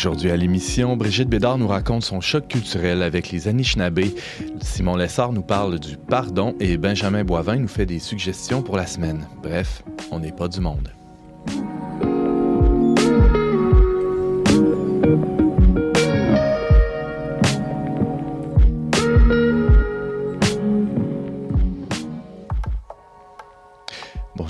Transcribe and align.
Aujourd'hui 0.00 0.30
à 0.30 0.36
l'émission, 0.38 0.96
Brigitte 0.96 1.28
Bédard 1.28 1.58
nous 1.58 1.68
raconte 1.68 2.04
son 2.04 2.22
choc 2.22 2.48
culturel 2.48 3.02
avec 3.02 3.30
les 3.30 3.48
Anishinabés. 3.48 4.14
Simon 4.62 4.96
Lessard 4.96 5.34
nous 5.34 5.42
parle 5.42 5.78
du 5.78 5.98
pardon 5.98 6.54
et 6.58 6.78
Benjamin 6.78 7.22
Boivin 7.22 7.56
nous 7.56 7.68
fait 7.68 7.84
des 7.84 7.98
suggestions 7.98 8.62
pour 8.62 8.78
la 8.78 8.86
semaine. 8.86 9.26
Bref, 9.42 9.82
on 10.10 10.20
n'est 10.20 10.32
pas 10.32 10.48
du 10.48 10.60
monde. 10.60 10.88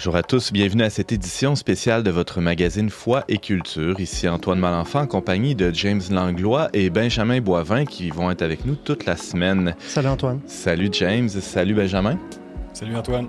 Bonjour 0.00 0.16
à 0.16 0.22
tous, 0.22 0.50
bienvenue 0.50 0.82
à 0.82 0.88
cette 0.88 1.12
édition 1.12 1.54
spéciale 1.54 2.02
de 2.02 2.10
votre 2.10 2.40
magazine 2.40 2.88
Foi 2.88 3.22
et 3.28 3.36
Culture. 3.36 4.00
Ici 4.00 4.26
Antoine 4.30 4.58
Malenfant 4.58 5.00
en 5.00 5.06
compagnie 5.06 5.54
de 5.54 5.70
James 5.74 6.00
Langlois 6.10 6.70
et 6.72 6.88
Benjamin 6.88 7.42
Boivin 7.42 7.84
qui 7.84 8.08
vont 8.08 8.30
être 8.30 8.40
avec 8.40 8.64
nous 8.64 8.76
toute 8.76 9.04
la 9.04 9.18
semaine. 9.18 9.76
Salut 9.78 10.08
Antoine. 10.08 10.40
Salut 10.46 10.88
James, 10.92 11.28
salut 11.28 11.74
Benjamin. 11.74 12.18
Salut 12.72 12.96
Antoine. 12.96 13.28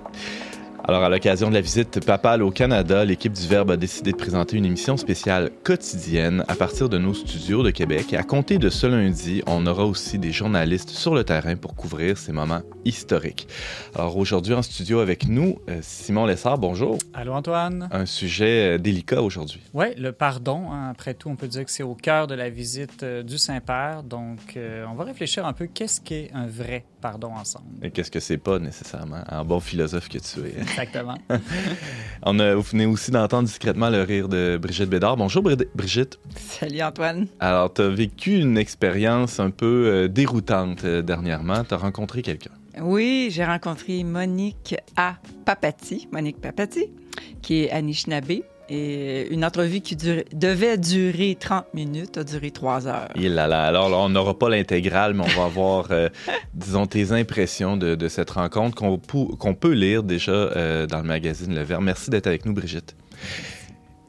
Alors, 0.84 1.04
à 1.04 1.08
l'occasion 1.08 1.48
de 1.48 1.54
la 1.54 1.60
visite 1.60 2.04
papale 2.04 2.42
au 2.42 2.50
Canada, 2.50 3.04
l'équipe 3.04 3.32
du 3.32 3.46
Verbe 3.46 3.70
a 3.70 3.76
décidé 3.76 4.10
de 4.10 4.16
présenter 4.16 4.56
une 4.56 4.64
émission 4.64 4.96
spéciale 4.96 5.52
quotidienne 5.62 6.44
à 6.48 6.56
partir 6.56 6.88
de 6.88 6.98
nos 6.98 7.14
studios 7.14 7.62
de 7.62 7.70
Québec. 7.70 8.12
Et 8.12 8.16
à 8.16 8.24
compter 8.24 8.58
de 8.58 8.68
ce 8.68 8.88
lundi, 8.88 9.44
on 9.46 9.64
aura 9.66 9.86
aussi 9.86 10.18
des 10.18 10.32
journalistes 10.32 10.90
sur 10.90 11.14
le 11.14 11.22
terrain 11.22 11.54
pour 11.54 11.76
couvrir 11.76 12.18
ces 12.18 12.32
moments 12.32 12.62
historiques. 12.84 13.46
Alors, 13.94 14.16
aujourd'hui, 14.16 14.54
en 14.54 14.62
studio 14.62 14.98
avec 14.98 15.28
nous, 15.28 15.60
euh, 15.68 15.78
Simon 15.82 16.26
Lessard, 16.26 16.58
bonjour. 16.58 16.98
Allô, 17.14 17.32
Antoine. 17.32 17.88
Un 17.92 18.04
sujet 18.04 18.74
euh, 18.74 18.78
délicat 18.78 19.22
aujourd'hui. 19.22 19.60
Oui, 19.74 19.94
le 19.96 20.10
pardon. 20.10 20.72
Hein. 20.72 20.88
après 20.90 21.14
tout, 21.14 21.28
on 21.28 21.36
peut 21.36 21.46
dire 21.46 21.64
que 21.64 21.70
c'est 21.70 21.84
au 21.84 21.94
cœur 21.94 22.26
de 22.26 22.34
la 22.34 22.50
visite 22.50 23.04
euh, 23.04 23.22
du 23.22 23.38
Saint-Père. 23.38 24.02
Donc, 24.02 24.58
on 24.58 24.94
va 24.94 25.04
réfléchir 25.04 25.46
un 25.46 25.52
peu 25.52 25.68
qu'est-ce 25.68 26.00
qu'est 26.00 26.30
un 26.34 26.48
vrai 26.48 26.84
pardon 27.00 27.32
ensemble? 27.34 27.66
Et 27.82 27.90
qu'est-ce 27.90 28.10
que 28.10 28.20
c'est 28.20 28.38
pas 28.38 28.58
nécessairement, 28.58 29.22
en 29.30 29.44
bon 29.44 29.60
philosophe 29.60 30.08
que 30.08 30.18
tu 30.18 30.40
es. 30.40 30.54
Exactement. 30.72 31.16
On 32.24 32.38
a, 32.38 32.54
vous 32.54 32.62
venez 32.62 32.86
aussi 32.86 33.10
d'entendre 33.10 33.48
discrètement 33.48 33.90
le 33.90 34.02
rire 34.02 34.28
de 34.28 34.58
Brigitte 34.60 34.88
Bédard. 34.88 35.16
Bonjour 35.16 35.42
Brigitte. 35.74 36.18
Salut 36.36 36.82
Antoine. 36.82 37.26
Alors, 37.40 37.72
tu 37.72 37.82
as 37.82 37.88
vécu 37.88 38.38
une 38.38 38.56
expérience 38.56 39.40
un 39.40 39.50
peu 39.50 39.86
euh, 39.86 40.08
déroutante 40.08 40.84
euh, 40.84 41.02
dernièrement. 41.02 41.64
Tu 41.64 41.74
as 41.74 41.78
rencontré 41.78 42.22
quelqu'un. 42.22 42.52
Oui, 42.80 43.28
j'ai 43.30 43.44
rencontré 43.44 44.02
Monique 44.02 44.76
A. 44.96 45.16
Papati, 45.44 46.08
Monique 46.10 46.40
Papati, 46.40 46.86
qui 47.42 47.64
est 47.64 47.70
Anishinaabe. 47.70 48.42
Et 48.68 49.32
une 49.32 49.44
entrevue 49.44 49.80
qui 49.80 49.96
devait 49.96 50.78
durer 50.78 51.36
30 51.38 51.74
minutes 51.74 52.16
a 52.16 52.24
duré 52.24 52.50
3 52.50 52.86
heures. 52.86 53.08
Il 53.16 53.38
Alors, 53.38 53.92
on 54.04 54.08
n'aura 54.08 54.38
pas 54.38 54.48
l'intégrale, 54.48 55.14
mais 55.14 55.24
on 55.24 55.40
va 55.40 55.44
avoir, 55.44 55.90
euh, 55.90 56.08
disons, 56.54 56.86
tes 56.86 57.12
impressions 57.12 57.76
de, 57.76 58.08
cette 58.08 58.30
rencontre 58.30 58.76
qu'on 58.76 59.54
peut 59.54 59.72
lire 59.72 60.02
déjà 60.02 60.32
euh, 60.32 60.86
dans 60.86 60.98
le 60.98 61.06
magazine 61.06 61.54
Le 61.54 61.62
Verbe. 61.62 61.82
Merci 61.82 62.10
d'être 62.10 62.26
avec 62.26 62.46
nous, 62.46 62.52
Brigitte. 62.52 62.94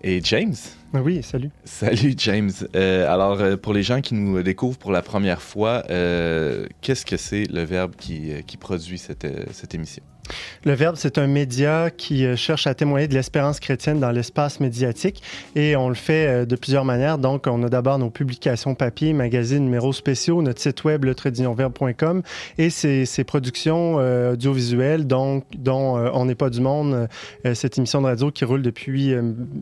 Et 0.02 0.22
James? 0.24 0.56
Oui, 0.94 1.24
salut. 1.24 1.50
Salut, 1.64 2.14
James. 2.18 2.52
Euh, 2.76 3.12
alors, 3.12 3.58
pour 3.60 3.74
les 3.74 3.84
gens 3.84 4.02
qui 4.02 4.14
nous 4.14 4.44
découvrent 4.44 4.78
pour 4.78 4.92
la 4.92 5.02
première 5.02 5.42
fois, 5.42 5.84
qu'est-ce 5.88 7.06
que 7.06 7.18
c'est 7.18 7.46
le 7.52 7.64
Verbe 7.64 7.96
qui, 7.96 8.32
qui 8.46 8.58
produit 8.58 8.98
cette, 8.98 9.28
cette 9.52 9.74
émission? 9.74 10.04
Le 10.66 10.74
Verbe, 10.74 10.96
c'est 10.98 11.18
un 11.18 11.28
média 11.28 11.90
qui 11.90 12.26
euh, 12.26 12.36
cherche 12.36 12.68
à 12.68 12.74
témoigner 12.74 13.08
de 13.08 13.14
l'espérance 13.14 13.60
chrétienne 13.60 14.00
dans 14.00 14.12
l'espace 14.12 14.60
médiatique 14.60 15.22
et 15.56 15.76
on 15.76 15.90
le 15.90 15.96
fait 15.96 16.28
euh, 16.28 16.46
de 16.46 16.56
plusieurs 16.56 16.86
manières. 16.86 17.18
Donc, 17.18 17.48
on 17.48 17.64
a 17.64 17.70
d'abord 17.70 18.00
nos 18.00 18.10
publications 18.10 18.76
papier, 18.76 19.14
magazines, 19.14 19.64
numéros 19.64 19.94
spéciaux, 19.94 20.42
notre 20.42 20.62
site 20.62 20.84
web, 20.84 21.04
letredillonverbe.com 21.04 22.22
et 22.58 22.70
ces, 22.70 23.24
productions 23.26 23.98
euh, 24.00 24.34
audiovisuelles 24.34 25.08
donc, 25.08 25.46
dont 25.58 25.96
On 26.14 26.26
n'est 26.26 26.36
pas 26.36 26.50
du 26.50 26.60
monde, 26.60 27.08
cette 27.54 27.78
émission 27.78 28.02
de 28.02 28.08
radio 28.08 28.32
qui 28.32 28.44
roule 28.44 28.62
depuis 28.62 29.16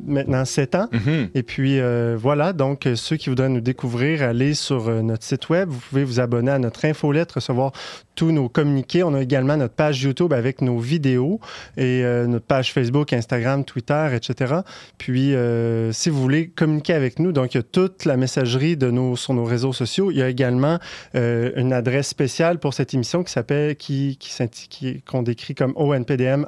maintenant 0.05 0.45
sept 0.45 0.75
ans. 0.75 0.88
Mm-hmm. 0.91 1.29
Et 1.35 1.43
puis, 1.43 1.79
voilà, 2.16 2.53
donc 2.53 2.88
ceux 2.95 3.17
qui 3.17 3.29
voudraient 3.29 3.49
nous 3.49 3.61
découvrir, 3.61 4.23
allez 4.23 4.53
sur 4.55 4.89
notre 5.03 5.23
site 5.23 5.49
web. 5.49 5.69
Vous 5.69 5.79
pouvez 5.79 6.03
vous 6.03 6.19
abonner 6.19 6.51
à 6.51 6.59
notre 6.59 6.85
infolette, 6.85 7.31
recevoir 7.33 7.72
tous 8.16 8.31
nos 8.31 8.49
communiqués. 8.49 9.03
On 9.03 9.13
a 9.13 9.22
également 9.22 9.57
notre 9.57 9.75
page 9.75 10.01
YouTube 10.01 10.33
avec 10.33 10.50
nos 10.59 10.78
vidéos 10.78 11.39
et 11.78 12.03
euh, 12.03 12.28
notre 12.28 12.45
page 12.45 12.73
Facebook, 12.73 13.13
Instagram, 13.13 13.63
Twitter, 13.63 14.09
etc. 14.13 14.56
Puis, 14.97 15.34
euh, 15.34 15.94
si 15.94 16.09
vous 16.09 16.22
voulez 16.22 16.50
communiquer 16.50 16.94
avec 16.94 17.19
nous, 17.19 17.31
donc 17.31 17.53
il 17.53 17.57
y 17.57 17.59
a 17.62 17.63
toute 17.63 18.03
la 18.03 18.17
messagerie 18.17 18.75
de 18.75 18.91
nos, 18.91 19.16
sur 19.16 19.34
nos 19.34 19.45
réseaux 19.45 19.72
sociaux. 19.72 20.11
Il 20.11 20.17
y 20.17 20.22
a 20.22 20.28
également 20.28 20.79
euh, 21.16 21.51
une 21.56 21.72
adresse 21.72 22.09
spéciale 22.09 22.59
pour 22.59 22.73
cette 22.73 22.94
émission 22.94 23.23
qui 23.23 23.31
s'appelle, 23.31 23.78
qui, 23.78 24.17
qui, 24.19 25.01
qu'on 25.03 25.23
décrit 25.23 25.56
comme 25.56 25.73
onpdm 25.78 26.45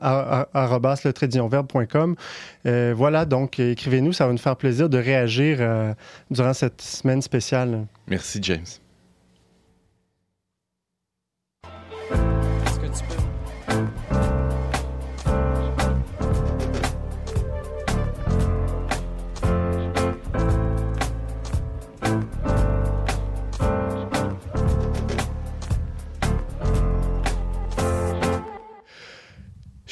voilà, 2.95 3.25
donc 3.25 3.59
écrivez-nous, 3.59 4.13
ça 4.13 4.25
va 4.25 4.31
nous 4.31 4.37
faire 4.37 4.55
plaisir 4.55 4.89
de 4.89 4.97
réagir 4.97 5.59
durant 6.31 6.53
cette 6.53 6.81
semaine 6.81 7.21
spéciale. 7.21 7.85
Merci, 8.07 8.39
James. 8.41 8.82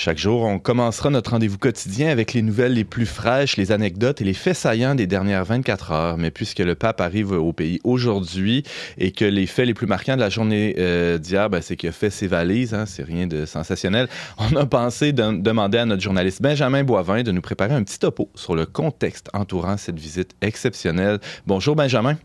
Chaque 0.03 0.17
jour, 0.17 0.41
on 0.41 0.57
commencera 0.57 1.11
notre 1.11 1.29
rendez-vous 1.29 1.59
quotidien 1.59 2.09
avec 2.09 2.33
les 2.33 2.41
nouvelles 2.41 2.73
les 2.73 2.83
plus 2.83 3.05
fraîches, 3.05 3.55
les 3.55 3.71
anecdotes 3.71 4.19
et 4.19 4.23
les 4.23 4.33
faits 4.33 4.55
saillants 4.55 4.95
des 4.95 5.05
dernières 5.05 5.45
24 5.45 5.91
heures. 5.91 6.17
Mais 6.17 6.31
puisque 6.31 6.57
le 6.57 6.73
pape 6.73 7.01
arrive 7.01 7.33
au 7.33 7.53
pays 7.53 7.79
aujourd'hui 7.83 8.63
et 8.97 9.11
que 9.11 9.25
les 9.25 9.45
faits 9.45 9.67
les 9.67 9.75
plus 9.75 9.85
marquants 9.85 10.15
de 10.15 10.21
la 10.21 10.31
journée 10.31 10.73
euh, 10.79 11.19
d'hier, 11.19 11.51
ben, 11.51 11.61
c'est 11.61 11.75
qu'il 11.75 11.89
a 11.89 11.91
fait 11.91 12.09
ses 12.09 12.25
valises, 12.25 12.73
hein, 12.73 12.87
c'est 12.87 13.03
rien 13.03 13.27
de 13.27 13.45
sensationnel, 13.45 14.07
on 14.39 14.55
a 14.55 14.65
pensé 14.65 15.13
de 15.13 15.39
demander 15.39 15.77
à 15.77 15.85
notre 15.85 16.01
journaliste 16.01 16.41
Benjamin 16.41 16.83
Boivin 16.83 17.21
de 17.21 17.31
nous 17.31 17.41
préparer 17.41 17.75
un 17.75 17.83
petit 17.83 17.99
topo 17.99 18.27
sur 18.33 18.55
le 18.55 18.65
contexte 18.65 19.29
entourant 19.33 19.77
cette 19.77 19.99
visite 19.99 20.31
exceptionnelle. 20.41 21.19
Bonjour 21.45 21.75
Benjamin. 21.75 22.17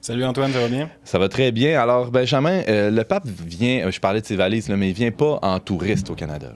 Salut 0.00 0.24
Antoine, 0.24 0.50
ça 0.50 0.58
va 0.58 0.68
bien? 0.68 0.90
Ça 1.04 1.20
va 1.20 1.28
très 1.28 1.52
bien. 1.52 1.80
Alors, 1.80 2.10
Benjamin, 2.10 2.62
euh, 2.68 2.90
le 2.90 3.04
pape 3.04 3.26
vient, 3.26 3.86
euh, 3.86 3.90
je 3.92 4.00
parlais 4.00 4.20
de 4.20 4.26
ses 4.26 4.36
valises, 4.36 4.68
là, 4.68 4.76
mais 4.76 4.88
il 4.88 4.94
vient 4.94 5.12
pas 5.12 5.38
en 5.42 5.60
touriste 5.60 6.10
au 6.10 6.14
Canada. 6.16 6.54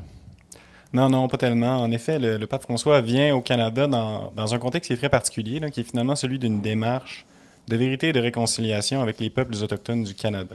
Non, 0.92 1.08
non, 1.08 1.26
pas 1.28 1.38
tellement. 1.38 1.80
En 1.80 1.90
effet, 1.90 2.18
le, 2.18 2.46
pape 2.46 2.62
François 2.62 3.00
vient 3.00 3.34
au 3.34 3.40
Canada 3.40 3.86
dans, 3.86 4.54
un 4.54 4.58
contexte 4.58 4.88
qui 4.88 4.92
est 4.92 4.96
très 4.96 5.08
particulier, 5.08 5.60
qui 5.70 5.80
est 5.80 5.84
finalement 5.84 6.16
celui 6.16 6.38
d'une 6.38 6.60
démarche 6.60 7.24
de 7.68 7.76
vérité 7.76 8.08
et 8.08 8.12
de 8.12 8.20
réconciliation 8.20 9.00
avec 9.00 9.18
les 9.20 9.30
peuples 9.30 9.54
autochtones 9.54 10.04
du 10.04 10.14
Canada. 10.14 10.54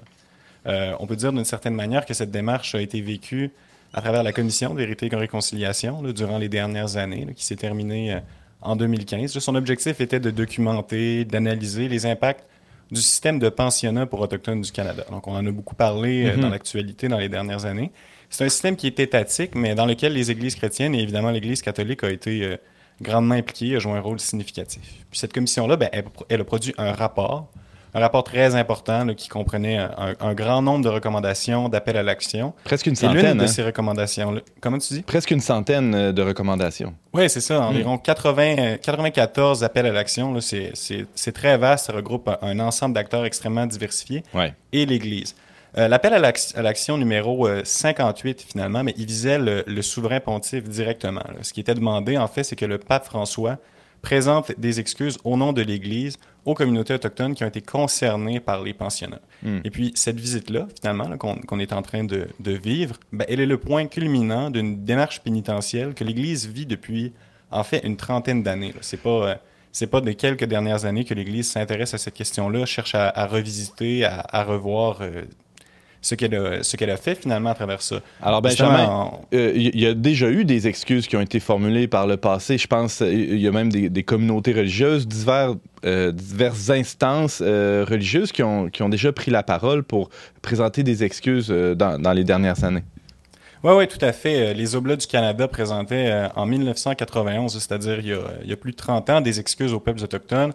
Euh, 0.67 0.93
on 0.99 1.07
peut 1.07 1.15
dire 1.15 1.31
d'une 1.31 1.45
certaine 1.45 1.73
manière 1.73 2.05
que 2.05 2.13
cette 2.13 2.29
démarche 2.29 2.75
a 2.75 2.81
été 2.81 3.01
vécue 3.01 3.51
à 3.93 4.01
travers 4.01 4.21
la 4.21 4.33
commission 4.33 4.73
de 4.73 4.79
vérité 4.79 5.05
et 5.05 5.09
de 5.09 5.15
réconciliation 5.15 6.03
durant 6.03 6.37
les 6.37 6.49
dernières 6.49 6.97
années, 6.97 7.27
qui 7.35 7.45
s'est 7.45 7.55
terminée 7.55 8.13
euh, 8.13 8.19
en 8.61 8.75
2015. 8.75 9.39
Son 9.39 9.55
objectif 9.55 10.01
était 10.01 10.19
de 10.19 10.29
documenter, 10.29 11.25
d'analyser 11.25 11.87
les 11.87 12.05
impacts 12.05 12.45
du 12.91 13.01
système 13.01 13.39
de 13.39 13.49
pensionnat 13.49 14.05
pour 14.05 14.19
autochtones 14.19 14.61
du 14.61 14.71
Canada. 14.71 15.05
Donc, 15.09 15.27
on 15.27 15.35
en 15.35 15.45
a 15.45 15.51
beaucoup 15.51 15.75
parlé 15.75 16.25
euh, 16.25 16.35
dans 16.35 16.47
mm-hmm. 16.47 16.51
l'actualité 16.51 17.07
dans 17.07 17.17
les 17.17 17.29
dernières 17.29 17.65
années. 17.65 17.91
C'est 18.29 18.45
un 18.45 18.49
système 18.49 18.75
qui 18.75 18.87
est 18.87 18.99
étatique, 18.99 19.55
mais 19.55 19.75
dans 19.75 19.85
lequel 19.85 20.13
les 20.13 20.31
églises 20.31 20.55
chrétiennes 20.55 20.95
et 20.95 21.01
évidemment 21.01 21.31
l'Église 21.31 21.61
catholique 21.61 22.03
a 22.03 22.09
été 22.09 22.43
euh, 22.43 22.57
grandement 23.01 23.35
impliquée, 23.35 23.75
a 23.75 23.79
joué 23.79 23.93
un 23.93 24.01
rôle 24.01 24.19
significatif. 24.19 24.81
Puis 25.09 25.19
cette 25.19 25.33
commission-là, 25.33 25.77
ben, 25.77 25.89
elle, 26.29 26.41
a 26.41 26.43
produit 26.43 26.73
un 26.77 26.91
rapport, 26.93 27.47
un 27.93 27.99
rapport 27.99 28.23
très 28.23 28.55
important 28.55 29.07
qui 29.15 29.29
comprenait 29.29 29.77
un, 29.77 30.33
grand 30.33 30.61
nombre 30.61 30.83
de 30.83 30.89
recommandations, 30.89 31.69
d'appels 31.69 31.97
à 31.97 32.03
l'action. 32.03 32.53
Presque 32.63 32.87
une 32.87 32.95
centaine. 32.95 33.17
Et 33.17 33.27
l'une 33.29 33.37
de 33.37 33.43
hein? 33.43 33.47
ces 33.47 33.63
recommandations, 33.63 34.41
comment 34.61 34.77
tu 34.77 34.93
dis? 34.95 35.01
Presque 35.01 35.31
une 35.31 35.39
centaine 35.39 35.95
euh, 35.95 36.11
de 36.11 36.21
recommandations. 36.21 36.93
Oui, 37.13 37.29
c'est 37.29 37.41
ça, 37.41 37.61
environ 37.61 37.97
80, 37.97 38.77
94 38.81 39.63
appels 39.63 39.85
à 39.85 39.91
l'action. 39.91 40.37
C'est 40.41 41.31
très 41.33 41.57
vaste, 41.57 41.87
ça 41.87 41.93
regroupe 41.93 42.27
un, 42.27 42.37
un 42.41 42.59
ensemble 42.59 42.93
d'acteurs 42.93 43.25
extrêmement 43.25 43.65
diversifiés. 43.65 44.23
Ouais. 44.33 44.53
Et 44.73 44.85
l'Église. 44.85 45.35
Euh, 45.77 45.87
l'appel 45.87 46.13
à 46.13 46.61
l'action 46.61 46.97
numéro 46.97 47.47
58, 47.63 48.39
euh, 48.39 48.43
finalement, 48.51 48.83
mais 48.83 48.93
il 48.97 49.05
visait 49.05 49.37
le, 49.39 49.81
souverain 49.81 50.19
pontife 50.19 50.63
directement. 50.63 51.23
Ce 51.41 51.53
qui 51.53 51.59
était 51.59 51.73
demandé, 51.73 52.17
en 52.17 52.27
fait, 52.27 52.43
c'est 52.43 52.55
que 52.55 52.65
le 52.65 52.77
pape 52.77 53.05
François 53.05 53.57
présente 54.01 54.57
des 54.59 54.79
excuses 54.79 55.17
au 55.23 55.37
nom 55.37 55.53
de 55.53 55.61
l'Église 55.61 56.17
aux 56.45 56.53
communautés 56.53 56.93
autochtones 56.93 57.35
qui 57.35 57.43
ont 57.43 57.47
été 57.47 57.61
concernées 57.61 58.39
par 58.39 58.63
les 58.63 58.73
pensionnats. 58.73 59.19
Hmm. 59.43 59.59
Et 59.65 59.69
puis, 59.69 59.91
cette 59.95 60.19
visite-là, 60.19 60.67
finalement, 60.79 61.17
qu'on 61.17 61.59
est 61.59 61.73
en 61.73 61.81
train 61.81 62.05
de, 62.05 62.27
vivre, 62.39 62.95
ben, 63.11 63.25
elle 63.27 63.41
est 63.41 63.45
le 63.45 63.57
point 63.57 63.87
culminant 63.87 64.49
d'une 64.49 64.85
démarche 64.85 65.21
pénitentielle 65.21 65.93
que 65.93 66.03
l'Église 66.03 66.47
vit 66.47 66.65
depuis, 66.65 67.11
en 67.51 67.63
fait, 67.63 67.79
une 67.83 67.97
trentaine 67.97 68.43
d'années. 68.43 68.73
C'est 68.81 69.01
pas... 69.01 69.09
Euh, 69.09 69.35
c'est 69.73 69.87
pas 69.87 70.01
des 70.01 70.15
quelques 70.15 70.45
dernières 70.45 70.85
années 70.85 71.05
que 71.05 71.13
l'Église 71.13 71.51
s'intéresse 71.51 71.93
à 71.93 71.99
cette 71.99 72.15
question-là, 72.15 72.65
cherche 72.65 72.95
à, 72.95 73.27
revisiter, 73.27 74.05
à, 74.05 74.43
revoir 74.43 75.01
euh, 75.01 75.21
ce 76.01 76.15
qu'elle 76.15 76.35
a, 76.35 76.63
ce 76.63 76.77
qu'elle 76.77 76.89
a 76.89 76.97
fait 76.97 77.15
finalement 77.15 77.51
à 77.51 77.55
travers 77.55 77.81
ça. 77.81 77.97
Alors 78.21 78.41
Benjamin, 78.41 79.11
euh, 79.33 79.51
il 79.55 79.79
y 79.79 79.85
a 79.85 79.93
déjà 79.93 80.29
eu 80.29 80.45
des 80.45 80.67
excuses 80.67 81.07
qui 81.07 81.15
ont 81.15 81.21
été 81.21 81.39
formulées 81.39 81.87
par 81.87 82.07
le 82.07 82.17
passé. 82.17 82.57
Je 82.57 82.67
pense 82.67 83.01
il 83.01 83.39
y 83.39 83.47
a 83.47 83.51
même 83.51 83.71
des, 83.71 84.03
communautés 84.03 84.53
religieuses, 84.53 85.07
divers, 85.07 85.55
euh, 85.85 86.11
diverses 86.11 86.69
instances 86.69 87.41
religieuses 87.41 88.31
qui 88.31 88.43
ont, 88.43 88.69
qui 88.69 88.83
ont 88.83 88.89
déjà 88.89 89.11
pris 89.11 89.31
la 89.31 89.43
parole 89.43 89.83
pour 89.83 90.09
présenter 90.41 90.83
des 90.83 91.03
excuses 91.03 91.49
dans, 91.49 92.01
dans 92.01 92.13
les 92.13 92.23
dernières 92.23 92.63
années. 92.63 92.83
Oui, 93.63 93.73
oui, 93.75 93.87
tout 93.87 94.03
à 94.05 94.13
fait. 94.13 94.53
Les 94.53 94.75
Oblats 94.75 94.95
du 94.95 95.07
Canada 95.07 95.47
présentaient 95.47 96.29
en 96.35 96.45
1991, 96.45 97.53
c'est-à-dire 97.53 97.99
il, 97.99 98.17
il, 98.43 98.49
y 98.49 98.53
a 98.53 98.55
plus 98.55 98.71
de 98.71 98.77
30 98.77 99.09
ans, 99.09 99.21
des 99.21 99.39
excuses 99.39 99.73
aux 99.73 99.79
peuples 99.79 100.03
autochtones 100.03 100.53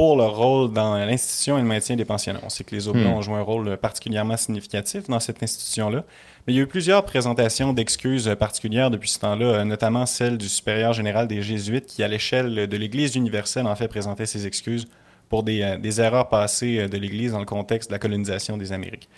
pour 0.00 0.16
leur 0.16 0.34
rôle 0.34 0.72
dans 0.72 0.96
l'institution 0.96 1.58
et 1.58 1.60
le 1.60 1.66
maintien 1.66 1.94
des 1.94 2.06
pensionnats. 2.06 2.40
On 2.42 2.48
sait 2.48 2.64
que 2.64 2.74
les 2.74 2.88
Oblats 2.88 3.02
hmm. 3.02 3.12
ont 3.12 3.20
joué 3.20 3.34
un 3.34 3.42
rôle 3.42 3.76
particulièrement 3.76 4.38
significatif 4.38 5.10
dans 5.10 5.20
cette 5.20 5.42
institution-là. 5.42 6.04
Mais 6.46 6.54
il 6.54 6.56
y 6.56 6.58
a 6.58 6.62
eu 6.62 6.66
plusieurs 6.66 7.04
présentations 7.04 7.74
d'excuses 7.74 8.34
particulières 8.38 8.90
depuis 8.90 9.10
ce 9.10 9.18
temps-là, 9.18 9.62
notamment 9.66 10.06
celle 10.06 10.38
du 10.38 10.48
supérieur 10.48 10.94
général 10.94 11.28
des 11.28 11.42
Jésuites 11.42 11.84
qui, 11.84 12.02
à 12.02 12.08
l'échelle 12.08 12.66
de 12.66 12.76
l'Église 12.78 13.14
universelle, 13.14 13.66
en 13.66 13.76
fait 13.76 13.88
présentait 13.88 14.24
ses 14.24 14.46
excuses 14.46 14.86
pour 15.28 15.42
des, 15.42 15.60
euh, 15.60 15.76
des 15.76 16.00
erreurs 16.00 16.30
passées 16.30 16.88
de 16.88 16.96
l'Église 16.96 17.32
dans 17.32 17.38
le 17.38 17.44
contexte 17.44 17.90
de 17.90 17.94
la 17.94 17.98
colonisation 17.98 18.56
des 18.56 18.72
Amériques. 18.72 19.10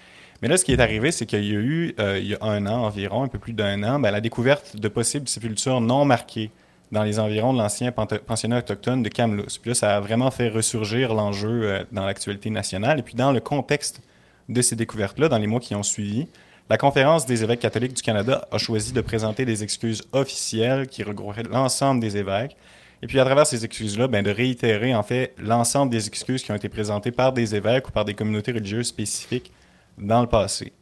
Mais 0.43 0.49
là, 0.49 0.56
ce 0.56 0.64
qui 0.64 0.73
est 0.73 0.81
arrivé, 0.81 1.12
c'est 1.12 1.26
qu'il 1.26 1.44
y 1.44 1.55
a 1.55 1.61
eu, 1.61 1.94
euh, 2.00 2.19
il 2.19 2.26
y 2.26 2.34
a 2.34 2.38
un 2.43 2.67
an 2.67 2.87
environ, 2.87 3.23
un 3.23 3.29
peu 3.29 3.38
plus 3.38 3.52
d'un 3.52 3.84
an, 3.84 4.00
ben, 4.00 4.11
la 4.11 4.20
découverte 4.20 4.76
de 4.76 4.88
possibles 4.88 5.29
sépultures 5.29 5.81
non 5.81 6.05
marquées 6.05 6.50
dans 6.92 7.02
les 7.02 7.18
environs 7.18 7.54
de 7.54 7.58
l'ancien 7.58 7.90
pensionnat 7.90 8.58
autochtone 8.58 9.02
de 9.02 9.08
Kamloops. 9.08 9.58
Puis 9.58 9.70
là, 9.70 9.74
ça 9.74 9.96
a 9.96 10.00
vraiment 10.00 10.30
fait 10.30 10.50
ressurgir 10.50 11.14
l'enjeu 11.14 11.62
euh, 11.64 11.84
dans 11.90 12.04
l'actualité 12.04 12.50
nationale. 12.50 12.98
Et 12.98 13.02
puis 13.02 13.14
dans 13.14 13.32
le 13.32 13.40
contexte 13.40 14.02
de 14.50 14.60
ces 14.60 14.76
découvertes-là, 14.76 15.28
dans 15.28 15.38
les 15.38 15.46
mois 15.46 15.58
qui 15.60 15.74
ont 15.74 15.82
suivi, 15.82 16.28
la 16.68 16.76
Conférence 16.76 17.24
des 17.26 17.42
évêques 17.42 17.60
catholiques 17.60 17.94
du 17.94 18.02
Canada 18.02 18.46
a 18.52 18.58
choisi 18.58 18.92
de 18.92 19.00
présenter 19.00 19.44
des 19.46 19.62
excuses 19.62 20.02
officielles 20.12 20.86
qui 20.86 21.02
regrouperaient 21.02 21.42
l'ensemble 21.44 22.00
des 22.00 22.18
évêques. 22.18 22.56
Et 23.02 23.06
puis 23.06 23.18
à 23.18 23.24
travers 23.24 23.46
ces 23.46 23.64
excuses-là, 23.64 24.06
ben, 24.06 24.22
de 24.22 24.30
réitérer 24.30 24.94
en 24.94 25.02
fait 25.02 25.34
l'ensemble 25.38 25.90
des 25.90 26.06
excuses 26.06 26.42
qui 26.44 26.52
ont 26.52 26.54
été 26.54 26.68
présentées 26.68 27.10
par 27.10 27.32
des 27.32 27.54
évêques 27.54 27.88
ou 27.88 27.90
par 27.90 28.04
des 28.04 28.14
communautés 28.14 28.52
religieuses 28.52 28.88
spécifiques 28.88 29.50
dans 29.98 30.20
le 30.20 30.28
passé. 30.28 30.72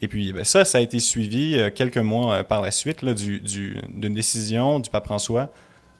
Et 0.00 0.08
puis, 0.08 0.32
ben, 0.32 0.44
ça, 0.44 0.64
ça 0.64 0.78
a 0.78 0.80
été 0.80 1.00
suivi 1.00 1.56
euh, 1.56 1.70
quelques 1.74 1.98
mois 1.98 2.34
euh, 2.34 2.42
par 2.42 2.60
la 2.60 2.70
suite 2.70 3.04
d'une 3.04 3.38
du, 3.40 4.10
décision 4.10 4.80
du 4.80 4.90
pape 4.90 5.06
François 5.06 5.50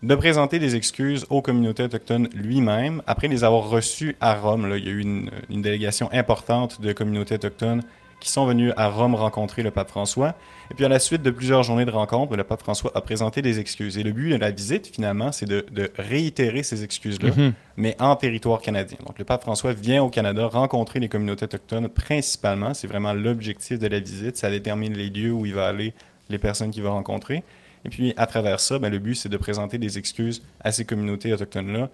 de 0.05 0.15
présenter 0.15 0.61
des 0.61 0.77
excuses 0.77 1.27
aux 1.29 1.43
communautés 1.43 1.83
autochtones 1.83 2.29
lui-même, 2.33 3.03
après 3.09 3.27
les 3.27 3.43
avoir 3.43 3.69
reçues 3.69 4.15
à 4.21 4.37
Rome. 4.37 4.67
Là, 4.67 4.77
il 4.77 4.85
y 4.85 4.89
a 4.89 4.93
eu 4.93 5.01
une 5.01 5.63
délégation 5.63 6.09
importante 6.13 6.81
de 6.81 6.93
communautés 6.93 7.35
autochtones 7.35 7.83
qui 8.21 8.31
sont 8.31 8.47
venus 8.47 8.73
à 8.77 8.89
Rome 8.89 9.15
rencontrer 9.15 9.63
le 9.63 9.71
pape 9.71 9.89
François. 9.89 10.35
Et 10.71 10.75
puis 10.75 10.85
à 10.85 10.89
la 10.89 10.99
suite 10.99 11.23
de 11.23 11.31
plusieurs 11.31 11.63
journées 11.63 11.85
de 11.85 11.91
rencontres, 11.91 12.37
le 12.37 12.45
pape 12.45 12.61
François 12.61 12.91
a 12.95 13.01
présenté 13.01 13.43
des 13.43 13.61
excuses. 13.61 13.97
Et 13.97 14.03
le 14.03 14.13
but 14.13 14.31
de 14.31 14.37
la 14.37 14.51
visite, 14.51 14.89
finalement, 14.89 15.33
c'est 15.33 15.47
de, 15.47 15.65
réitérer 15.97 16.63
ces 16.63 16.85
excuses-là, 16.85 17.31
mhm. 17.37 17.53
mais 17.77 17.97
en 18.01 18.17
territoire 18.17 18.61
canadien. 18.61 18.99
Donc 19.07 19.19
le 19.19 19.25
pape 19.25 19.43
François 19.43 19.73
vient 19.73 20.03
au 20.03 20.11
Canada 20.11 20.47
rencontrer 20.47 21.01
les 21.01 21.09
communautés 21.09 21.45
autochtones 21.45 21.89
principalement. 21.89 22.75
C'est 22.75 22.89
vraiment 22.89 23.13
l'objectif 23.13 23.79
de 23.79 23.87
la 23.87 24.01
visite. 24.01 24.37
Ça 24.37 24.51
détermine 24.51 24.95
les 24.95 25.11
lieux 25.11 25.33
où 25.33 25.47
il 25.47 25.55
va 25.55 25.69
aller, 25.69 25.95
les 26.29 26.39
personnes 26.39 26.71
qu'il 26.71 26.83
va 26.83 26.91
rencontrer. 26.91 27.45
Et 27.85 27.89
puis 27.89 28.13
à 28.17 28.27
travers 28.27 28.61
ça, 28.61 28.79
ben, 28.79 28.91
le 28.91 28.99
but, 28.99 29.15
c'est 29.15 29.29
de 29.29 29.37
présenter 29.37 29.79
des 29.79 29.99
excuses 29.99 30.43
à 30.61 30.73
ces 30.73 30.85
communautés 30.85 31.33
autochtones-là 31.33 31.89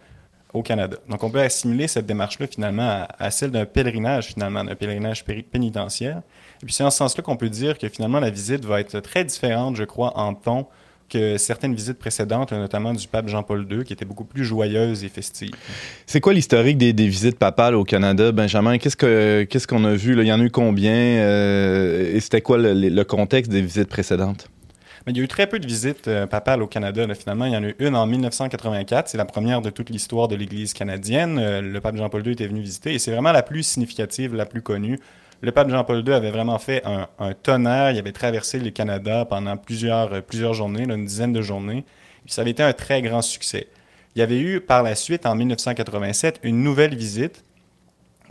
au 0.55 0.63
Canada. 0.63 0.97
Donc, 1.11 1.23
on 1.23 1.31
peut 1.31 1.41
assimiler 1.41 1.89
cette 1.89 2.07
démarche-là 2.07 2.47
finalement 2.47 3.07
à, 3.19 3.31
celle 3.31 3.51
d'un 3.51 3.67
pèlerinage, 3.67 4.29
finalement, 4.29 4.65
d'un 4.65 4.77
pèlerinage 4.77 5.25
pénitentiaire. 5.25 6.23
Et 6.63 6.65
puis, 6.65 6.73
c'est 6.73 6.85
en 6.85 6.91
ce 6.91 6.99
sens-là 6.99 7.23
qu'on 7.23 7.37
peut 7.37 7.51
dire 7.51 7.77
que 7.77 7.89
finalement, 7.89 8.21
la 8.21 8.31
visite 8.31 8.65
va 8.65 8.81
être 8.81 9.01
très 9.01 9.25
différente, 9.25 9.77
je 9.77 9.85
crois, 9.85 10.17
en 10.17 10.33
ton 10.33 10.67
que 11.11 11.37
certaines 11.37 11.75
visites 11.75 11.99
précédentes, 11.99 12.53
notamment 12.53 12.95
du 12.95 13.07
pape 13.07 13.29
Jean-Paul 13.29 13.67
II, 13.71 13.85
qui 13.85 13.93
étaient 13.93 14.07
beaucoup 14.07 14.25
plus 14.25 14.45
joyeuses 14.45 15.05
et 15.05 15.09
festives. 15.09 15.53
C'est 16.07 16.21
quoi 16.21 16.33
l'historique 16.33 16.79
des, 16.79 16.93
visites 16.93 17.39
papales 17.39 17.75
au 17.75 17.85
Canada, 17.85 18.33
Benjamin? 18.33 18.79
Qu'est-ce 18.79 19.67
qu'on 19.67 19.85
a 19.85 19.95
vu? 19.95 20.19
Il 20.19 20.27
y 20.27 20.33
en 20.33 20.41
a 20.41 20.43
eu 20.43 20.51
combien? 20.51 20.95
Euh, 20.95 22.15
et 22.15 22.21
c'était 22.21 22.41
quoi 22.41 22.57
le 22.59 23.03
contexte 23.03 23.51
des 23.53 23.61
visites 23.61 23.89
précédentes? 23.89 24.49
Mais 25.07 25.13
il 25.13 25.19
y 25.19 25.21
a 25.21 25.25
eu 25.25 25.29
très 25.29 25.47
peu 25.47 25.59
de 25.59 25.67
visites 25.67 26.09
euh, 26.09 26.27
papales 26.27 26.63
au 26.63 26.67
Canada. 26.67 27.07
Finalement, 27.15 27.45
il 27.45 27.53
y 27.53 27.57
en 27.57 27.63
a 27.63 27.69
eu 27.69 27.77
une 27.79 27.95
en 27.95 28.07
1984. 28.07 29.09
C'est 29.09 29.19
la 29.19 29.27
première 29.27 29.61
de 29.61 29.69
toute 29.69 29.91
l'histoire 29.91 30.29
de 30.29 30.37
l'Église 30.37 30.73
canadienne. 30.73 31.39
Euh, 31.39 31.61
le 31.61 31.81
pape 31.81 31.97
Jean-Paul 31.97 32.27
II 32.27 32.33
était 32.33 32.47
venu 32.47 32.63
visiter 32.63 32.95
et 32.95 32.99
c'est 32.99 33.11
vraiment 33.11 33.33
la 33.33 33.43
plus 33.43 33.65
significative, 33.65 34.35
la 34.35 34.47
plus 34.47 34.63
connue. 34.63 34.99
Le 35.43 35.53
pape 35.53 35.69
Jean-Paul 35.69 36.03
II 36.07 36.15
avait 36.15 36.31
vraiment 36.31 36.59
fait 36.59 36.83
un, 36.87 37.35
tonnerre. 37.35 37.91
Il 37.91 37.99
avait 37.99 38.13
traversé 38.13 38.59
le 38.59 38.71
Canada 38.71 39.27
pendant 39.27 39.59
plusieurs, 39.59 40.15
euh, 40.15 40.21
plusieurs 40.23 40.55
journées, 40.55 40.85
une 40.85 41.05
dizaine 41.05 41.35
de 41.35 41.43
journées. 41.43 41.85
ça 42.27 42.41
avait 42.41 42.53
été 42.53 42.63
un 42.63 42.73
très 42.73 43.03
grand 43.03 43.21
succès. 43.21 43.69
Il 44.17 44.21
y 44.21 44.23
avait 44.23 44.41
eu 44.41 44.61
par 44.61 44.83
la 44.83 44.95
suite, 44.95 45.27
en 45.27 45.35
1987, 45.35 46.41
une 46.45 46.63
nouvelle 46.63 46.95
visite 46.95 47.45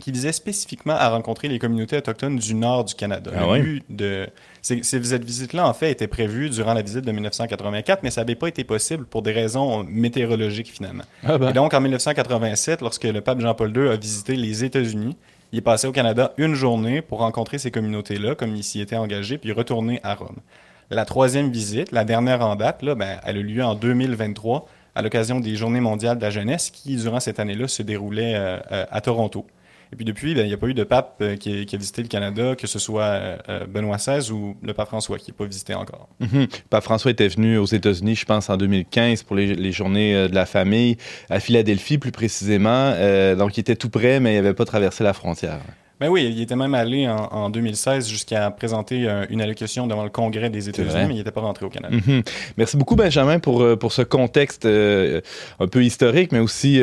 qui 0.00 0.10
visait 0.10 0.32
spécifiquement 0.32 0.94
à 0.94 1.08
rencontrer 1.08 1.48
les 1.48 1.58
communautés 1.58 1.96
autochtones 1.96 2.36
du 2.36 2.54
nord 2.54 2.84
du 2.84 2.94
Canada. 2.94 3.30
Ah 3.34 3.58
de 3.88 4.28
cette 4.60 5.24
visite-là, 5.24 5.68
en 5.68 5.74
fait, 5.74 5.90
était 5.90 6.08
prévue 6.08 6.50
durant 6.50 6.74
la 6.74 6.82
visite 6.82 7.04
de 7.04 7.12
1984, 7.12 8.02
mais 8.02 8.10
ça 8.10 8.22
n'avait 8.22 8.34
pas 8.34 8.48
été 8.48 8.64
possible 8.64 9.04
pour 9.04 9.22
des 9.22 9.32
raisons 9.32 9.84
météorologiques, 9.84 10.72
finalement. 10.72 11.04
Ah 11.22 11.38
ben. 11.38 11.50
Et 11.50 11.52
donc, 11.52 11.74
en 11.74 11.80
1987, 11.80 12.80
lorsque 12.80 13.04
le 13.04 13.20
pape 13.20 13.40
Jean-Paul 13.40 13.76
II 13.76 13.88
a 13.88 13.96
visité 13.96 14.36
les 14.36 14.64
États-Unis, 14.64 15.16
il 15.52 15.58
est 15.58 15.62
passé 15.62 15.86
au 15.86 15.92
Canada 15.92 16.32
une 16.38 16.54
journée 16.54 17.00
pour 17.00 17.20
rencontrer 17.20 17.58
ces 17.58 17.70
communautés-là, 17.70 18.34
comme 18.34 18.56
il 18.56 18.64
s'y 18.64 18.80
était 18.80 18.96
engagé, 18.96 19.38
puis 19.38 19.52
retourner 19.52 20.00
à 20.02 20.14
Rome. 20.14 20.38
La 20.90 21.04
troisième 21.04 21.50
visite, 21.50 21.92
la 21.92 22.04
dernière 22.04 22.40
en 22.40 22.56
date, 22.56 22.82
là, 22.82 22.94
ben, 22.94 23.20
elle 23.24 23.36
a 23.36 23.40
eu 23.40 23.44
lieu 23.44 23.64
en 23.64 23.74
2023 23.74 24.66
à 24.94 25.02
l'occasion 25.02 25.40
des 25.40 25.56
Journées 25.56 25.80
mondiales 25.80 26.18
de 26.18 26.22
la 26.22 26.30
jeunesse 26.30 26.70
qui, 26.70 26.96
durant 26.96 27.20
cette 27.20 27.38
année-là, 27.38 27.68
se 27.68 27.82
déroulaient 27.82 28.34
euh, 28.34 28.58
euh, 28.72 28.86
à 28.90 29.00
Toronto. 29.00 29.46
Et 29.94 29.96
puis 29.96 30.04
depuis, 30.04 30.34
ben, 30.34 30.44
il 30.44 30.48
n'y 30.48 30.54
a 30.54 30.56
pas 30.56 30.66
eu 30.66 30.74
de 30.74 30.82
pape 30.82 31.18
euh, 31.20 31.36
qui, 31.36 31.68
a 31.72 31.78
visité 31.78 32.02
le 32.02 32.08
Canada, 32.08 32.56
que 32.56 32.66
ce 32.66 32.80
soit 32.80 33.04
euh, 33.04 33.36
euh, 33.48 33.66
Benoît 33.66 33.96
XVI 33.96 34.32
ou 34.32 34.56
le 34.60 34.74
pape 34.74 34.88
François 34.88 35.18
qui 35.18 35.30
n'a 35.30 35.36
pas 35.36 35.44
visité 35.44 35.72
encore. 35.72 36.08
Mhm. 36.18 36.40
Le 36.40 36.68
pape 36.68 36.82
François 36.82 37.12
était 37.12 37.28
venu 37.28 37.58
aux 37.58 37.66
États-Unis, 37.66 38.16
je 38.16 38.24
pense, 38.24 38.50
en 38.50 38.56
2015 38.56 39.22
pour 39.22 39.36
les, 39.36 39.70
journées 39.70 40.28
de 40.28 40.34
la 40.34 40.46
famille, 40.46 40.96
à 41.30 41.38
Philadelphie 41.38 41.98
plus 41.98 42.10
précisément. 42.10 42.90
donc 43.36 43.56
il 43.56 43.60
était 43.60 43.76
tout 43.76 43.88
près, 43.88 44.18
mais 44.18 44.34
il 44.34 44.42
n'avait 44.42 44.54
pas 44.54 44.64
traversé 44.64 45.04
la 45.04 45.12
frontière. 45.12 45.60
Ben 46.04 46.10
oui, 46.10 46.30
il 46.30 46.42
était 46.42 46.54
même 46.54 46.74
allé 46.74 47.08
en, 47.08 47.48
2016 47.48 48.06
jusqu'à 48.06 48.50
présenter 48.50 49.08
euh, 49.08 49.24
une 49.30 49.40
allocution 49.40 49.86
devant 49.86 50.04
le 50.04 50.10
Congrès 50.10 50.50
des 50.50 50.68
États-Unis, 50.68 51.06
mais 51.08 51.14
il 51.14 51.16
n'était 51.16 51.30
pas 51.30 51.40
rentré 51.40 51.64
au 51.64 51.70
Canada. 51.70 51.96
Mhm. 51.96 52.22
Merci 52.58 52.76
beaucoup, 52.76 52.94
Benjamin, 52.94 53.38
pour, 53.38 53.62
euh, 53.62 53.74
pour 53.74 53.90
ce 53.90 54.02
contexte 54.02 54.66
euh, 54.66 55.22
un 55.60 55.66
peu 55.66 55.82
historique, 55.82 56.30
mais 56.30 56.40
aussi 56.40 56.78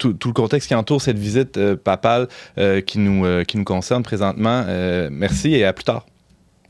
tout, 0.00 0.14
tout, 0.14 0.26
le 0.26 0.34
contexte 0.34 0.66
qui 0.66 0.74
entoure 0.74 1.00
cette 1.00 1.18
visite 1.18 1.56
papale 1.76 2.26
qui, 2.84 2.98
nous, 2.98 3.44
qui 3.44 3.58
nous 3.58 3.64
concerne 3.64 4.02
présentement. 4.02 4.64
merci 5.08 5.54
et 5.54 5.64
à 5.64 5.72
plus 5.72 5.84
tard. 5.84 6.04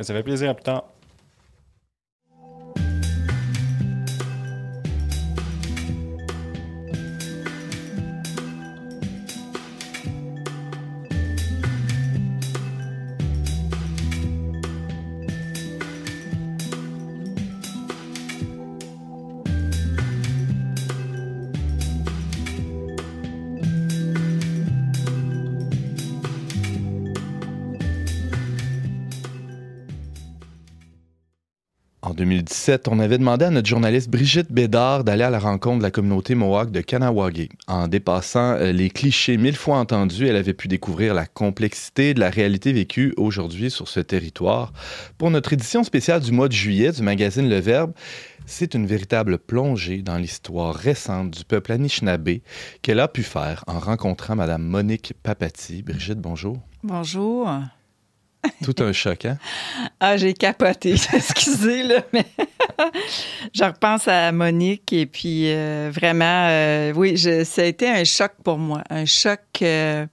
Ça 0.00 0.12
fait 0.12 0.22
plaisir, 0.22 0.50
à 0.50 0.54
plus 0.54 0.64
tard. 0.64 0.84
2017, 32.64 32.88
on 32.88 32.98
avait 32.98 33.18
demandé 33.18 33.44
à 33.44 33.50
notre 33.50 33.68
journaliste 33.68 34.08
Brigitte 34.08 34.50
Bédard 34.50 35.04
d'aller 35.04 35.24
à 35.24 35.28
la 35.28 35.38
rencontre 35.38 35.78
de 35.78 35.82
la 35.82 35.90
communauté 35.90 36.34
Mohawk 36.34 36.70
de 36.70 36.80
Kanawagé. 36.80 37.50
En 37.66 37.88
dépassant 37.88 38.54
euh, 38.54 38.72
les 38.72 38.88
clichés 38.88 39.36
mille 39.36 39.56
fois 39.56 39.76
entendus, 39.76 40.26
elle 40.26 40.36
avait 40.36 40.54
pu 40.54 40.66
découvrir 40.66 41.12
la 41.12 41.26
complexité 41.26 42.14
de 42.14 42.20
la 42.20 42.30
réalité 42.30 42.72
vécue 42.72 43.12
aujourd'hui 43.18 43.70
sur 43.70 43.88
ce 43.88 44.00
territoire. 44.00 44.72
Pour 45.18 45.30
notre 45.30 45.52
édition 45.52 45.84
spéciale 45.84 46.22
du 46.22 46.32
mois 46.32 46.48
de 46.48 46.54
juillet 46.54 46.92
du 46.92 47.02
magazine 47.02 47.50
Le 47.50 47.58
Verbe, 47.58 47.92
c'est 48.46 48.72
une 48.72 48.86
véritable 48.86 49.36
plongée 49.36 50.00
dans 50.00 50.16
l'histoire 50.16 50.74
récente 50.74 51.32
du 51.32 51.44
peuple 51.44 51.72
Anishinaabe 51.72 52.38
qu'elle 52.80 53.00
a 53.00 53.08
pu 53.08 53.24
faire 53.24 53.62
en 53.66 53.78
rencontrant 53.78 54.36
Madame 54.36 54.62
Monique 54.62 55.12
Papati. 55.22 55.82
Brigitte, 55.82 56.20
bonjour. 56.20 56.58
Bonjour. 56.82 57.46
Tout 58.62 58.74
un 58.80 58.92
choc, 58.92 59.24
hein? 59.24 59.38
Ah, 60.00 60.16
j'ai 60.16 60.34
capoté. 60.34 60.94
Excusez, 61.12 61.82
là, 61.82 62.02
mais 62.12 62.24
je 63.54 63.64
repense 63.64 64.08
à 64.08 64.32
Monique 64.32 64.92
et 64.92 65.06
puis 65.06 65.52
euh, 65.52 65.90
vraiment, 65.92 66.48
euh, 66.48 66.92
oui, 66.94 67.16
je, 67.16 67.44
ça 67.44 67.62
a 67.62 67.64
été 67.64 67.88
un 67.88 68.04
choc 68.04 68.32
pour 68.42 68.58
moi. 68.58 68.82
Un 68.90 69.04
choc. 69.06 69.40
euh, 69.62 70.06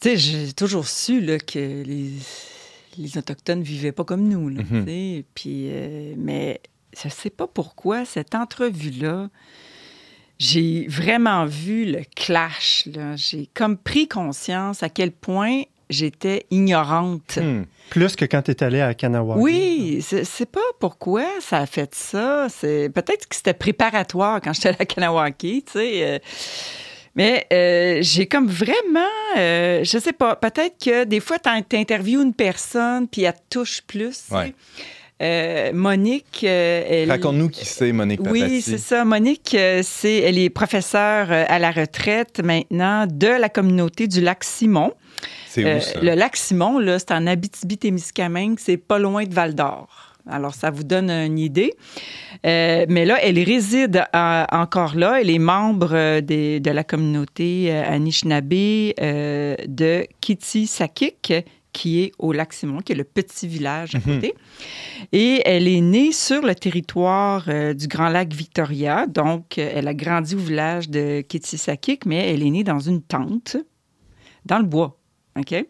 tu 0.00 0.10
sais, 0.10 0.16
j'ai 0.16 0.52
toujours 0.52 0.86
su 0.88 1.20
là, 1.20 1.38
que 1.38 1.82
les, 1.82 2.10
les 2.98 3.18
Autochtones 3.18 3.62
vivaient 3.62 3.92
pas 3.92 4.04
comme 4.04 4.28
nous. 4.28 4.48
Là. 4.48 4.62
Puis, 5.34 5.68
euh, 5.70 6.14
mais 6.16 6.60
je 7.02 7.08
sais 7.08 7.30
pas 7.30 7.46
pourquoi, 7.46 8.04
cette 8.04 8.34
entrevue-là, 8.34 9.30
j'ai 10.38 10.86
vraiment 10.88 11.46
vu 11.46 11.84
le 11.84 12.02
clash. 12.16 12.88
J'ai 13.16 13.48
comme 13.54 13.76
pris 13.76 14.08
conscience 14.08 14.82
à 14.82 14.88
quel 14.88 15.10
point 15.12 15.62
j'étais 15.90 16.46
ignorante. 16.50 17.38
Hmm. 17.40 17.64
Plus 17.90 18.16
que 18.16 18.24
quand 18.24 18.42
tu 18.42 18.50
es 18.50 18.62
allé 18.62 18.80
à 18.80 18.94
Kanawha. 18.94 19.36
Oui, 19.36 20.02
c'est 20.06 20.24
c'est 20.24 20.50
pas 20.50 20.60
pourquoi 20.80 21.26
ça 21.40 21.58
a 21.58 21.66
fait 21.66 21.94
ça. 21.94 22.46
C'est 22.48 22.90
peut-être 22.94 23.28
que 23.28 23.36
c'était 23.36 23.54
préparatoire 23.54 24.40
quand 24.40 24.52
j'étais 24.52 24.76
à 24.80 24.84
Kanawaki, 24.84 25.64
tu 25.66 25.72
sais. 25.72 25.90
euh, 26.02 26.18
mais 27.16 27.46
euh, 27.52 27.98
j'ai 28.00 28.26
comme 28.26 28.48
vraiment, 28.48 29.00
euh, 29.36 29.84
je 29.84 29.98
sais 29.98 30.12
pas, 30.12 30.34
peut-être 30.34 30.76
que 30.84 31.04
des 31.04 31.20
fois, 31.20 31.38
tu 31.38 31.76
interviews 31.76 32.20
une 32.20 32.34
personne 32.34 33.06
puis 33.06 33.22
elle 33.22 33.34
te 33.34 33.38
touche 33.50 33.82
plus. 33.82 34.10
tu 34.10 34.14
sais. 34.30 34.34
Ouais. 34.34 34.54
Euh, 35.22 35.70
Monique, 35.72 36.42
euh, 36.42 36.82
elle... 36.88 37.10
Raconte-nous 37.10 37.48
qui 37.48 37.64
c'est, 37.64 37.92
Monique 37.92 38.20
Oui, 38.24 38.60
c'est 38.60 38.78
ça. 38.78 39.04
Monique, 39.04 39.54
euh, 39.54 39.80
c'est, 39.84 40.16
elle 40.16 40.38
est 40.38 40.50
professeure 40.50 41.30
à 41.30 41.58
la 41.60 41.70
retraite 41.70 42.40
maintenant 42.42 43.06
de 43.06 43.28
la 43.28 43.48
communauté 43.48 44.08
du 44.08 44.20
lac 44.20 44.42
Simon. 44.42 44.92
Euh, 45.58 45.80
le 46.02 46.14
lac 46.14 46.36
Simon, 46.36 46.78
là, 46.78 46.98
c'est 46.98 47.12
en 47.12 47.26
Abitibi-Témiscamingue, 47.26 48.58
c'est 48.58 48.76
pas 48.76 48.98
loin 48.98 49.24
de 49.24 49.32
Val-d'Or. 49.34 49.88
Alors, 50.26 50.54
ça 50.54 50.70
vous 50.70 50.84
donne 50.84 51.10
une 51.10 51.38
idée. 51.38 51.74
Euh, 52.46 52.86
mais 52.88 53.04
là, 53.04 53.18
elle 53.22 53.38
réside 53.38 54.04
à- 54.12 54.46
encore 54.62 54.96
là. 54.96 55.20
Elle 55.20 55.28
est 55.30 55.38
membre 55.38 55.90
euh, 55.92 56.20
des- 56.22 56.60
de 56.60 56.70
la 56.70 56.82
communauté 56.82 57.66
euh, 57.70 57.82
Anishinaabe 57.86 58.52
euh, 58.54 59.54
de 59.66 60.06
Kitsisakik, 60.22 61.34
qui 61.74 62.02
est 62.04 62.12
au 62.18 62.32
lac 62.32 62.52
Simon, 62.54 62.78
qui 62.78 62.92
est 62.92 62.96
le 62.96 63.04
petit 63.04 63.46
village 63.46 63.94
à 63.96 63.98
Mhm. 63.98 64.04
côté. 64.14 64.34
Et 65.12 65.42
elle 65.44 65.68
est 65.68 65.80
née 65.82 66.12
sur 66.12 66.40
le 66.42 66.54
territoire 66.54 67.44
euh, 67.48 67.74
du 67.74 67.86
Grand 67.86 68.08
Lac 68.08 68.32
Victoria. 68.32 69.06
Donc, 69.06 69.58
euh, 69.58 69.70
elle 69.74 69.88
a 69.88 69.94
grandi 69.94 70.34
au 70.36 70.38
village 70.38 70.88
de 70.88 71.20
Kitsisakik, 71.20 72.06
mais 72.06 72.32
elle 72.32 72.42
est 72.42 72.50
née 72.50 72.64
dans 72.64 72.78
une 72.80 73.02
tente 73.02 73.56
dans 74.46 74.58
le 74.58 74.64
bois. 74.64 74.98
OK? 75.38 75.64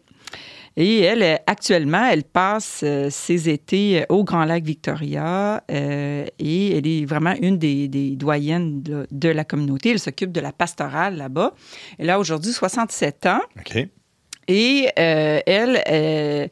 Et 0.77 0.99
elle, 0.99 1.23
euh, 1.23 1.35
actuellement, 1.47 2.05
elle 2.05 2.25
passe 2.25 2.81
euh, 2.83 3.09
ses 3.09 3.49
étés 3.49 4.01
euh, 4.01 4.05
au 4.09 4.25
Grand 4.25 4.43
Lac 4.43 4.63
Victoria 4.63 5.63
euh, 5.71 6.25
et 6.37 6.77
elle 6.77 6.85
est 6.85 7.05
vraiment 7.05 7.33
une 7.41 7.57
des, 7.57 7.87
des 7.87 8.17
doyennes 8.17 8.81
de, 8.81 9.07
de 9.09 9.29
la 9.29 9.45
communauté. 9.45 9.91
Elle 9.91 9.99
s'occupe 9.99 10.33
de 10.33 10.41
la 10.41 10.51
pastorale 10.51 11.15
là-bas. 11.15 11.53
Elle 11.97 12.09
a 12.09 12.19
aujourd'hui 12.19 12.51
67 12.51 13.25
ans 13.27 13.39
OK. 13.57 13.87
et 14.49 14.89
euh, 14.99 15.39
elle, 15.45 15.81
euh, 15.89 16.47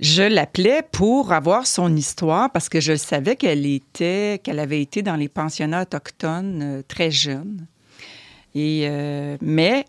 je 0.00 0.22
l'appelais 0.22 0.80
pour 0.90 1.32
avoir 1.32 1.66
son 1.66 1.94
histoire 1.94 2.50
parce 2.52 2.70
que 2.70 2.80
je 2.80 2.96
savais 2.96 3.36
qu'elle 3.36 3.66
était, 3.66 4.40
qu'elle 4.42 4.60
avait 4.60 4.80
été 4.80 5.02
dans 5.02 5.16
les 5.16 5.28
pensionnats 5.28 5.82
autochtones 5.82 6.82
très 6.88 7.10
jeune. 7.10 7.66
Et 8.54 8.86
euh, 8.86 9.36
mais 9.40 9.84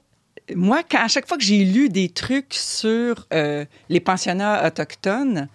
moi, 0.56 0.82
à 0.94 1.08
chaque 1.08 1.28
fois 1.28 1.38
que 1.38 1.44
j'ai 1.44 1.64
lu 1.64 1.90
des 1.90 2.10
trucs 2.10 2.54
sur 2.54 3.28
euh, 3.34 3.66
les 3.90 4.00
pensionnats 4.00 4.66
autochtones, 4.68 5.48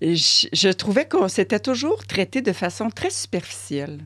je, 0.00 0.46
je 0.52 0.68
trouvais 0.68 1.06
qu'on 1.06 1.28
s'était 1.28 1.60
toujours 1.60 2.06
traité 2.06 2.42
de 2.42 2.52
façon 2.52 2.90
très 2.90 3.10
superficielle. 3.10 4.00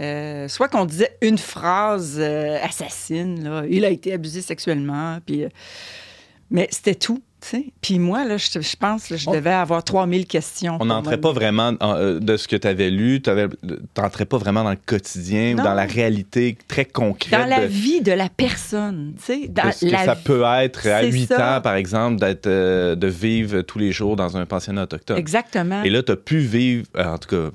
Euh, 0.00 0.48
soit 0.48 0.68
qu'on 0.68 0.86
disait 0.86 1.16
une 1.20 1.38
phrase 1.38 2.16
euh, 2.18 2.58
assassine, 2.62 3.64
il 3.70 3.84
a 3.84 3.90
été 3.90 4.12
abusé 4.12 4.42
sexuellement, 4.42 5.18
mais 6.50 6.68
c'était 6.70 6.96
tout. 6.96 7.22
Puis 7.80 7.98
moi, 7.98 8.24
là, 8.24 8.36
je, 8.36 8.60
je 8.60 8.76
pense 8.76 9.06
que 9.08 9.16
je 9.16 9.28
devais 9.30 9.50
avoir 9.50 9.82
3000 9.84 10.26
questions. 10.26 10.78
On 10.80 10.86
n'entrait 10.86 11.20
pas 11.20 11.32
vraiment 11.32 11.72
en- 11.80 11.94
euh, 11.96 12.18
de 12.20 12.36
ce 12.36 12.48
que 12.48 12.56
tu 12.56 12.66
avais 12.66 12.90
lu, 12.90 13.20
tu 13.22 13.30
n'entrais 14.00 14.24
pas 14.24 14.38
vraiment 14.38 14.64
dans 14.64 14.70
le 14.70 14.78
quotidien 14.84 15.54
ou 15.54 15.56
dans 15.62 15.74
la 15.74 15.84
réalité 15.84 16.56
très 16.68 16.84
concrète 16.84 17.38
Dans 17.40 17.46
la 17.46 17.66
vie 17.66 18.00
de 18.00 18.12
la 18.12 18.28
personne, 18.28 19.14
tu 19.18 19.24
sais. 19.24 19.48
de 19.48 19.52
Dans 19.54 19.72
ce 19.72 19.84
que 19.86 19.90
la 19.90 20.04
ça 20.04 20.14
vie- 20.14 20.22
peut 20.24 20.42
être 20.62 20.86
à 20.86 21.00
C'est 21.02 21.10
8 21.10 21.26
ça. 21.26 21.58
ans, 21.58 21.60
par 21.60 21.74
exemple, 21.74 22.18
d'être, 22.20 22.46
euh, 22.46 22.94
de 22.94 23.06
vivre 23.06 23.60
tous 23.62 23.78
les 23.78 23.92
jours 23.92 24.16
dans 24.16 24.36
un 24.36 24.46
pensionnat 24.46 24.84
autochtone. 24.84 25.18
Exactement. 25.18 25.82
Et 25.82 25.90
là, 25.90 26.02
tu 26.02 26.12
as 26.12 26.16
pu 26.16 26.38
vivre, 26.38 26.86
euh, 26.96 27.04
en 27.04 27.18
tout 27.18 27.28
cas, 27.28 27.50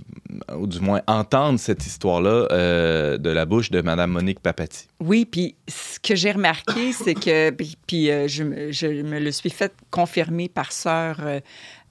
ou 0.56 0.68
du 0.68 0.80
moins 0.80 1.02
entendre 1.08 1.60
cette 1.60 1.86
histoire-là 1.88 2.48
euh, 2.52 3.18
de 3.18 3.30
la 3.30 3.46
bouche 3.46 3.72
de 3.72 3.82
Mme 3.82 4.12
Monique 4.12 4.40
Papati. 4.40 4.88
Oui, 5.00 5.26
puis 5.26 5.56
ce 5.68 6.00
que 6.00 6.16
j'ai 6.16 6.32
remarqué, 6.32 6.94
c'est 6.94 7.16
que, 7.16 7.50
puis, 7.88 8.12
euh, 8.12 8.28
je, 8.28 8.44
me- 8.44 8.72
je 8.72 8.88
me 8.88 9.20
le 9.20 9.32
suis 9.32 9.50
fait 9.50 9.74
confirmer 9.90 10.48
par 10.50 10.72
sœur 10.72 11.18
euh, 11.22 11.40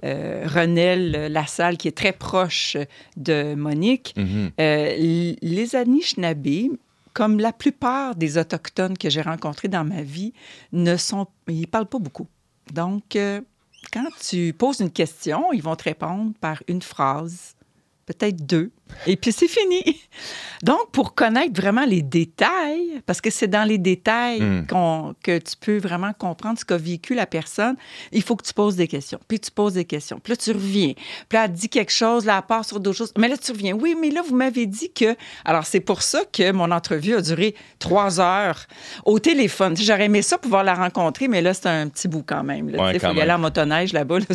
euh, 0.05 0.45
Renelle 0.47 1.33
Lassalle, 1.33 1.77
qui 1.77 1.89
est 1.89 1.97
très 1.97 2.13
proche 2.13 2.77
de 3.17 3.55
Monique. 3.55 4.15
Euh, 4.19 4.51
l- 4.61 5.37
les 5.43 5.75
Anishinaabe, 5.75 6.69
comme 7.15 7.41
la 7.41 7.53
plupart 7.53 8.15
des 8.15 8.39
Autochtones 8.39 8.97
que 8.97 9.11
j'ai 9.11 9.23
rencontrés 9.23 9.67
dans 9.69 9.85
ma 9.85 10.03
vie, 10.03 10.33
ne 10.73 10.97
sont, 10.97 11.27
ils 11.49 11.67
parlent 11.67 11.87
pas 11.89 11.99
beaucoup. 11.99 12.29
Donc, 12.73 13.19
quand 13.93 14.09
tu 14.29 14.53
poses 14.53 14.79
une 14.81 14.91
question, 14.93 15.53
ils 15.53 15.63
vont 15.63 15.75
te 15.75 15.85
répondre 15.85 16.33
par 16.41 16.63
une 16.69 16.83
phrase, 16.83 17.55
peut-être 18.09 18.47
deux, 18.47 18.73
et 19.07 19.17
puis 19.17 19.33
c'est 19.33 19.49
fini. 19.49 20.01
Donc, 20.63 20.91
pour 20.91 21.15
connaître 21.15 21.53
vraiment 21.61 21.85
les 21.85 22.03
détails, 22.03 23.01
parce 23.07 23.21
que 23.21 23.31
c'est 23.31 23.47
dans 23.47 23.63
les 23.65 23.79
détails 23.79 24.41
Mm. 24.41 24.67
qu'on- 24.67 25.15
que 25.23 25.39
tu 25.39 25.55
peux 25.61 25.79
vraiment 25.79 26.13
comprendre 26.13 26.59
ce 26.59 26.65
qu'a 26.65 26.77
vécu 26.77 27.15
la 27.15 27.27
personne, 27.27 27.77
il 28.13 28.23
faut 28.23 28.35
que 28.35 28.45
tu 28.45 28.53
poses 28.53 28.75
des 28.77 28.89
questions. 28.89 29.21
Puis 29.29 29.39
tu 29.39 29.51
poses 29.53 29.75
des 29.75 29.85
questions. 29.85 30.19
Puis 30.23 30.33
là, 30.33 30.37
tu 30.37 30.51
reviens. 30.51 30.93
Puis 31.29 31.37
là, 31.39 31.45
elle 31.45 31.53
dit 31.53 31.69
quelque 31.69 31.93
chose, 31.93 32.25
là, 32.25 32.39
elle 32.39 32.47
part 32.47 32.65
sur 32.65 32.81
d'autres 32.81 32.97
choses. 32.99 33.13
Mais 33.17 33.29
là, 33.29 33.37
tu 33.37 33.53
reviens. 33.53 33.75
Oui, 33.75 33.95
mais 34.01 34.11
là, 34.11 34.23
vous 34.27 34.35
m'avez 34.35 34.67
dit 34.67 34.91
que... 34.93 35.15
Alors, 35.45 35.65
c'est 35.65 35.81
pour 35.81 36.03
ça 36.03 36.23
que 36.33 36.51
mon 36.51 36.71
entrevue 36.73 37.15
a 37.15 37.21
duré 37.21 37.55
trois 37.79 38.21
heures 38.21 38.67
au 39.05 39.19
téléphone. 39.21 39.77
J'aurais 39.77 40.07
aimé 40.07 40.23
ça 40.23 40.39
pouvoir 40.39 40.65
la 40.65 40.75
rencontrer, 40.75 41.29
mais 41.29 41.41
là, 41.41 41.55
c'est 41.55 41.69
un 41.69 41.89
petit 41.89 42.09
bout 42.09 42.25
quand 42.27 42.43
même. 42.43 42.67
Ouais, 42.67 42.95
Il 42.95 43.01
quand 43.01 43.11
faut 43.11 43.15
y 43.17 43.21
aller 43.21 43.29
même. 43.31 43.37
en 43.37 43.39
motoneige 43.39 43.93
là-bas. 43.93 44.19
Là, 44.19 44.27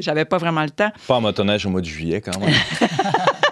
J'avais 0.00 0.24
pas 0.26 0.36
vraiment 0.38 0.62
le 0.62 0.70
temps. 0.70 0.90
Pas 1.08 1.14
en 1.16 1.20
motoneige 1.22 1.64
au 1.64 1.70
mois 1.70 1.80
de 1.80 1.86
juillet, 1.86 2.20
quand 2.20 2.38
même. 2.38 2.52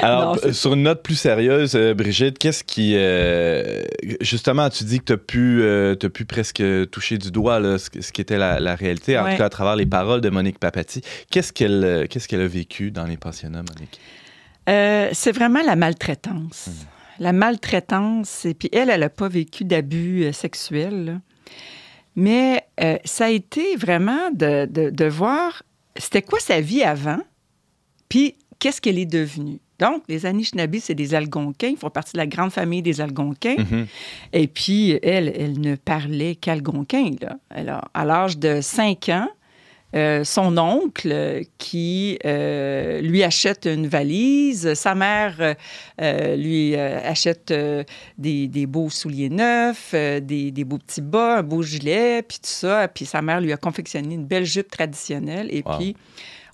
Alors, 0.00 0.36
Non, 0.44 0.52
sur 0.52 0.74
une 0.74 0.82
note 0.82 1.02
plus 1.02 1.14
sérieuse, 1.14 1.74
euh, 1.76 1.94
Brigitte, 1.94 2.38
qu'est-ce 2.38 2.64
qui. 2.64 2.94
euh, 2.96 3.82
justement, 4.20 4.68
tu 4.70 4.84
dis 4.84 4.98
que 5.00 5.04
tu 5.04 5.12
as 5.12 5.16
pu, 5.16 5.60
euh, 5.62 5.94
t'as 5.94 6.08
pu 6.08 6.24
presque 6.24 6.62
toucher 6.90 7.18
du 7.18 7.30
doigt 7.30 7.60
là, 7.60 7.78
ce, 7.78 7.88
ce 8.00 8.12
qui 8.12 8.20
était 8.20 8.38
la, 8.38 8.60
la 8.60 8.74
réalité, 8.74 9.18
en 9.18 9.24
Ouais. 9.24 9.32
tout 9.32 9.38
cas 9.38 9.46
à 9.46 9.50
travers 9.50 9.76
les 9.76 9.86
paroles 9.86 10.20
de 10.20 10.30
Monique 10.30 10.58
Papati. 10.58 11.02
Qu'est-ce 11.30 11.52
qu'elle 11.52 12.06
qu'est-ce 12.08 12.28
qu'elle 12.28 12.40
a 12.42 12.46
vécu 12.46 12.90
dans 12.90 13.04
les 13.04 13.16
pensionnats, 13.16 13.62
Monique? 13.62 14.00
C'est 15.14 15.32
vraiment 15.32 15.62
la 15.64 15.76
maltraitance. 15.76 16.68
Hmm. 16.68 16.86
La 17.18 17.32
maltraitance, 17.32 18.44
et 18.46 18.54
puis 18.54 18.68
elle, 18.72 18.90
elle 18.90 19.00
n'a 19.00 19.08
pas 19.10 19.28
vécu 19.28 19.64
d'abus 19.64 20.32
sexuels. 20.32 21.04
là. 21.04 21.12
Mais 22.16 22.64
ça 23.04 23.26
a 23.26 23.30
été 23.30 23.76
vraiment 23.76 24.30
de, 24.32 24.66
de- 24.66 24.90
de 24.90 25.04
voir 25.06 25.62
c'était 25.96 26.22
quoi 26.22 26.40
sa 26.40 26.60
vie 26.60 26.82
avant, 26.82 27.20
puis 28.08 28.34
qu'est-ce 28.58 28.80
qu'elle 28.80 28.98
est 28.98 29.06
devenue. 29.06 29.60
Donc, 29.82 30.02
les 30.08 30.26
Anishinaabe, 30.26 30.76
c'est 30.80 30.94
des 30.94 31.14
Algonquins, 31.14 31.68
ils 31.68 31.76
font 31.76 31.90
partie 31.90 32.12
de 32.12 32.18
la 32.18 32.26
grande 32.26 32.52
famille 32.52 32.82
des 32.82 33.00
Algonquins. 33.00 33.56
Mhm. 33.58 33.86
Et 34.32 34.46
puis, 34.46 34.98
elle, 35.02 35.28
elle 35.36 35.60
ne 35.60 35.74
parlait 35.74 36.36
qu'algonquin. 36.36 37.10
Alors, 37.50 37.88
à 37.92 38.04
l'âge 38.04 38.38
de 38.38 38.60
5 38.60 39.08
ans, 39.08 39.28
euh, 39.94 40.24
son 40.24 40.56
oncle 40.56 41.42
qui 41.58 42.18
euh, 42.24 43.02
lui 43.02 43.22
achète 43.22 43.66
une 43.66 43.86
valise, 43.88 44.72
sa 44.72 44.94
mère 44.94 45.36
euh, 46.00 46.36
lui 46.36 46.74
achète 46.76 47.52
des, 48.16 48.46
des 48.48 48.66
beaux 48.66 48.88
souliers 48.88 49.28
neufs, 49.28 49.92
des, 49.94 50.50
des 50.50 50.64
beaux 50.64 50.78
petits 50.78 51.02
bas, 51.02 51.38
un 51.38 51.42
beau 51.42 51.60
gilet, 51.62 52.22
puis 52.22 52.38
tout 52.38 52.48
ça. 52.48 52.88
Puis 52.88 53.04
sa 53.04 53.20
mère 53.20 53.40
lui 53.42 53.52
a 53.52 53.58
confectionné 53.58 54.14
une 54.14 54.24
belle 54.24 54.46
jupe 54.46 54.70
traditionnelle. 54.70 55.48
Et 55.50 55.62
Wow. 55.66 55.76
puis, 55.76 55.96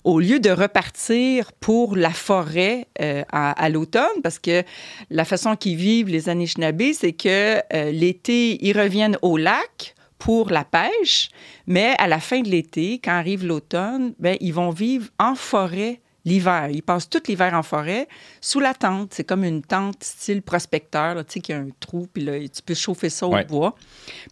au 0.03 0.19
lieu 0.19 0.39
de 0.39 0.49
repartir 0.49 1.51
pour 1.53 1.95
la 1.95 2.11
forêt 2.11 2.87
euh, 3.01 3.23
à, 3.31 3.51
à 3.51 3.69
l'automne, 3.69 4.21
parce 4.23 4.39
que 4.39 4.63
la 5.09 5.25
façon 5.25 5.55
qu'ils 5.55 5.75
vivent 5.77 6.07
les 6.09 6.29
Anishinaabe, 6.29 6.93
c'est 6.93 7.13
que 7.13 7.57
euh, 7.73 7.91
l'été, 7.91 8.63
ils 8.65 8.77
reviennent 8.79 9.17
au 9.21 9.37
lac 9.37 9.95
pour 10.17 10.49
la 10.49 10.63
pêche, 10.65 11.29
mais 11.67 11.95
à 11.97 12.07
la 12.07 12.19
fin 12.19 12.41
de 12.41 12.49
l'été, 12.49 12.99
quand 13.03 13.11
arrive 13.11 13.45
l'automne, 13.45 14.13
ben, 14.19 14.37
ils 14.41 14.53
vont 14.53 14.69
vivre 14.69 15.07
en 15.19 15.35
forêt 15.35 16.01
l'hiver. 16.25 16.67
Ils 16.71 16.83
passent 16.83 17.09
tout 17.09 17.21
l'hiver 17.27 17.53
en 17.53 17.63
forêt 17.63 18.07
sous 18.41 18.59
la 18.59 18.73
tente. 18.73 19.13
C'est 19.13 19.23
comme 19.23 19.45
une 19.45 19.61
tente 19.61 20.03
style 20.03 20.41
prospecteur, 20.41 21.15
là, 21.15 21.23
tu 21.23 21.33
sais, 21.35 21.39
qui 21.39 21.53
a 21.53 21.57
un 21.57 21.69
trou, 21.79 22.07
puis 22.13 22.23
là, 22.23 22.33
tu 22.39 22.61
peux 22.61 22.73
chauffer 22.73 23.09
ça 23.09 23.27
au 23.27 23.33
Ouais. 23.33 23.45
bois. 23.45 23.75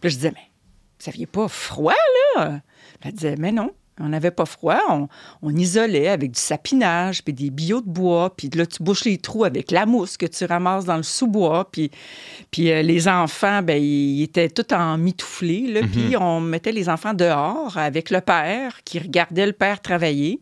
là, 0.04 0.08
je 0.10 0.14
disais, 0.16 0.32
mais 0.34 0.50
vous 1.00 1.10
n'aviez 1.10 1.26
pas 1.26 1.48
froid, 1.48 1.94
là? 2.36 2.60
Elle 3.02 3.12
disait, 3.12 3.36
mais 3.38 3.52
non, 3.52 3.70
on 4.00 4.08
n'avait 4.08 4.30
pas 4.30 4.44
froid, 4.44 4.80
on, 4.88 5.08
on, 5.42 5.54
isolait 5.56 6.08
avec 6.08 6.32
du 6.32 6.40
sapinage, 6.40 7.22
puis 7.22 7.32
des 7.32 7.50
billots 7.50 7.80
de 7.80 7.88
bois, 7.88 8.34
puis 8.36 8.48
là, 8.54 8.66
tu 8.66 8.82
bouches 8.82 9.04
les 9.04 9.18
trous 9.18 9.44
avec 9.44 9.70
la 9.70 9.86
mousse 9.86 10.16
que 10.16 10.26
tu 10.26 10.44
ramasses 10.44 10.84
dans 10.84 10.96
le 10.96 11.02
sous-bois, 11.02 11.68
puis, 11.70 11.90
puis 12.50 12.70
euh, 12.70 12.82
les 12.82 13.08
enfants, 13.08 13.62
ben, 13.62 13.82
ils 13.82 14.22
étaient 14.22 14.48
tout 14.48 14.72
en 14.72 14.98
mitouflés, 14.98 15.66
là, 15.72 15.82
Mhm. 15.82 15.88
puis 15.88 16.16
on 16.16 16.40
mettait 16.40 16.72
les 16.72 16.88
enfants 16.88 17.14
dehors 17.14 17.76
avec 17.76 18.10
le 18.10 18.20
père, 18.20 18.80
qui 18.84 18.98
regardait 18.98 19.46
le 19.46 19.52
père 19.52 19.80
travailler, 19.80 20.40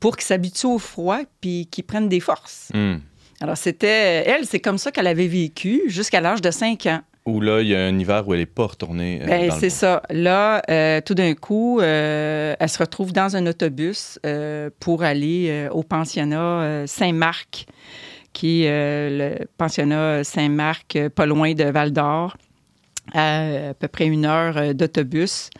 pour 0.00 0.16
qu'ils 0.16 0.26
s'habituent 0.26 0.66
au 0.66 0.78
froid, 0.78 1.20
puis 1.40 1.66
qu'ils 1.70 1.84
prennent 1.84 2.08
des 2.08 2.20
forces. 2.20 2.70
Hmm. 2.74 2.96
Alors, 3.40 3.56
c'était, 3.56 4.24
elle, 4.26 4.46
c'est 4.46 4.60
comme 4.60 4.78
ça 4.78 4.90
qu'elle 4.90 5.06
avait 5.06 5.26
vécu 5.26 5.82
jusqu'à 5.86 6.20
l'âge 6.20 6.40
de 6.40 6.50
5 6.50 6.86
ans. 6.86 7.00
Ou 7.26 7.40
là, 7.40 7.60
il 7.60 7.68
y 7.68 7.74
a 7.74 7.80
un 7.84 7.98
hiver 7.98 8.26
où 8.26 8.34
elle 8.34 8.40
n'est 8.40 8.46
pas 8.46 8.66
retournée. 8.66 9.20
euh, 9.20 9.26
Ben, 9.26 9.50
c'est 9.50 9.70
ça. 9.70 10.00
Là, 10.10 10.62
euh, 10.70 11.00
tout 11.00 11.14
d'un 11.14 11.34
coup, 11.34 11.80
euh, 11.80 12.54
elle 12.58 12.68
se 12.68 12.78
retrouve 12.78 13.12
dans 13.12 13.34
un 13.34 13.46
autobus 13.46 14.20
pour 14.78 15.02
aller 15.02 15.68
au 15.72 15.82
pensionnat 15.82 16.84
Saint-Marc, 16.86 17.66
qui 18.32 18.64
est 18.64 19.10
le 19.10 19.46
pensionnat 19.58 20.22
Saint-Marc, 20.22 20.98
pas 21.14 21.26
loin 21.26 21.52
de 21.54 21.64
Val-d'Or, 21.64 22.36
à 23.12 23.70
à 23.70 23.74
peu 23.74 23.88
près 23.88 24.06
une 24.06 24.24
heure 24.24 24.74
d'autobus. 24.74 25.50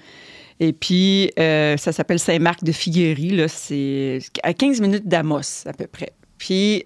Et 0.61 0.73
puis, 0.73 1.33
ça 1.37 1.77
s'appelle 1.93 2.21
Saint-Marc 2.21 2.63
de 2.63 2.73
Figuerie. 2.73 3.31
Là, 3.31 3.49
c'est 3.49 4.21
à 4.45 4.55
15 4.55 4.81
minutes 4.81 5.09
d'Amos, 5.09 5.67
à 5.67 5.73
peu 5.73 5.89
près. 5.89 6.13
Puis, 6.39 6.85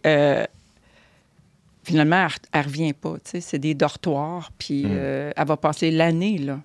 finalement, 1.90 2.26
elle 2.52 2.60
ne 2.60 2.64
revient 2.66 2.92
pas. 2.92 3.16
C'est 3.24 3.58
des 3.58 3.74
dortoirs. 3.74 4.50
Puis, 4.58 4.84
Mm. 4.84 4.90
euh, 4.92 5.30
elle 5.36 5.46
va 5.46 5.56
passer 5.56 5.90
l'année, 5.90 6.38
là. 6.38 6.60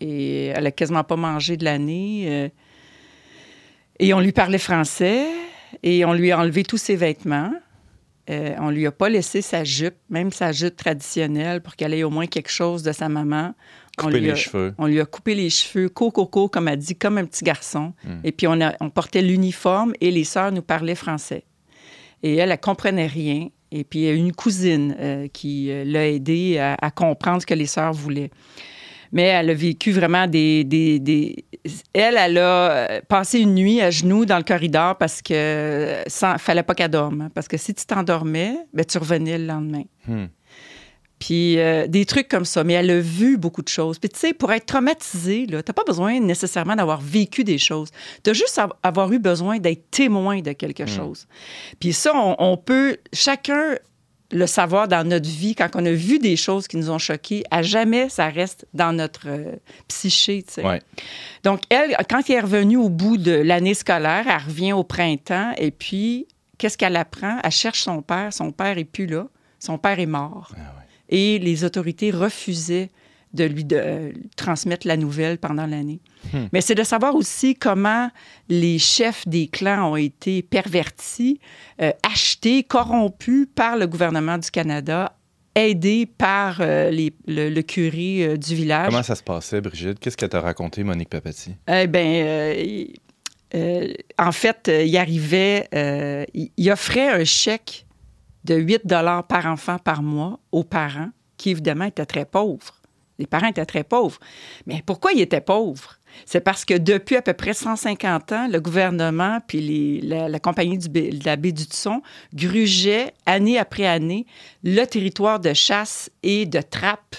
Et 0.00 0.46
elle 0.46 0.66
a 0.66 0.70
quasiment 0.72 1.04
pas 1.04 1.16
mangé 1.16 1.56
de 1.56 1.64
l'année. 1.64 2.24
euh, 2.28 2.48
et 3.98 4.12
on 4.14 4.20
lui 4.20 4.32
parlait 4.32 4.58
français. 4.58 5.26
Et 5.82 6.04
on 6.04 6.12
lui 6.12 6.30
a 6.32 6.38
enlevé 6.38 6.64
tous 6.64 6.76
ses 6.76 6.96
vêtements. 6.96 7.52
Euh, 8.30 8.54
on 8.60 8.70
lui 8.70 8.86
a 8.86 8.92
pas 8.92 9.08
laissé 9.08 9.42
sa 9.42 9.64
jupe, 9.64 9.96
même 10.10 10.30
sa 10.30 10.52
jupe 10.52 10.76
traditionnelle, 10.76 11.60
pour 11.60 11.74
qu'elle 11.76 11.92
ait 11.94 12.04
au 12.04 12.10
moins 12.10 12.26
quelque 12.26 12.50
chose 12.50 12.82
de 12.82 12.92
sa 12.92 13.08
maman. 13.08 13.54
On 14.02 14.08
lui 14.08 14.20
les 14.20 14.30
a- 14.30 14.34
cheveux. 14.36 14.74
on 14.78 14.86
lui 14.86 15.00
a 15.00 15.04
coupé 15.06 15.34
les 15.34 15.50
cheveux, 15.50 15.88
coco, 15.88 16.48
comme 16.48 16.68
elle 16.68 16.78
dit, 16.78 16.94
comme 16.94 17.18
un 17.18 17.24
petit 17.24 17.44
garçon. 17.44 17.94
Mm. 18.04 18.10
Et 18.24 18.32
puis, 18.32 18.46
on, 18.46 18.60
a- 18.60 18.74
on 18.80 18.90
portait 18.90 19.22
l'uniforme 19.22 19.92
et 20.00 20.10
les 20.10 20.24
sœurs 20.24 20.52
nous 20.52 20.62
parlaient 20.62 20.94
français. 20.94 21.44
Et 22.22 22.36
elle, 22.36 22.52
elle 22.52 22.60
comprenait 22.60 23.06
rien. 23.08 23.48
Et 23.74 23.84
puis, 23.84 24.08
une 24.10 24.32
cousine 24.32 24.94
euh, 25.00 25.28
qui 25.32 25.70
euh, 25.70 25.84
l'a 25.84 26.06
aidée 26.08 26.58
à, 26.58 26.90
comprendre 26.90 27.40
ce 27.40 27.46
que 27.46 27.54
les 27.54 27.66
sœurs 27.66 27.92
voulaient. 27.94 28.30
Mais 29.12 29.22
elle 29.24 29.50
a 29.50 29.54
vécu 29.54 29.92
vraiment 29.92 30.26
des... 30.26 30.64
des- 30.64 31.44
Elle, 31.92 32.16
elle 32.18 32.38
a 32.38 32.70
euh, 32.70 33.00
passé 33.08 33.40
une 33.40 33.54
nuit 33.54 33.80
à 33.80 33.90
genoux 33.90 34.24
dans 34.26 34.36
le 34.38 34.42
corridor 34.42 34.96
parce 34.96 35.20
que 35.22 36.02
sans... 36.06 36.38
fallait 36.38 36.62
pas 36.62 36.74
qu'elle 36.74 36.90
dorme. 36.90 37.28
Parce 37.34 37.48
que 37.48 37.56
si 37.56 37.74
tu 37.74 37.84
t'endormais, 37.86 38.54
ben, 38.72 38.84
tu 38.84 38.98
revenais 38.98 39.38
le 39.38 39.46
lendemain. 39.46 39.84
Hmm. 40.06 40.26
Puis 41.24 41.60
euh, 41.60 41.86
des 41.86 42.04
trucs 42.04 42.26
comme 42.26 42.44
ça. 42.44 42.64
Mais 42.64 42.72
elle 42.72 42.90
a 42.90 42.98
vu 43.00 43.36
beaucoup 43.36 43.62
de 43.62 43.68
choses. 43.68 44.00
Puis 44.00 44.08
tu 44.08 44.18
sais, 44.18 44.32
pour 44.34 44.50
être 44.52 44.66
traumatisée, 44.66 45.46
tu 45.46 45.54
n'as 45.54 45.62
pas 45.62 45.84
besoin 45.86 46.18
nécessairement 46.18 46.74
d'avoir 46.74 47.00
vécu 47.00 47.44
des 47.44 47.58
choses. 47.58 47.90
Tu 48.24 48.30
as 48.30 48.32
juste 48.32 48.58
av- 48.58 48.72
avoir 48.82 49.12
eu 49.12 49.20
besoin 49.20 49.58
d'être 49.58 49.88
témoin 49.92 50.40
de 50.40 50.50
quelque 50.52 50.84
chose. 50.96 51.28
Puis 51.78 51.92
ça, 51.92 52.10
on, 52.16 52.34
on 52.40 52.56
peut, 52.56 52.96
chacun 53.12 53.76
le 54.32 54.46
savoir 54.46 54.88
dans 54.88 55.06
notre 55.06 55.28
vie, 55.28 55.54
quand 55.54 55.68
on 55.76 55.84
a 55.86 55.92
vu 55.92 56.18
des 56.18 56.36
choses 56.36 56.66
qui 56.66 56.76
nous 56.78 56.90
ont 56.90 56.98
choqués, 56.98 57.44
à 57.52 57.62
jamais, 57.62 58.08
ça 58.08 58.28
reste 58.28 58.66
dans 58.74 58.92
notre 58.92 59.28
euh, 59.28 59.52
psyché. 59.88 60.44
Ouais. 60.64 60.80
Donc, 61.44 61.60
elle, 61.68 61.94
quand 62.10 62.22
elle 62.28 62.36
est 62.36 62.40
revenue 62.40 62.78
au 62.78 62.88
bout 62.88 63.16
de 63.18 63.30
l'année 63.32 63.74
scolaire, 63.74 64.24
elle 64.26 64.42
revient 64.48 64.72
au 64.72 64.82
printemps 64.84 65.52
et 65.58 65.70
puis, 65.70 66.26
qu'est-ce 66.58 66.78
qu'elle 66.78 66.96
apprend? 66.96 67.38
Elle 67.44 67.50
cherche 67.50 67.82
son 67.82 68.02
père. 68.02 68.32
Son 68.32 68.50
père 68.52 68.76
est 68.78 68.84
plus 68.84 69.06
là. 69.06 69.26
Son 69.60 69.76
père 69.78 70.00
est 70.00 70.06
mort. 70.06 70.50
Et 71.14 71.38
les 71.38 71.62
autorités 71.62 72.10
refusaient 72.10 72.88
de 73.34 73.44
lui 73.44 73.64
de, 73.64 73.76
euh, 73.76 74.12
transmettre 74.36 74.86
la 74.86 74.96
nouvelle 74.96 75.36
pendant 75.38 75.66
l'année. 75.66 76.00
Hmm. 76.32 76.46
Mais 76.52 76.60
c'est 76.60 76.74
de 76.74 76.82
savoir 76.82 77.14
aussi 77.14 77.54
comment 77.54 78.10
les 78.48 78.78
chefs 78.78 79.26
des 79.28 79.46
clans 79.46 79.92
ont 79.92 79.96
été 79.96 80.42
pervertis, 80.42 81.38
euh, 81.80 81.92
achetés, 82.02 82.62
corrompus 82.62 83.46
par 83.54 83.76
le 83.76 83.86
gouvernement 83.86 84.38
du 84.38 84.50
Canada, 84.50 85.16
aidés 85.54 86.06
par 86.06 86.60
euh, 86.60 86.90
les- 86.90 87.12
le, 87.26 87.50
le 87.50 87.62
curé 87.62 88.24
euh, 88.24 88.36
du 88.38 88.54
village. 88.54 88.88
Comment 88.90 89.02
ça 89.02 89.14
se 89.14 89.22
passait, 89.22 89.60
Brigitte? 89.60 89.98
Qu'est-ce 89.98 90.16
qu'elle 90.16 90.30
t'a 90.30 90.40
raconté, 90.40 90.82
Monique 90.82 91.10
Papati? 91.10 91.54
Eh 91.68 91.86
bien, 91.86 92.56
en 94.18 94.32
fait, 94.32 94.70
il 94.84 94.96
arrivait, 94.96 95.68
il 96.34 96.70
offrait 96.70 97.08
un 97.08 97.24
chèque 97.24 97.84
de 98.44 98.54
8 98.54 98.82
par 99.28 99.46
enfant 99.46 99.78
par 99.78 100.02
mois 100.02 100.38
aux 100.50 100.64
parents, 100.64 101.10
qui 101.36 101.50
évidemment 101.50 101.84
étaient 101.84 102.06
très 102.06 102.24
pauvres. 102.24 102.82
Les 103.18 103.26
parents 103.26 103.48
étaient 103.48 103.66
très 103.66 103.84
pauvres. 103.84 104.18
Mais 104.66 104.82
pourquoi 104.84 105.12
ils 105.12 105.20
étaient 105.20 105.40
pauvres? 105.40 105.98
C'est 106.26 106.40
parce 106.40 106.64
que 106.64 106.74
depuis 106.74 107.16
à 107.16 107.22
peu 107.22 107.34
près 107.34 107.54
150 107.54 108.32
ans, 108.32 108.48
le 108.48 108.60
gouvernement 108.60 109.38
puis 109.46 110.00
la, 110.00 110.38
compagnie 110.40 110.78
de 110.78 111.24
la 111.24 111.36
baie 111.36 111.52
du 111.52 111.66
Tusson 111.66 112.02
grugeait 112.34 113.14
année 113.26 113.58
après 113.58 113.86
année 113.86 114.26
le 114.64 114.84
territoire 114.84 115.40
de 115.40 115.52
chasse 115.52 116.10
et 116.22 116.46
de 116.46 116.60
trappe 116.60 117.16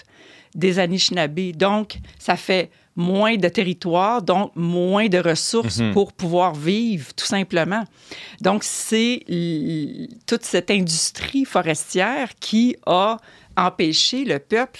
des 0.56 0.80
Anishinaabe. 0.80 1.52
Donc, 1.56 2.00
ça 2.20 2.36
fait 2.36 2.70
moins 2.95 3.38
de 3.38 3.47
territoire, 3.49 4.21
donc 4.21 4.51
moins 4.56 5.08
de 5.08 5.17
ressources 5.17 5.79
Mhm. 5.79 5.93
pour 5.93 6.13
pouvoir 6.13 6.53
vivre, 6.53 7.13
tout 7.15 7.25
simplement. 7.25 7.84
Donc, 8.41 8.63
c'est 8.63 9.23
toute 10.27 10.43
cette 10.43 10.69
industrie 10.71 11.45
forestière 11.45 12.29
qui 12.39 12.75
a 12.86 13.17
empêché 13.58 14.25
le 14.25 14.39
peuple 14.39 14.79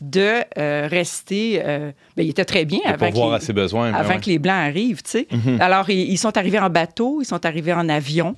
de 0.00 0.40
euh, 0.58 0.88
rester... 0.90 1.62
euh, 1.64 1.92
ben, 2.16 2.24
il 2.24 2.30
était 2.30 2.44
très 2.44 2.64
bien 2.64 2.80
avant, 2.84 3.10
que 3.10 3.34
à 3.34 3.40
ses 3.40 3.52
besoins. 3.52 3.92
ben 3.92 3.96
avant 3.98 4.14
ouais. 4.14 4.20
que 4.20 4.26
les 4.26 4.38
Blancs 4.38 4.56
arrivent, 4.56 5.02
tu 5.02 5.10
sais. 5.10 5.28
Mhm. 5.30 5.58
Alors, 5.60 5.88
ils, 5.88 6.10
ils 6.10 6.18
sont 6.18 6.36
arrivés 6.36 6.58
en 6.58 6.68
bateau, 6.68 7.22
ils 7.22 7.24
sont 7.24 7.44
arrivés 7.46 7.72
en 7.72 7.88
avion. 7.88 8.36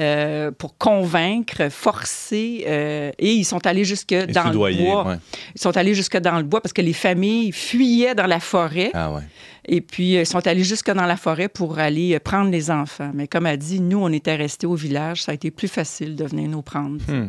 Euh, 0.00 0.50
pour 0.50 0.76
convaincre, 0.78 1.68
forcer, 1.70 2.64
euh, 2.66 3.10
et 3.18 3.32
ils 3.32 3.44
sont 3.44 3.66
allés 3.66 3.84
jusque 3.84 4.12
Et 4.12 4.26
dans 4.26 4.50
le 4.50 4.56
bois. 4.56 5.06
ouais. 5.06 5.16
Ils 5.54 5.60
sont 5.60 5.76
allés 5.76 5.94
jusque 5.94 6.16
dans 6.18 6.36
le 6.38 6.42
bois 6.44 6.60
parce 6.60 6.72
que 6.72 6.82
les 6.82 6.92
familles 6.92 7.52
fuyaient 7.52 8.14
dans 8.14 8.26
la 8.26 8.40
forêt 8.40 8.90
Ah 8.94 9.12
ouais. 9.12 9.22
et 9.66 9.80
puis 9.80 10.16
euh, 10.16 10.20
ils 10.22 10.26
sont 10.26 10.46
allés 10.46 10.64
jusque 10.64 10.90
dans 10.90 11.06
la 11.06 11.16
forêt 11.16 11.48
pour 11.48 11.78
aller 11.78 12.18
prendre 12.20 12.50
les 12.50 12.70
enfants. 12.70 13.10
Mais 13.14 13.28
comme 13.28 13.46
a 13.46 13.56
dit, 13.56 13.80
nous, 13.80 13.98
on 14.02 14.10
était 14.12 14.36
restés 14.36 14.66
au 14.66 14.74
village. 14.74 15.22
Ça 15.24 15.32
a 15.32 15.34
été 15.34 15.50
plus 15.50 15.68
facile 15.68 16.16
de 16.16 16.24
venir 16.24 16.48
nous 16.48 16.62
prendre. 16.62 16.98
Hmm. 17.08 17.28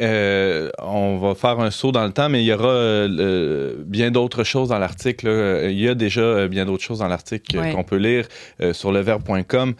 Euh, 0.00 0.70
on 0.82 1.18
va 1.18 1.34
faire 1.34 1.60
un 1.60 1.70
saut 1.70 1.92
dans 1.92 2.04
le 2.04 2.12
temps, 2.12 2.28
mais 2.28 2.42
il 2.42 2.46
y 2.46 2.52
aura 2.52 2.68
euh, 2.68 3.74
bien 3.84 4.10
d'autres 4.10 4.44
choses 4.44 4.68
dans 4.70 4.78
l'article. 4.78 5.28
Il 5.70 5.78
y 5.78 5.88
a 5.88 5.94
déjà 5.94 6.48
bien 6.48 6.64
d'autres 6.64 6.82
choses 6.84 7.00
dans 7.00 7.08
l'article 7.08 7.58
Ouais. 7.58 7.72
qu'on 7.72 7.82
peut 7.84 7.96
lire 7.96 8.26
euh, 8.60 8.72
sur 8.72 8.92
leverbe.com. 8.92 9.74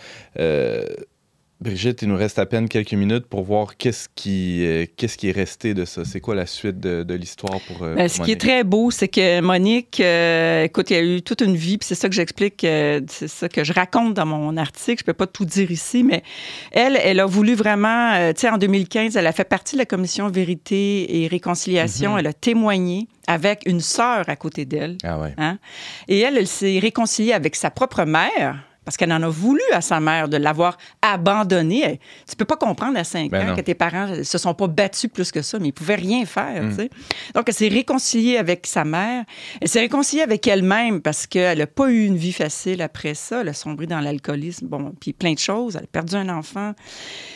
Brigitte, 1.60 2.02
il 2.02 2.08
nous 2.08 2.16
reste 2.16 2.38
à 2.38 2.46
peine 2.46 2.68
quelques 2.68 2.92
minutes 2.92 3.26
pour 3.26 3.42
voir 3.42 3.76
qu'est-ce 3.76 4.08
qui, 4.14 4.64
euh, 4.64 4.86
qu'est-ce 4.96 5.18
qui 5.18 5.28
est 5.28 5.32
resté 5.32 5.74
de 5.74 5.84
ça. 5.84 6.04
C'est 6.04 6.20
quoi 6.20 6.36
la 6.36 6.46
suite 6.46 6.78
de, 6.78 7.02
de 7.02 7.14
l'histoire 7.14 7.58
pour. 7.66 7.82
euh, 7.82 7.96
Ben, 7.96 8.06
pour 8.06 8.16
ce 8.16 8.22
qui 8.22 8.30
est 8.30 8.40
très 8.40 8.62
beau, 8.62 8.92
c'est 8.92 9.08
que 9.08 9.40
Monique, 9.40 9.98
euh, 9.98 10.62
écoute, 10.62 10.90
il 10.90 10.94
y 10.94 11.00
a 11.00 11.02
eu 11.02 11.20
toute 11.20 11.40
une 11.40 11.56
vie, 11.56 11.76
puis 11.76 11.86
c'est 11.88 11.96
ça 11.96 12.08
que 12.08 12.14
j'explique, 12.14 12.62
euh, 12.62 13.00
c'est 13.08 13.26
ça 13.26 13.48
que 13.48 13.64
je 13.64 13.72
raconte 13.72 14.14
dans 14.14 14.24
mon 14.26 14.56
article. 14.56 15.00
Je 15.00 15.04
peux 15.04 15.14
pas 15.14 15.26
tout 15.26 15.44
dire 15.44 15.72
ici, 15.72 16.04
mais 16.04 16.22
elle, 16.70 16.96
elle 17.02 17.18
a 17.18 17.26
voulu 17.26 17.54
vraiment, 17.54 18.32
tu 18.34 18.40
sais, 18.42 18.48
en 18.50 18.58
2015, 18.58 19.16
elle 19.16 19.26
a 19.26 19.32
fait 19.32 19.42
partie 19.48 19.74
de 19.74 19.80
la 19.80 19.86
commission 19.86 20.28
Vérité 20.28 21.22
et 21.22 21.26
Réconciliation. 21.26 22.12
Mhm. 22.12 22.18
Elle 22.20 22.26
a 22.28 22.32
témoigné 22.34 23.08
avec 23.26 23.62
une 23.66 23.80
sœur 23.80 24.28
à 24.28 24.36
côté 24.36 24.64
d'elle. 24.64 24.96
Ah 25.02 25.18
ouais. 25.18 25.34
Hein? 25.38 25.58
Et 26.06 26.20
elle, 26.20 26.38
elle 26.38 26.46
s'est 26.46 26.78
réconciliée 26.78 27.32
avec 27.32 27.56
sa 27.56 27.70
propre 27.72 28.04
mère 28.04 28.62
parce 28.88 28.96
qu'elle 28.96 29.12
en 29.12 29.22
a 29.22 29.28
voulu 29.28 29.60
à 29.74 29.82
sa 29.82 30.00
mère 30.00 30.30
de 30.30 30.38
l'avoir 30.38 30.78
abandonnée. 31.02 32.00
Tu 32.26 32.36
peux 32.36 32.46
pas 32.46 32.56
comprendre 32.56 32.98
à 32.98 33.04
5 33.04 33.30
Ben 33.30 33.42
ans 33.42 33.50
non. 33.50 33.56
que 33.56 33.60
tes 33.60 33.74
parents 33.74 34.06
ne 34.06 34.22
se 34.22 34.38
sont 34.38 34.54
pas 34.54 34.66
battus 34.66 35.10
plus 35.12 35.30
que 35.30 35.42
ça, 35.42 35.58
mais 35.58 35.68
ils 35.68 35.72
pouvaient 35.72 35.94
rien 35.96 36.24
faire. 36.24 36.62
Mm. 36.62 36.88
Donc, 37.34 37.44
elle 37.48 37.52
s'est 37.54 37.68
réconciliée 37.68 38.38
avec 38.38 38.66
sa 38.66 38.86
mère. 38.86 39.24
Elle 39.60 39.68
s'est 39.68 39.80
réconciliée 39.80 40.22
avec 40.22 40.46
elle-même 40.46 41.02
parce 41.02 41.26
qu'elle 41.26 41.58
n'a 41.58 41.66
pas 41.66 41.90
eu 41.90 42.06
une 42.06 42.16
vie 42.16 42.32
facile 42.32 42.80
après 42.80 43.12
ça. 43.12 43.42
Elle 43.42 43.50
a 43.50 43.52
sombré 43.52 43.86
dans 43.86 44.00
l'alcoolisme, 44.00 44.68
bon, 44.68 44.94
puis 44.98 45.12
plein 45.12 45.34
de 45.34 45.38
choses. 45.38 45.76
Elle 45.76 45.84
a 45.84 45.88
perdu 45.88 46.14
un 46.14 46.30
enfant. 46.30 46.72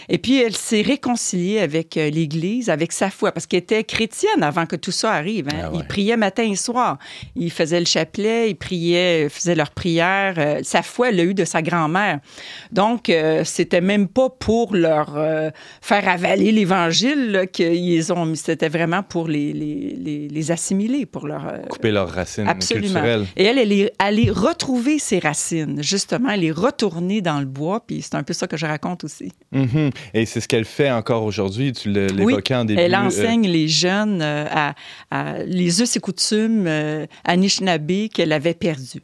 Et 0.09 0.17
puis, 0.17 0.41
elle 0.41 0.57
s'est 0.57 0.81
réconciliée 0.81 1.59
avec 1.61 1.99
euh, 1.99 2.09
l'Église, 2.09 2.71
avec 2.71 2.93
sa 2.93 3.11
foi, 3.11 3.31
parce 3.31 3.47
qu'elle 3.47 3.61
était 3.61 3.85
chrétienne 3.85 4.43
avant 4.43 4.65
que 4.65 4.77
tout 4.77 4.91
ça 4.91 5.13
arrive. 5.13 5.49
hein. 5.49 5.65
Ah 5.65 5.71
ouais. 5.71 5.81
Ils 5.81 5.87
priaient 5.87 6.17
matin 6.17 6.45
et 6.51 6.57
soir. 6.57 6.99
Ils 7.37 7.53
faisaient 7.53 7.81
le 7.81 7.85
chapelet, 7.85 8.49
ils 8.49 8.55
priaient, 8.57 9.29
faisaient 9.29 9.55
leurs 9.55 9.71
prières. 9.73 10.35
Euh, 10.39 10.61
sa 10.63 10.81
foi, 10.83 11.11
elle 11.11 11.17
l'a 11.17 11.25
eu 11.25 11.35
de 11.35 11.42
sa 11.45 11.63
grand-mère. 11.63 12.21
Donc, 12.71 13.09
euh, 13.09 13.45
c'était 13.45 13.81
même 13.81 14.09
pas 14.09 14.29
pour 14.31 14.75
leur 14.75 15.17
euh, 15.17 15.51
faire 15.81 16.09
avaler 16.09 16.53
l'Évangile 16.53 17.49
qu'ils 17.53 18.13
ont 18.13 18.27
mis. 18.27 18.37
C'était 18.37 18.69
vraiment 18.69 19.03
pour 19.03 19.29
les, 19.29 19.53
les, 19.53 20.29
les, 20.29 20.51
assimiler, 20.51 21.07
pour 21.07 21.27
leur... 21.27 21.47
Euh, 21.47 21.59
Couper 21.69 21.91
leurs 21.91 22.11
racines 22.11 22.49
Absolument. 22.49 22.87
culturelles. 22.87 23.27
Et 23.37 23.45
elle, 23.45 23.59
elle 23.59 23.73
est 23.73 23.93
allée 23.99 24.31
retrouver 24.31 24.99
ses 24.99 25.19
racines, 25.19 25.83
justement. 25.83 26.31
Elle 26.31 26.45
est 26.45 26.53
retournée 26.53 27.21
dans 27.21 27.41
le 27.41 27.47
bois, 27.47 27.85
puis 27.87 28.03
c'est 28.03 28.15
un 28.15 28.23
peu 28.23 28.33
ça 28.33 28.47
que 28.47 28.57
je 28.57 28.67
raconte 28.67 29.05
aussi. 29.05 29.33
Mm-hmm. 29.55 29.93
Et 30.15 30.27
c'est 30.27 30.41
ce 30.41 30.49
qu'elle 30.49 30.65
fait 30.65 30.91
encore 30.91 31.25
aujourd'hui. 31.25 31.73
Tu 31.73 31.91
l'évoquais 31.91 32.55
en 32.55 32.65
début. 32.65 32.81
Elle 32.81 32.97
enseigne 32.97 33.47
les 33.49 33.69
jeunes 33.69 34.23
à, 34.23 34.75
les 35.47 35.81
us 35.83 35.97
et 35.97 36.01
coutumes 36.01 36.67
à 36.67 37.33
Anishinaabe 37.33 38.09
qu'elle 38.13 38.33
avait 38.33 38.55
perdu. 38.55 39.03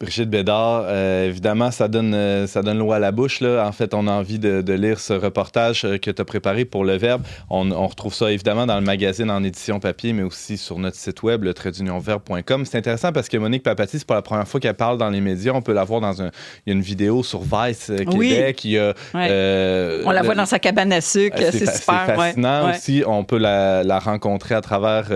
Brigitte 0.00 0.28
Bédard, 0.28 0.84
euh, 0.86 1.28
évidemment, 1.28 1.70
ça 1.70 1.86
donne, 1.86 2.14
euh, 2.14 2.48
ça 2.48 2.62
donne 2.62 2.78
l'eau 2.78 2.90
à 2.90 2.98
la 2.98 3.12
bouche. 3.12 3.40
Là. 3.40 3.64
En 3.64 3.70
fait, 3.70 3.94
on 3.94 4.08
a 4.08 4.10
envie 4.10 4.40
de, 4.40 4.72
lire 4.72 4.98
ce 4.98 5.12
reportage 5.12 5.84
euh, 5.84 5.98
que 5.98 6.10
tu 6.10 6.20
as 6.20 6.24
préparé 6.24 6.64
pour 6.64 6.84
Le 6.84 6.96
Verbe. 6.96 7.22
On, 7.48 7.86
retrouve 7.86 8.12
ça 8.12 8.32
évidemment 8.32 8.66
dans 8.66 8.74
le 8.74 8.84
magazine 8.84 9.30
en 9.30 9.44
édition 9.44 9.78
papier, 9.78 10.12
mais 10.12 10.24
aussi 10.24 10.56
sur 10.58 10.80
notre 10.80 10.96
site 10.96 11.22
web, 11.22 11.44
le 11.44 11.54
traitdunionverbe.com. 11.54 12.64
C'est 12.64 12.76
intéressant 12.76 13.12
parce 13.12 13.28
que 13.28 13.36
Monique 13.36 13.62
Papati, 13.62 14.00
c'est 14.00 14.06
pas 14.06 14.16
la 14.16 14.22
première 14.22 14.48
fois 14.48 14.58
qu'elle 14.58 14.74
parle 14.74 14.98
dans 14.98 15.10
les 15.10 15.20
médias. 15.20 15.52
On 15.52 15.62
peut 15.62 15.72
la 15.72 15.84
voir 15.84 16.00
dans 16.00 16.22
un, 16.22 16.30
il 16.66 16.70
y 16.70 16.72
a 16.72 16.74
une 16.74 16.82
vidéo 16.82 17.22
sur 17.22 17.42
Vice 17.42 17.92
Québec. 17.96 18.62
Oui. 18.64 18.78
on 19.14 20.10
la 20.10 20.22
voit 20.24 20.34
dans 20.34 20.46
sa 20.46 20.58
cabane 20.58 20.92
à 20.92 21.00
sucre. 21.00 21.38
C'est 21.38 21.70
super. 21.70 22.04
C'est 22.06 22.16
fascinant 22.16 22.70
aussi. 22.70 23.04
On 23.06 23.22
peut 23.22 23.38
la, 23.38 23.84
la 23.84 24.00
rencontrer 24.00 24.56
à 24.56 24.60
travers 24.60 25.12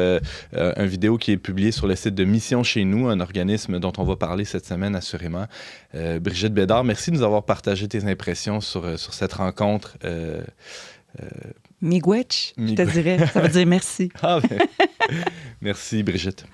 une 0.53 0.87
vidéo 0.87 1.19
qui 1.19 1.33
est 1.33 1.37
publiée 1.37 1.73
sur 1.73 1.88
le 1.88 1.97
site 1.97 2.14
de 2.14 2.25
Mission 2.25 2.62
Chez 2.62 2.85
nous, 2.85 3.09
un 3.09 3.19
organisme 3.19 3.81
dont 3.81 3.93
on 3.99 4.05
va 4.05 4.14
parler 4.14 4.45
cette 4.45 4.68
semaine, 4.69 4.95
assurément. 4.95 5.47
Euh, 5.95 6.21
Brigitte 6.21 6.55
Bédard, 6.55 6.85
merci 6.85 7.11
de 7.11 7.17
nous 7.17 7.23
avoir 7.23 7.45
partagé 7.45 7.89
tes 7.89 8.05
impressions 8.05 8.61
sur, 8.61 8.85
euh, 8.85 8.97
sur 8.97 9.15
cette 9.15 9.33
rencontre. 9.33 9.97
Euh, 10.05 10.43
Miigwech, 11.81 12.55
je 12.57 12.75
te 12.75 12.83
dirais. 12.83 13.27
Ça 13.33 13.41
veut 13.41 13.49
dire 13.49 13.67
merci. 13.67 14.11
ah, 14.23 14.41
ben, 14.49 14.61
merci, 15.61 16.03
Brigitte. 16.03 16.45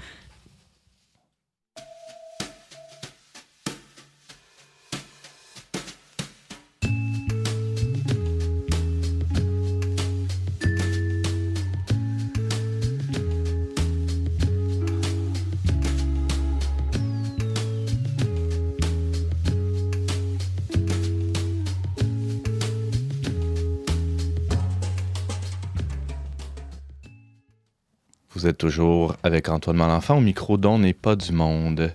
Vous 28.45 28.51
êtes 28.51 28.59
toujours 28.59 29.17
avec 29.23 29.49
Antoine 29.49 29.79
Malenfant 29.79 30.19
au 30.19 30.21
micro 30.21 30.59
dont 30.59 30.79
n'est 30.79 30.93
pas 30.93 31.17
du 31.17 31.33
monde. 31.33 31.95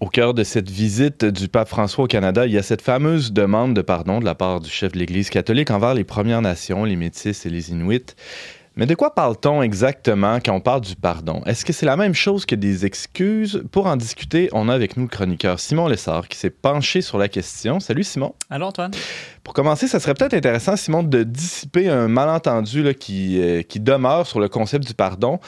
Au 0.00 0.08
cœur 0.08 0.32
de 0.32 0.44
cette 0.44 0.70
visite 0.70 1.26
du 1.26 1.48
pape 1.48 1.68
François 1.68 2.04
au 2.04 2.06
Canada, 2.06 2.46
il 2.46 2.52
y 2.52 2.56
a 2.56 2.62
cette 2.62 2.80
fameuse 2.80 3.34
demande 3.34 3.74
de 3.74 3.82
pardon 3.82 4.18
de 4.18 4.24
la 4.24 4.34
part 4.34 4.60
du 4.60 4.70
chef 4.70 4.92
de 4.92 4.98
l'Église 4.98 5.28
catholique 5.28 5.70
envers 5.70 5.92
les 5.92 6.04
Premières 6.04 6.40
Nations, 6.40 6.84
les 6.84 6.96
Métis 6.96 7.44
et 7.44 7.50
les 7.50 7.70
Inuits. 7.70 8.16
Mais 8.74 8.86
de 8.86 8.94
quoi 8.94 9.14
parle-t-on 9.14 9.60
exactement 9.60 10.38
quand 10.40 10.54
on 10.54 10.60
parle 10.60 10.80
du 10.80 10.96
pardon? 10.96 11.42
Est-ce 11.44 11.62
que 11.66 11.74
c'est 11.74 11.84
la 11.84 11.98
même 11.98 12.14
chose 12.14 12.46
que 12.46 12.54
des 12.54 12.86
excuses? 12.86 13.62
Pour 13.70 13.86
en 13.86 13.96
discuter, 13.96 14.48
on 14.52 14.70
a 14.70 14.74
avec 14.74 14.96
nous 14.96 15.02
le 15.02 15.10
chroniqueur 15.10 15.60
Simon 15.60 15.88
Lessard 15.88 16.26
qui 16.26 16.38
s'est 16.38 16.48
penché 16.48 17.02
sur 17.02 17.18
la 17.18 17.28
question. 17.28 17.80
Salut 17.80 18.02
Simon. 18.02 18.34
Allô 18.48 18.66
Antoine. 18.66 18.92
Pour 19.44 19.52
commencer, 19.52 19.88
ça 19.88 20.00
serait 20.00 20.14
peut-être 20.14 20.32
intéressant, 20.32 20.76
Simon, 20.76 21.02
de 21.02 21.22
dissiper 21.22 21.90
un 21.90 22.08
malentendu 22.08 22.82
là, 22.82 22.94
qui, 22.94 23.42
euh, 23.42 23.60
qui 23.60 23.78
demeure 23.78 24.26
sur 24.26 24.40
le 24.40 24.48
concept 24.48 24.86
du 24.86 24.94
pardon. 24.94 25.38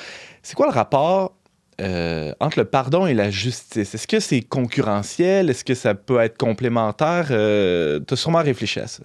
C'est 0.42 0.54
quoi 0.54 0.66
le 0.66 0.72
rapport 0.72 1.32
euh, 1.80 2.34
entre 2.40 2.58
le 2.58 2.66
pardon 2.66 3.06
et 3.06 3.14
la 3.14 3.30
justice? 3.30 3.94
Est-ce 3.94 4.06
que 4.06 4.20
c'est 4.20 4.42
concurrentiel? 4.42 5.48
Est-ce 5.48 5.64
que 5.64 5.74
ça 5.74 5.94
peut 5.94 6.20
être 6.20 6.36
complémentaire? 6.36 7.28
Euh, 7.30 8.00
tu 8.06 8.12
as 8.12 8.16
sûrement 8.18 8.42
réfléchi 8.42 8.80
à 8.80 8.86
ça. 8.86 9.02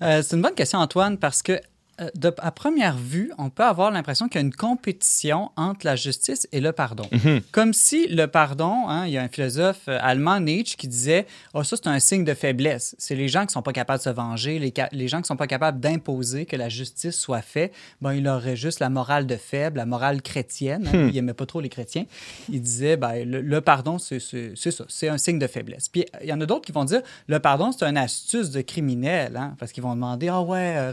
c'est 0.22 0.36
une 0.36 0.42
bonne 0.42 0.54
question, 0.54 0.78
Antoine, 0.78 1.18
parce 1.18 1.42
que 1.42 1.60
euh, 2.00 2.30
à 2.38 2.50
première 2.50 2.96
vue, 2.96 3.32
on 3.38 3.48
peut 3.48 3.64
avoir 3.64 3.90
l'impression 3.90 4.28
qu'il 4.28 4.40
y 4.40 4.44
a 4.44 4.46
une 4.46 4.54
compétition 4.54 5.50
entre 5.56 5.86
la 5.86 5.96
justice 5.96 6.46
et 6.52 6.60
le 6.60 6.72
pardon. 6.72 7.08
Mhm. 7.10 7.40
Comme 7.52 7.72
si 7.72 8.06
le 8.08 8.26
pardon, 8.26 8.88
hein, 8.88 9.06
il 9.06 9.12
y 9.12 9.18
a 9.18 9.22
un 9.22 9.28
philosophe 9.28 9.82
euh, 9.88 9.98
allemand, 10.02 10.40
Nietzsche, 10.40 10.76
qui 10.76 10.88
disait 10.88 11.26
Oh, 11.54 11.62
ça, 11.62 11.76
c'est 11.76 11.86
un 11.86 11.98
signe 11.98 12.24
de 12.24 12.34
faiblesse. 12.34 12.94
C'est 12.98 13.14
les 13.14 13.28
gens 13.28 13.40
qui 13.40 13.46
ne 13.46 13.52
sont 13.52 13.62
pas 13.62 13.72
capables 13.72 13.98
de 13.98 14.04
se 14.04 14.10
venger, 14.10 14.58
les, 14.58 14.74
les 14.92 15.08
gens 15.08 15.18
qui 15.18 15.22
ne 15.22 15.26
sont 15.26 15.36
pas 15.36 15.46
capables 15.46 15.80
d'imposer 15.80 16.44
que 16.44 16.56
la 16.56 16.68
justice 16.68 17.16
soit 17.16 17.42
faite. 17.42 17.72
Ben, 18.02 18.12
il 18.12 18.28
aurait 18.28 18.56
juste 18.56 18.80
la 18.80 18.90
morale 18.90 19.26
de 19.26 19.36
faible, 19.36 19.78
la 19.78 19.86
morale 19.86 20.20
chrétienne. 20.20 20.88
Hein, 20.92 21.04
hmm. 21.04 21.08
Il 21.08 21.14
n'aimait 21.14 21.34
pas 21.34 21.46
trop 21.46 21.60
les 21.60 21.70
chrétiens. 21.70 22.04
Il 22.50 22.60
disait 22.60 22.96
ben, 22.96 23.24
le, 23.24 23.60
pardon, 23.60 23.98
c'est 23.98 24.20
ça, 24.20 24.84
c'est 24.88 25.08
un 25.08 25.18
signe 25.18 25.38
de 25.38 25.46
faiblesse. 25.46 25.88
Puis 25.88 26.04
il 26.22 26.28
y 26.28 26.32
en 26.32 26.40
a 26.40 26.46
d'autres 26.46 26.66
qui 26.66 26.72
vont 26.72 26.84
dire 26.84 27.00
Le 27.26 27.38
pardon, 27.38 27.72
c'est 27.72 27.86
une 27.86 27.96
astuce 27.96 28.50
de 28.50 28.60
criminel, 28.60 29.36
hein, 29.36 29.54
parce 29.58 29.72
qu'ils 29.72 29.82
vont 29.82 29.94
demander 29.94 30.28
Ah 30.28 30.42
ouais, 30.42 30.76
euh, 30.76 30.90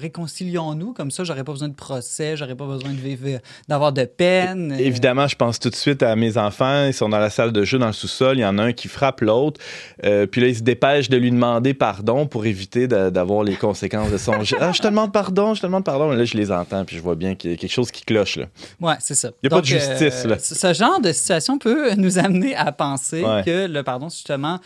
comme 0.94 1.12
ça, 1.12 1.24
j'aurais 1.24 1.44
pas 1.44 1.52
besoin 1.52 1.70
de 1.70 1.74
procès, 1.74 2.38
j'aurais 2.38 2.56
pas 2.56 2.66
besoin 2.66 2.92
de 2.92 2.98
vivre, 2.98 3.40
d'avoir 3.68 3.92
de 3.94 4.06
peine. 4.06 4.76
Évidemment, 4.80 5.28
je 5.28 5.36
pense 5.36 5.60
tout 5.60 5.70
de 5.70 5.76
suite 5.76 6.04
à 6.04 6.16
mes 6.16 6.38
enfants. 6.38 6.86
Ils 6.86 6.94
sont 6.94 7.10
dans 7.10 7.20
la 7.20 7.30
salle 7.30 7.52
de 7.52 7.64
jeu, 7.64 7.78
dans 7.78 7.88
le 7.88 7.94
sous-sol. 7.94 8.38
Il 8.38 8.42
y 8.42 8.46
en 8.46 8.58
a 8.58 8.64
un 8.64 8.74
qui 8.74 8.88
frappe 8.88 9.22
l'autre. 9.22 9.60
Euh, 10.04 10.26
puis 10.26 10.42
là, 10.42 10.48
il 10.48 10.56
se 10.56 10.62
dépêche 10.62 11.10
de 11.10 11.18
lui 11.18 11.32
demander 11.32 11.74
pardon 11.74 12.26
pour 12.26 12.46
éviter 12.46 12.88
d'avoir 12.88 13.44
les 13.44 13.56
conséquences 13.56 14.12
de 14.12 14.18
son 14.18 14.44
geste. 14.44 14.62
Ah, 14.62 14.72
je 14.72 14.82
te 14.82 14.88
demande 14.88 15.12
pardon, 15.12 15.54
je 15.54 15.62
te 15.62 15.66
demande 15.66 15.84
pardon. 15.84 16.10
Mais 16.10 16.16
là, 16.16 16.26
je 16.26 16.38
les 16.38 16.52
entends, 16.52 16.86
puis 16.86 16.98
je 16.98 17.02
vois 17.02 17.16
bien 17.16 17.36
qu'il 17.36 17.52
y 17.52 17.54
a 17.54 17.58
quelque 17.58 17.72
chose 17.72 17.92
qui 17.92 18.04
cloche. 18.04 18.38
Là. 18.38 18.46
Ouais, 18.82 18.96
c'est 19.00 19.16
ça. 19.16 19.30
Il 19.42 19.50
n'y 19.50 19.54
a 19.54 19.58
pas 19.58 19.62
de 19.62 19.66
justice. 19.66 20.26
là. 20.26 20.38
Ce 20.40 20.74
genre 20.74 21.00
de 21.02 21.12
situation 21.12 21.58
peut 21.58 21.94
nous 21.96 22.18
amener 22.18 22.56
à 22.56 22.72
penser 22.72 23.24
que 23.46 23.68
le 23.68 23.84
pardon, 23.84 24.10
justement, 24.10 24.60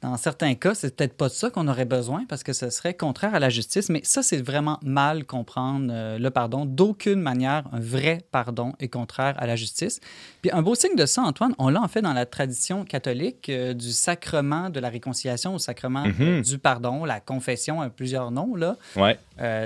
dans 0.00 0.16
certains 0.16 0.54
cas, 0.54 0.74
c'est 0.74 0.94
peut-être 0.94 1.14
pas 1.14 1.26
de 1.26 1.32
ça 1.32 1.50
qu'on 1.50 1.66
aurait 1.66 1.84
besoin 1.84 2.24
parce 2.28 2.44
que 2.44 2.52
ce 2.52 2.70
serait 2.70 2.94
contraire 2.94 3.34
à 3.34 3.40
la 3.40 3.50
justice, 3.50 3.88
mais 3.88 4.00
ça, 4.04 4.22
c'est 4.22 4.40
vraiment 4.40 4.78
mal 4.84 5.24
comprendre 5.24 5.88
euh, 5.90 6.18
le 6.18 6.30
pardon. 6.30 6.66
D'aucune 6.66 7.20
manière, 7.20 7.64
un 7.72 7.80
vrai 7.80 8.18
pardon 8.30 8.74
est 8.78 8.88
contraire 8.88 9.34
à 9.38 9.46
la 9.46 9.56
justice. 9.56 9.98
Puis 10.40 10.52
un 10.52 10.62
beau 10.62 10.76
signe 10.76 10.94
de 10.94 11.04
ça, 11.04 11.22
Antoine, 11.22 11.52
on 11.58 11.68
l'a 11.68 11.82
en 11.82 11.88
fait 11.88 12.00
dans 12.00 12.12
la 12.12 12.26
tradition 12.26 12.84
catholique 12.84 13.48
euh, 13.48 13.74
du 13.74 13.90
sacrement 13.90 14.70
de 14.70 14.78
la 14.78 14.88
réconciliation 14.88 15.54
au 15.54 15.58
sacrement 15.58 16.04
euh, 16.04 16.36
mhm. 16.36 16.42
du 16.42 16.58
pardon, 16.58 17.04
la 17.04 17.18
confession 17.18 17.80
a 17.80 17.90
plusieurs 17.90 18.30
noms, 18.30 18.54
là. 18.54 18.76
Ouais. 18.94 19.18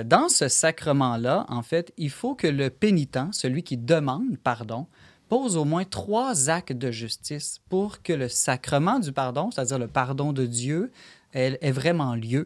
dans 0.03 0.29
ce 0.29 0.47
sacrement-là, 0.47 1.45
en 1.49 1.61
fait, 1.61 1.93
il 1.97 2.09
faut 2.09 2.33
que 2.33 2.47
le 2.47 2.69
pénitent, 2.69 3.19
celui 3.31 3.61
qui 3.61 3.77
demande 3.77 4.37
pardon, 4.43 4.87
pose 5.33 5.57
au 5.57 5.65
moins 5.65 5.83
trois 5.83 6.51
actes 6.51 6.73
de 6.73 6.91
justice 6.91 7.59
pour 7.67 8.03
que 8.03 8.13
le 8.13 8.27
sacrement 8.27 8.99
du 8.99 9.11
pardon, 9.11 9.49
c'est-à-dire 9.49 9.79
le 9.79 9.87
pardon 9.87 10.31
de 10.31 10.45
Dieu, 10.45 10.91
ait, 11.33 11.71
vraiment 11.71 12.13
lieu. 12.13 12.45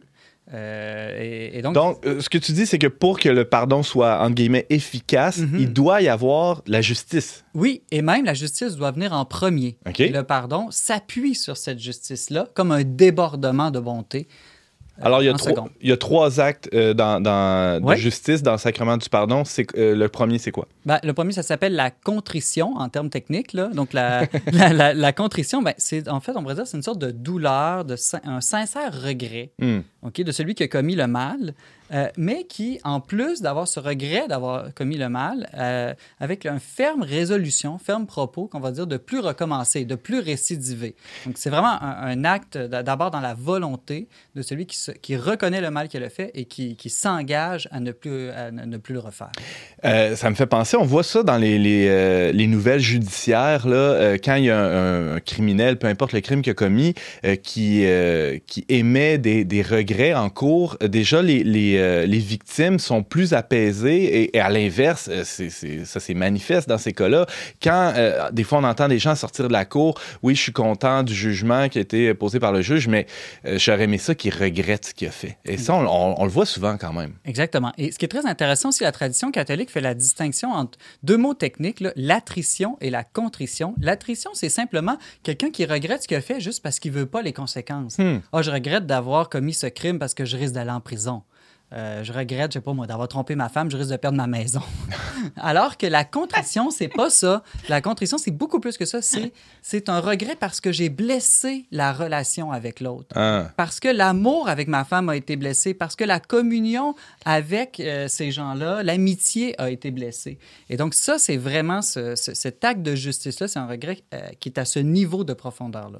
Euh, 0.54 1.50
et, 1.52 1.60
donc, 1.60 1.74
donc 1.74 2.06
euh, 2.06 2.22
ce 2.22 2.30
que 2.30 2.38
tu 2.38 2.52
dis, 2.52 2.64
c'est 2.64 2.78
que 2.78 2.86
pour 2.86 3.20
que 3.20 3.28
le 3.28 3.44
pardon 3.44 3.82
soit, 3.82 4.22
entre 4.22 4.36
guillemets, 4.36 4.64
efficace, 4.70 5.36
mhm. 5.36 5.58
il 5.60 5.72
doit 5.74 6.00
y 6.00 6.08
avoir 6.08 6.62
la 6.66 6.80
justice. 6.80 7.44
Oui, 7.52 7.82
et 7.90 8.00
même 8.00 8.24
la 8.24 8.32
justice 8.32 8.74
doit 8.76 8.92
venir 8.92 9.12
en 9.12 9.26
premier. 9.26 9.76
Et 9.98 10.08
le 10.08 10.22
pardon 10.22 10.68
s'appuie 10.70 11.34
sur 11.34 11.58
cette 11.58 11.80
justice-là 11.80 12.48
comme 12.54 12.72
un 12.72 12.84
débordement 12.84 13.70
de 13.70 13.80
bonté. 13.80 14.28
Alors, 15.00 15.22
il 15.22 15.26
y, 15.26 15.28
a 15.28 15.32
trois, 15.34 15.68
il 15.80 15.88
y 15.88 15.92
a 15.92 15.96
trois 15.96 16.40
actes 16.40 16.68
euh, 16.74 16.94
dans, 16.94 17.22
de 17.22 17.94
justice 17.94 18.42
dans 18.42 18.52
le 18.52 18.58
sacrement 18.58 18.96
du 18.96 19.08
pardon. 19.08 19.44
C'est, 19.44 19.66
euh, 19.76 19.94
le 19.94 20.08
premier, 20.08 20.38
c'est 20.38 20.50
quoi? 20.50 20.66
Ben, 20.86 20.98
le 21.04 21.12
premier, 21.12 21.32
ça 21.32 21.42
s'appelle 21.42 21.74
la 21.74 21.90
contrition 21.90 22.76
en 22.76 22.88
termes 22.88 23.10
techniques. 23.10 23.52
Là. 23.52 23.68
Donc, 23.68 23.92
la, 23.92 24.26
la, 24.52 24.94
la, 24.94 25.12
contrition, 25.12 25.62
ben, 25.62 25.74
c'est, 25.78 26.08
en 26.08 26.20
fait, 26.20 26.32
on 26.36 26.42
pourrait 26.42 26.56
dire 26.56 26.66
c'est 26.66 26.76
une 26.76 26.82
sorte 26.82 26.98
de 26.98 27.10
douleur, 27.10 27.84
de, 27.84 27.96
un 28.24 28.40
sincère 28.40 28.92
regret 29.02 29.52
hmm. 29.60 29.80
Ok, 30.02 30.22
de 30.22 30.32
celui 30.32 30.54
qui 30.54 30.62
a 30.62 30.68
commis 30.68 30.94
le 30.94 31.06
mal. 31.06 31.54
Euh, 31.92 32.08
mais 32.16 32.44
qui, 32.44 32.80
en 32.84 33.00
plus 33.00 33.40
d'avoir 33.40 33.66
ce 33.66 33.80
regret 33.80 34.28
d'avoir 34.28 34.74
commis 34.74 34.98
le 34.98 35.08
mal, 35.08 35.48
euh, 35.56 35.94
avec 36.20 36.44
une 36.44 36.60
ferme 36.60 37.02
résolution, 37.02 37.78
ferme 37.78 38.06
propos, 38.06 38.46
qu'on 38.46 38.60
va 38.60 38.72
dire, 38.72 38.86
de 38.86 38.98
plus 38.98 39.20
recommencer, 39.20 39.84
de 39.84 39.94
plus 39.94 40.18
récidiver. 40.18 40.94
Donc, 41.24 41.36
c'est 41.38 41.50
vraiment 41.50 41.80
un, 41.80 42.24
acte 42.24 42.58
d'abord 42.58 43.10
dans 43.10 43.20
la 43.20 43.34
volonté 43.34 44.08
de 44.34 44.42
celui 44.42 44.66
qui, 44.66 45.16
reconnaît 45.16 45.60
le 45.60 45.70
mal 45.70 45.88
qu'il 45.88 46.02
a 46.02 46.10
fait 46.10 46.30
et 46.34 46.44
qui, 46.44 46.76
s'engage 46.88 47.68
à, 47.70 47.80
ne 47.80 47.92
plus, 47.92 48.30
ne 48.52 48.76
plus 48.76 48.94
le 48.94 49.00
refaire. 49.00 49.30
Euh, 49.84 50.16
ça 50.16 50.30
me 50.30 50.34
fait 50.34 50.46
penser, 50.46 50.76
on 50.76 50.84
voit 50.84 51.02
ça 51.02 51.22
dans 51.22 51.36
les, 51.36 51.58
les, 51.58 52.32
les 52.32 52.46
nouvelles 52.46 52.80
judiciaires, 52.80 53.66
là, 53.68 54.16
quand 54.22 54.34
il 54.34 54.44
y 54.44 54.50
a 54.50 54.58
un, 54.58 55.20
criminel, 55.20 55.78
peu 55.78 55.86
importe 55.86 56.12
le 56.12 56.20
crime 56.20 56.42
qu'il 56.42 56.50
a 56.50 56.54
commis, 56.54 56.94
qui, 57.42 57.86
qui 58.46 58.64
émet 58.68 59.18
des, 59.18 59.44
des 59.44 59.62
regrets 59.62 59.87
en 60.14 60.30
cours, 60.30 60.76
déjà, 60.80 61.22
les, 61.22 61.42
les, 61.44 62.06
les 62.06 62.18
victimes 62.18 62.78
sont 62.78 63.02
plus 63.02 63.32
apaisées 63.32 64.34
et, 64.34 64.40
à 64.40 64.50
l'inverse, 64.50 65.10
c'est, 65.24 65.50
ça 65.84 66.00
c'est 66.00 66.14
manifeste 66.14 66.68
dans 66.68 66.78
ces 66.78 66.92
cas-là. 66.92 67.26
Quand 67.62 67.92
des 68.32 68.44
fois 68.44 68.58
on 68.58 68.64
entend 68.64 68.88
des 68.88 68.98
gens 68.98 69.14
sortir 69.14 69.48
de 69.48 69.52
la 69.52 69.64
cour, 69.64 69.98
oui, 70.22 70.34
je 70.34 70.42
suis 70.42 70.52
content 70.52 71.02
du 71.02 71.14
jugement 71.14 71.68
qui 71.68 71.78
a 71.78 71.80
été 71.80 72.14
posé 72.14 72.40
par 72.40 72.52
le 72.52 72.62
juge, 72.62 72.88
mais 72.88 73.06
j'aurais 73.44 73.84
aimé 73.84 73.98
ça 73.98 74.14
qu'il 74.14 74.34
regrette 74.34 74.86
ce 74.86 74.94
qu'il 74.94 75.08
a 75.08 75.10
fait. 75.10 75.38
Et 75.44 75.56
ça, 75.56 75.74
on, 75.74 76.24
le 76.24 76.30
voit 76.30 76.46
souvent 76.46 76.76
quand 76.76 76.92
même. 76.92 77.14
Exactement. 77.24 77.72
Et 77.78 77.92
ce 77.92 77.98
qui 77.98 78.04
est 78.04 78.08
très 78.08 78.26
intéressant 78.26 78.70
aussi, 78.70 78.82
la 78.82 78.92
tradition 78.92 79.30
catholique 79.30 79.70
fait 79.70 79.80
la 79.80 79.94
distinction 79.94 80.52
entre 80.52 80.78
deux 81.02 81.16
mots 81.16 81.34
techniques, 81.34 81.82
l'attrition 81.96 82.76
et 82.80 82.90
la 82.90 83.04
contrition. 83.04 83.74
L'attrition, 83.80 84.30
c'est 84.34 84.48
simplement 84.48 84.96
quelqu'un 85.22 85.50
qui 85.50 85.64
regrette 85.64 86.02
ce 86.02 86.08
qu'il 86.08 86.16
a 86.16 86.20
fait 86.20 86.40
juste 86.40 86.62
parce 86.62 86.78
qu'il 86.78 86.92
veut 86.92 87.06
pas 87.06 87.22
les 87.22 87.32
conséquences. 87.32 87.98
Hmm. 87.98 88.18
Ah, 88.32 88.42
je 88.42 88.50
regrette 88.50 88.86
d'avoir 88.86 89.28
commis 89.28 89.54
ce 89.54 89.66
crime 89.78 89.98
parce 89.98 90.14
que 90.14 90.24
je 90.24 90.36
risque 90.36 90.54
d'aller 90.54 90.70
en 90.70 90.80
prison. 90.80 91.22
Euh, 91.74 92.02
je 92.02 92.12
regrette, 92.12 92.52
je 92.52 92.58
sais 92.58 92.62
pas 92.62 92.72
moi, 92.72 92.86
d'avoir 92.86 93.08
trompé 93.08 93.34
ma 93.34 93.50
femme, 93.50 93.70
je 93.70 93.76
risque 93.76 93.90
de 93.90 93.96
perdre 93.96 94.16
ma 94.16 94.26
maison. 94.26 94.62
Alors 95.36 95.76
que 95.76 95.86
la 95.86 96.04
contrition, 96.04 96.70
c'est 96.70 96.88
pas 96.88 97.10
ça. 97.10 97.42
La 97.68 97.82
contrition, 97.82 98.16
c'est 98.16 98.30
beaucoup 98.30 98.58
plus 98.58 98.78
que 98.78 98.86
ça. 98.86 99.02
C'est, 99.02 99.32
c'est 99.60 99.90
un 99.90 100.00
regret 100.00 100.34
parce 100.38 100.62
que 100.62 100.72
j'ai 100.72 100.88
blessé 100.88 101.66
la 101.70 101.92
relation 101.92 102.52
avec 102.52 102.80
l'autre. 102.80 103.14
Ah. 103.14 103.50
Parce 103.56 103.80
que 103.80 103.88
l'amour 103.88 104.48
avec 104.48 104.68
ma 104.68 104.84
femme 104.84 105.10
a 105.10 105.16
été 105.16 105.36
blessé. 105.36 105.74
Parce 105.74 105.94
que 105.94 106.04
la 106.04 106.20
communion 106.20 106.94
avec 107.26 107.80
euh, 107.80 108.08
ces 108.08 108.30
gens-là, 108.30 108.82
l'amitié 108.82 109.60
a 109.60 109.70
été 109.70 109.90
blessée. 109.90 110.38
Et 110.70 110.78
donc, 110.78 110.94
ça, 110.94 111.18
c'est 111.18 111.36
vraiment 111.36 111.82
cet 111.82 112.64
acte 112.64 112.80
de 112.80 112.94
justice-là. 112.94 113.46
C'est 113.46 113.58
un 113.58 113.66
regret 113.66 113.98
euh, 114.14 114.20
qui 114.40 114.48
est 114.48 114.58
à 114.58 114.64
ce 114.64 114.78
niveau 114.78 115.22
de 115.22 115.34
profondeur-là. 115.34 115.98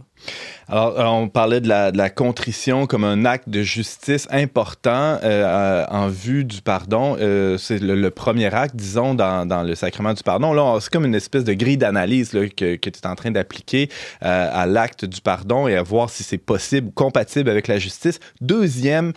Alors, 0.68 1.14
on 1.14 1.28
parlait 1.28 1.60
de 1.60 1.68
la, 1.68 1.92
de 1.92 1.98
la, 1.98 2.08
contrition 2.08 2.86
comme 2.86 3.04
un 3.04 3.26
acte 3.26 3.48
de 3.48 3.62
justice 3.62 4.26
important. 4.30 5.18
Euh, 5.58 5.84
en 5.90 6.08
vue 6.08 6.44
du 6.44 6.62
pardon. 6.62 7.16
Euh, 7.20 7.58
c'est 7.58 7.78
le, 7.78 8.10
premier 8.10 8.52
acte, 8.54 8.76
disons, 8.76 9.14
dans, 9.14 9.66
le 9.66 9.74
sacrement 9.74 10.14
du 10.14 10.22
pardon. 10.22 10.52
Là, 10.52 10.78
c'est 10.80 10.90
comme 10.90 11.04
une 11.04 11.14
espèce 11.14 11.44
de 11.44 11.52
grille 11.52 11.76
d'analyse 11.76 12.30
que, 12.30 12.76
tu 12.76 12.88
es 12.88 13.06
en 13.06 13.14
train 13.14 13.30
d'appliquer 13.30 13.88
euh, 14.22 14.50
à 14.52 14.66
l'acte 14.66 15.04
du 15.04 15.20
pardon 15.20 15.66
et 15.66 15.76
à 15.76 15.82
voir 15.82 16.10
si 16.10 16.22
c'est 16.22 16.38
possible, 16.38 16.92
compatible 16.92 17.50
avec 17.50 17.66
la 17.68 17.78
justice. 17.78 18.20
Deuxième 18.40 19.12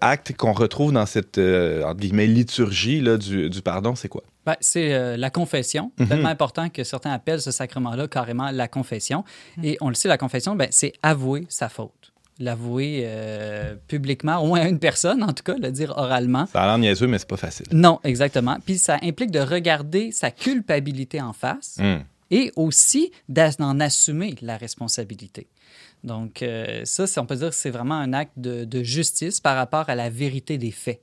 acte 0.00 0.34
qu'on 0.36 0.52
retrouve 0.52 0.92
dans 0.92 1.06
cette, 1.06 1.38
entre 1.38 2.00
guillemets, 2.00 2.26
liturgie 2.26 3.00
là, 3.00 3.16
du, 3.16 3.50
pardon, 3.62 3.94
c'est 3.94 4.08
quoi? 4.08 4.22
Ben, 4.44 4.56
c'est 4.60 5.16
la 5.16 5.30
confession. 5.30 5.92
C'est 5.98 6.04
mhm. 6.04 6.08
tellement 6.08 6.28
important 6.28 6.68
que 6.68 6.84
certains 6.84 7.12
appellent 7.12 7.40
ce 7.40 7.50
sacrement-là 7.50 8.08
carrément 8.08 8.50
la 8.50 8.68
confession. 8.68 9.24
Et 9.62 9.76
on 9.80 9.88
le 9.88 9.94
sait, 9.94 10.08
la 10.08 10.18
confession, 10.18 10.54
ben, 10.56 10.68
c'est 10.70 10.92
avouer 11.02 11.46
sa 11.48 11.68
faute 11.68 12.05
l'avouer 12.38 13.02
euh, 13.04 13.74
publiquement, 13.88 14.38
au 14.38 14.46
moins 14.46 14.60
à 14.60 14.68
une 14.68 14.78
personne, 14.78 15.22
en 15.22 15.32
tout 15.32 15.42
cas, 15.42 15.56
le 15.56 15.70
dire 15.70 15.94
oralement. 15.96 16.46
Ça 16.46 16.62
a 16.62 16.66
l'air 16.66 16.78
niaiseux, 16.78 17.06
mais 17.06 17.18
c'est 17.18 17.28
pas 17.28 17.36
facile. 17.36 17.66
Non, 17.72 18.00
exactement. 18.04 18.58
Puis 18.64 18.78
ça 18.78 18.98
implique 19.02 19.30
de 19.30 19.40
regarder 19.40 20.12
sa 20.12 20.30
culpabilité 20.30 21.20
en 21.20 21.32
face 21.32 21.78
hmm. 21.78 22.02
et 22.30 22.52
aussi 22.56 23.10
d'en 23.28 23.80
assumer 23.80 24.34
la 24.42 24.56
responsabilité. 24.56 25.48
Donc, 26.04 26.42
euh, 26.42 26.82
ça, 26.84 27.04
on 27.20 27.26
peut 27.26 27.36
dire 27.36 27.50
que 27.50 27.54
c'est 27.54 27.70
vraiment 27.70 27.94
un 27.94 28.12
acte 28.12 28.34
de, 28.36 28.64
de, 28.64 28.82
justice 28.82 29.40
par 29.40 29.56
rapport 29.56 29.88
à 29.88 29.94
la 29.94 30.10
vérité 30.10 30.58
des 30.58 30.70
faits. 30.70 31.00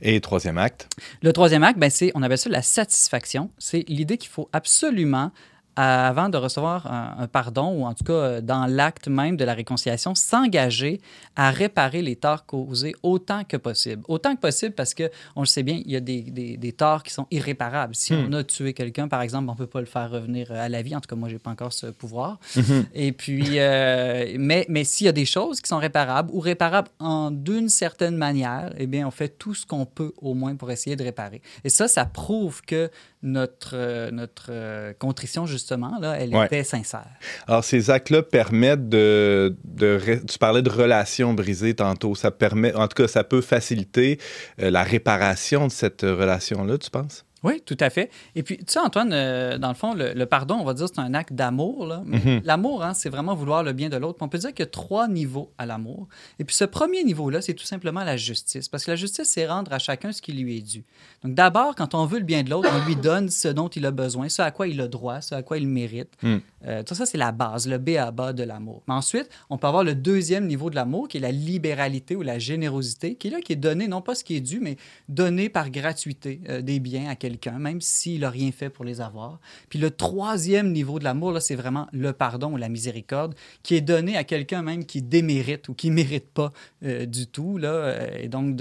Et 0.00 0.20
troisième 0.20 0.58
acte? 0.58 0.88
Le 1.22 1.32
troisième 1.32 1.64
acte, 1.64 1.78
ben, 1.78 1.90
c'est, 1.90 2.12
on 2.14 2.22
appelle 2.22 2.38
ça 2.38 2.48
la 2.48 2.62
satisfaction. 2.62 3.50
C'est 3.58 3.84
l'idée 3.88 4.16
qu'il 4.16 4.30
faut 4.30 4.48
absolument 4.52 5.32
avant 5.76 6.28
de 6.28 6.38
recevoir 6.38 6.86
un, 6.90 7.26
pardon, 7.26 7.68
ou 7.68 7.84
en 7.84 7.94
tout 7.94 8.04
cas 8.04 8.12
euh, 8.12 8.40
dans 8.40 8.66
l'acte 8.66 9.08
même 9.08 9.36
de 9.36 9.44
la 9.44 9.54
réconciliation, 9.54 10.14
s'engager 10.14 11.00
à 11.36 11.50
réparer 11.50 12.02
les 12.02 12.16
torts 12.16 12.46
causés 12.46 12.94
autant 13.02 13.44
que 13.44 13.56
possible. 13.56 14.02
Autant 14.08 14.34
que 14.34 14.40
possible 14.40 14.74
parce 14.74 14.94
que, 14.94 15.10
on 15.34 15.40
le 15.40 15.46
sait 15.46 15.62
bien, 15.62 15.80
il 15.84 15.92
y 15.92 15.96
a 15.96 16.00
des, 16.00 16.22
des, 16.22 16.72
torts 16.72 17.02
qui 17.02 17.12
sont 17.12 17.26
irréparables. 17.30 17.94
Si 17.94 18.14
hmm. 18.14 18.26
on 18.28 18.32
a 18.32 18.44
tué 18.44 18.72
quelqu'un, 18.72 19.08
par 19.08 19.22
exemple, 19.22 19.48
on 19.48 19.52
ne 19.52 19.58
peut 19.58 19.66
pas 19.66 19.80
le 19.80 19.86
faire 19.86 20.10
revenir 20.10 20.50
à 20.50 20.68
la 20.68 20.82
vie. 20.82 20.96
En 20.96 21.00
tout 21.00 21.08
cas, 21.08 21.16
moi, 21.16 21.28
je 21.28 21.34
n'ai 21.34 21.38
pas 21.38 21.50
encore 21.50 21.72
ce 21.72 21.86
pouvoir. 21.86 22.38
Mhm. 22.56 22.86
Et 22.94 23.12
puis, 23.12 23.58
euh, 23.58 24.36
mais, 24.38 24.66
mais 24.68 24.84
s'il 24.84 25.06
y 25.06 25.08
a 25.08 25.12
des 25.12 25.24
choses 25.24 25.60
qui 25.60 25.68
sont 25.68 25.78
réparables 25.78 26.30
ou 26.32 26.40
réparables 26.40 26.88
en 26.98 27.30
d'une 27.30 27.68
certaine 27.68 28.16
manière, 28.16 28.72
eh 28.78 28.86
bien, 28.86 29.06
on 29.06 29.10
fait 29.10 29.28
tout 29.28 29.54
ce 29.54 29.66
qu'on 29.66 29.86
peut 29.86 30.12
au 30.18 30.34
moins 30.34 30.56
pour 30.56 30.70
essayer 30.70 30.96
de 30.96 31.04
réparer. 31.04 31.42
Et 31.64 31.68
ça, 31.68 31.88
ça 31.88 32.04
prouve 32.04 32.62
que 32.62 32.90
notre, 33.26 33.72
euh, 33.74 34.10
notre 34.10 34.46
euh, 34.50 34.92
contrition, 34.98 35.46
justement, 35.46 35.98
là, 36.00 36.16
elle 36.18 36.34
était 36.34 36.64
sincère. 36.64 37.08
Alors, 37.46 37.64
ces 37.64 37.90
actes-là 37.90 38.22
permettent 38.22 38.88
de, 38.88 39.56
de, 39.64 40.20
Tu 40.26 40.38
parlais 40.38 40.62
de 40.62 40.70
relations 40.70 41.34
brisées 41.34 41.74
tantôt. 41.74 42.14
Ça 42.14 42.30
permet, 42.30 42.72
en 42.74 42.86
tout 42.88 43.02
cas, 43.02 43.08
ça 43.08 43.24
peut 43.24 43.40
faciliter 43.40 44.18
euh, 44.62 44.70
la 44.70 44.84
réparation 44.84 45.66
de 45.66 45.72
cette 45.72 46.02
relation-là, 46.02 46.78
tu 46.78 46.90
penses? 46.90 47.25
Oui, 47.46 47.62
tout 47.64 47.76
à 47.78 47.90
fait. 47.90 48.10
Et 48.34 48.42
puis, 48.42 48.56
tu 48.58 48.64
sais, 48.66 48.80
Antoine, 48.80 49.12
euh, 49.12 49.56
dans 49.56 49.68
le 49.68 49.74
fond, 49.74 49.94
le, 49.94 50.24
pardon, 50.24 50.56
on 50.56 50.64
va 50.64 50.74
dire, 50.74 50.88
c'est 50.88 51.00
un 51.00 51.14
acte 51.14 51.32
d'amour. 51.32 51.86
Mhm. 52.04 52.40
L'amour, 52.42 52.82
hein, 52.82 52.92
c'est 52.92 53.08
vraiment 53.08 53.36
vouloir 53.36 53.62
le 53.62 53.72
bien 53.72 53.88
de 53.88 53.96
l'autre. 53.96 54.18
On 54.20 54.28
peut 54.28 54.38
dire 54.38 54.50
qu'il 54.50 54.64
y 54.64 54.68
a 54.68 54.70
trois 54.70 55.06
niveaux 55.06 55.52
à 55.56 55.64
l'amour. 55.64 56.08
Et 56.40 56.44
puis, 56.44 56.56
ce 56.56 56.64
premier 56.64 57.04
niveau-là, 57.04 57.40
c'est 57.40 57.54
tout 57.54 57.64
simplement 57.64 58.02
la 58.02 58.16
justice. 58.16 58.68
Parce 58.68 58.84
que 58.84 58.90
la 58.90 58.96
justice, 58.96 59.28
c'est 59.28 59.46
rendre 59.46 59.72
à 59.72 59.78
chacun 59.78 60.10
ce 60.10 60.20
qui 60.20 60.32
lui 60.32 60.58
est 60.58 60.60
dû. 60.60 60.84
Donc, 61.22 61.34
d'abord, 61.34 61.76
quand 61.76 61.94
on 61.94 62.04
veut 62.04 62.18
le 62.18 62.24
bien 62.24 62.42
de 62.42 62.50
l'autre, 62.50 62.68
on 62.74 62.84
lui 62.84 62.96
donne 62.96 63.28
ce 63.28 63.46
dont 63.46 63.68
il 63.68 63.86
a 63.86 63.92
besoin, 63.92 64.28
ce 64.28 64.42
à 64.42 64.50
quoi 64.50 64.66
il 64.66 64.80
a 64.80 64.88
droit, 64.88 65.20
ce 65.20 65.36
à 65.36 65.42
quoi 65.42 65.58
il 65.58 65.68
mérite. 65.68 66.10
Mm. 66.22 66.36
Euh, 66.66 66.82
tout 66.82 66.94
ça, 66.94 67.06
c'est 67.06 67.18
la 67.18 67.30
base, 67.30 67.68
le 67.68 67.78
B 67.78 67.90
à 67.90 68.10
bas 68.10 68.32
de 68.32 68.42
l'amour. 68.42 68.82
Mais 68.88 68.94
ensuite, 68.94 69.28
on 69.50 69.58
peut 69.58 69.68
avoir 69.68 69.84
le 69.84 69.94
deuxième 69.94 70.46
niveau 70.46 70.68
de 70.68 70.74
l'amour, 70.74 71.06
qui 71.06 71.18
est 71.18 71.20
la 71.20 71.30
libéralité 71.30 72.16
ou 72.16 72.22
la 72.22 72.38
générosité, 72.38 73.14
qui 73.14 73.28
est 73.28 73.30
là, 73.30 73.40
qui 73.40 73.52
est 73.52 73.56
donné, 73.56 73.86
non 73.86 74.00
pas 74.00 74.14
ce 74.14 74.24
qui 74.24 74.34
est 74.34 74.40
dû, 74.40 74.58
mais 74.58 74.76
donné 75.08 75.48
par 75.48 75.70
gratuité 75.70 76.40
euh, 76.48 76.62
des 76.62 76.80
biens 76.80 77.08
à 77.08 77.14
quelqu'un, 77.14 77.35
même 77.58 77.80
s'il 77.80 78.20
n'a 78.20 78.30
rien 78.30 78.50
fait 78.52 78.70
pour 78.70 78.84
les 78.84 79.00
avoir. 79.00 79.40
Puis 79.68 79.78
le 79.78 79.90
troisième 79.90 80.72
niveau 80.72 80.98
de 80.98 81.04
l'amour, 81.04 81.32
là, 81.32 81.40
c'est 81.40 81.54
vraiment 81.54 81.86
le 81.92 82.12
pardon 82.12 82.52
ou 82.52 82.56
la 82.56 82.68
miséricorde, 82.68 83.34
qui 83.62 83.74
est 83.74 83.80
donné 83.80 84.16
à 84.16 84.24
quelqu'un 84.24 84.62
même 84.62 84.84
qui 84.84 85.02
démérite 85.02 85.68
ou 85.68 85.74
qui 85.74 85.90
ne 85.90 85.94
mérite 85.94 86.28
pas 86.30 86.52
euh, 86.84 87.06
du 87.06 87.26
tout, 87.26 87.58
là, 87.58 88.18
et 88.18 88.28
donc 88.28 88.56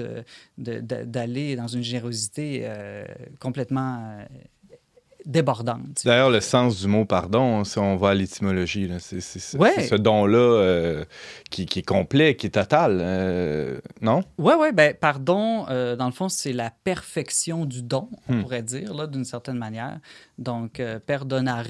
d'aller 0.58 1.56
dans 1.56 1.68
une 1.68 1.84
générosité 1.84 2.68
complètement 3.40 4.18
débordante. 5.26 6.02
D'ailleurs, 6.06 6.30
le 6.30 6.40
sens 6.40 6.80
du 6.82 6.88
mot 6.88 7.06
pardon, 7.06 7.64
si 7.64 7.78
on 7.80 7.96
va 7.98 8.10
à 8.10 8.14
l'étymologie, 8.14 8.90
c'est 9.00 9.22
ce 9.22 9.96
don-là 9.96 10.38
euh, 10.38 11.06
qui, 11.50 11.64
est 11.64 11.86
complet, 11.86 12.36
qui 12.36 12.48
est 12.48 12.52
total, 12.52 13.00
euh, 13.02 13.80
non? 14.02 14.24
Oui, 14.38 14.54
oui. 14.60 14.72
Ben, 14.74 14.94
pardon, 14.94 15.66
euh, 15.70 15.96
dans 15.96 16.06
le 16.06 16.12
fond, 16.12 16.30
c'est 16.30 16.54
la 16.54 16.72
perfection 16.84 17.66
du 17.66 17.82
don, 17.82 18.10
on 18.30 18.34
hmm. 18.34 18.42
pourrait 18.42 18.64
dire, 18.64 19.08
d'une 19.08 19.26
certaine 19.26 19.58
manière. 19.58 20.00
Donc, 20.38 20.82
perdonare 21.06 21.66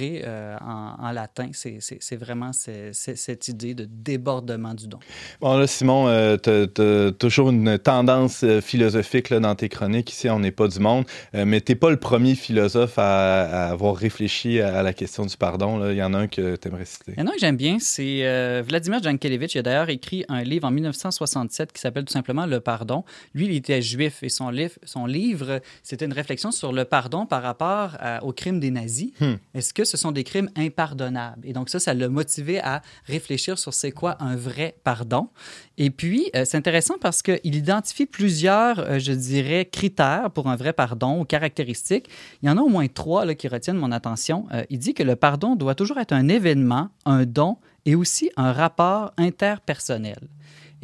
en, 0.62 1.12
latin, 1.12 1.50
c'est 1.54 2.16
vraiment 2.16 2.52
cette 2.54 3.48
idée 3.48 3.74
de 3.74 3.86
débordement 3.90 4.74
du 4.74 4.88
don. 4.88 5.00
Bon, 5.40 5.58
là, 5.58 5.68
Simon, 5.68 6.38
tu 6.38 6.50
as, 6.50 7.12
toujours 7.18 7.50
une 7.50 7.78
tendance 7.78 8.46
philosophique 8.62 9.30
là, 9.30 9.40
dans 9.40 9.56
tes 9.56 9.70
chroniques. 9.70 10.12
Ici, 10.12 10.30
on 10.30 10.40
n'est 10.40 10.52
pas 10.52 10.68
du 10.68 10.80
monde, 10.80 11.06
mais 11.34 11.62
tu 11.62 11.72
n'es 11.72 11.76
pas 11.76 11.90
le 11.90 11.98
premier 11.98 12.36
philosophe 12.36 12.98
à 12.98 13.06
à, 13.06 13.70
avoir 13.70 13.96
réfléchi 13.96 14.60
à, 14.60 14.84
la 14.84 14.94
question 14.94 15.26
du 15.26 15.38
pardon. 15.38 15.78
Là. 15.78 15.92
Il 15.92 15.98
y 15.98 16.04
en 16.04 16.14
a 16.14 16.20
un 16.20 16.28
que 16.28 16.56
tu 16.56 16.68
aimerais 16.68 16.86
citer. 16.86 17.14
Il 17.18 17.20
y 17.20 17.24
en 17.24 17.28
a 17.28 17.32
un 17.32 17.34
que 17.34 17.40
j'aime 17.40 17.58
bien, 17.58 17.78
c'est 17.80 18.26
euh, 18.26 18.64
Vladimir 18.68 19.02
Jankelevich. 19.02 19.56
Il 19.56 19.60
a 19.60 19.62
d'ailleurs 19.62 19.90
écrit 19.90 20.26
un 20.30 20.44
livre 20.44 20.68
en 20.68 20.72
1967 20.72 21.72
qui 21.72 21.82
s'appelle 21.82 22.06
tout 22.06 22.14
simplement 22.14 22.46
Le 22.46 22.60
pardon. 22.60 23.04
Lui, 23.34 23.46
il 23.46 23.56
était 23.56 23.82
juif 23.82 24.24
et 24.24 24.30
son 24.30 24.50
livre, 24.50 24.74
son 24.84 25.06
livre 25.06 25.60
c'était 25.84 26.06
une 26.06 26.14
réflexion 26.14 26.52
sur 26.52 26.74
le 26.74 26.86
pardon 26.86 27.26
par 27.26 27.42
rapport 27.42 27.98
aux 28.22 28.34
crimes 28.56 28.60
des 28.60 28.72
nazis. 28.72 29.12
Hmm. 29.20 29.36
Est-ce 29.54 29.74
que 29.74 29.84
ce 29.84 29.98
sont 29.98 30.12
des 30.12 30.24
crimes 30.24 30.50
impardonnables? 30.56 31.48
Et 31.48 31.54
donc 31.54 31.70
ça, 31.70 31.80
ça 31.80 31.94
l'a 31.94 32.10
motivé 32.10 32.60
à 32.60 32.82
réfléchir 33.06 33.58
sur 33.58 33.74
c'est 33.74 33.92
quoi 33.92 34.18
un 34.22 34.36
vrai 34.36 34.76
pardon. 34.84 35.30
Et 35.78 35.90
puis, 35.90 36.30
euh, 36.36 36.44
c'est 36.46 36.58
intéressant 36.58 36.96
parce 37.00 37.22
qu'il 37.22 37.56
identifie 37.56 38.06
plusieurs, 38.06 38.80
euh, 38.80 39.00
je 39.00 39.12
dirais, 39.12 39.66
critères 39.66 40.32
pour 40.32 40.48
un 40.48 40.56
vrai 40.56 40.74
pardon 40.74 41.20
ou 41.20 41.26
caractéristiques. 41.26 42.10
Il 42.42 42.48
y 42.48 42.50
en 42.50 42.58
a 42.58 42.62
au 42.62 42.70
moins 42.70 42.88
trois 42.88 43.26
là, 43.26 43.36
qui 43.36 43.48
retiennent 43.48 43.78
mon 43.78 43.92
attention. 43.92 44.48
Euh, 44.54 44.64
il 44.70 44.80
dit 44.80 44.94
que 44.94 45.04
le 45.04 45.16
pardon 45.16 45.56
doit 45.56 45.76
toujours 45.76 46.00
être 46.00 46.14
un 46.14 46.28
événement, 46.28 46.90
un 47.06 47.26
don 47.26 47.58
et 47.86 47.96
aussi 47.96 48.32
un 48.38 48.52
rapport 48.52 49.14
interpersonnel. 49.18 50.28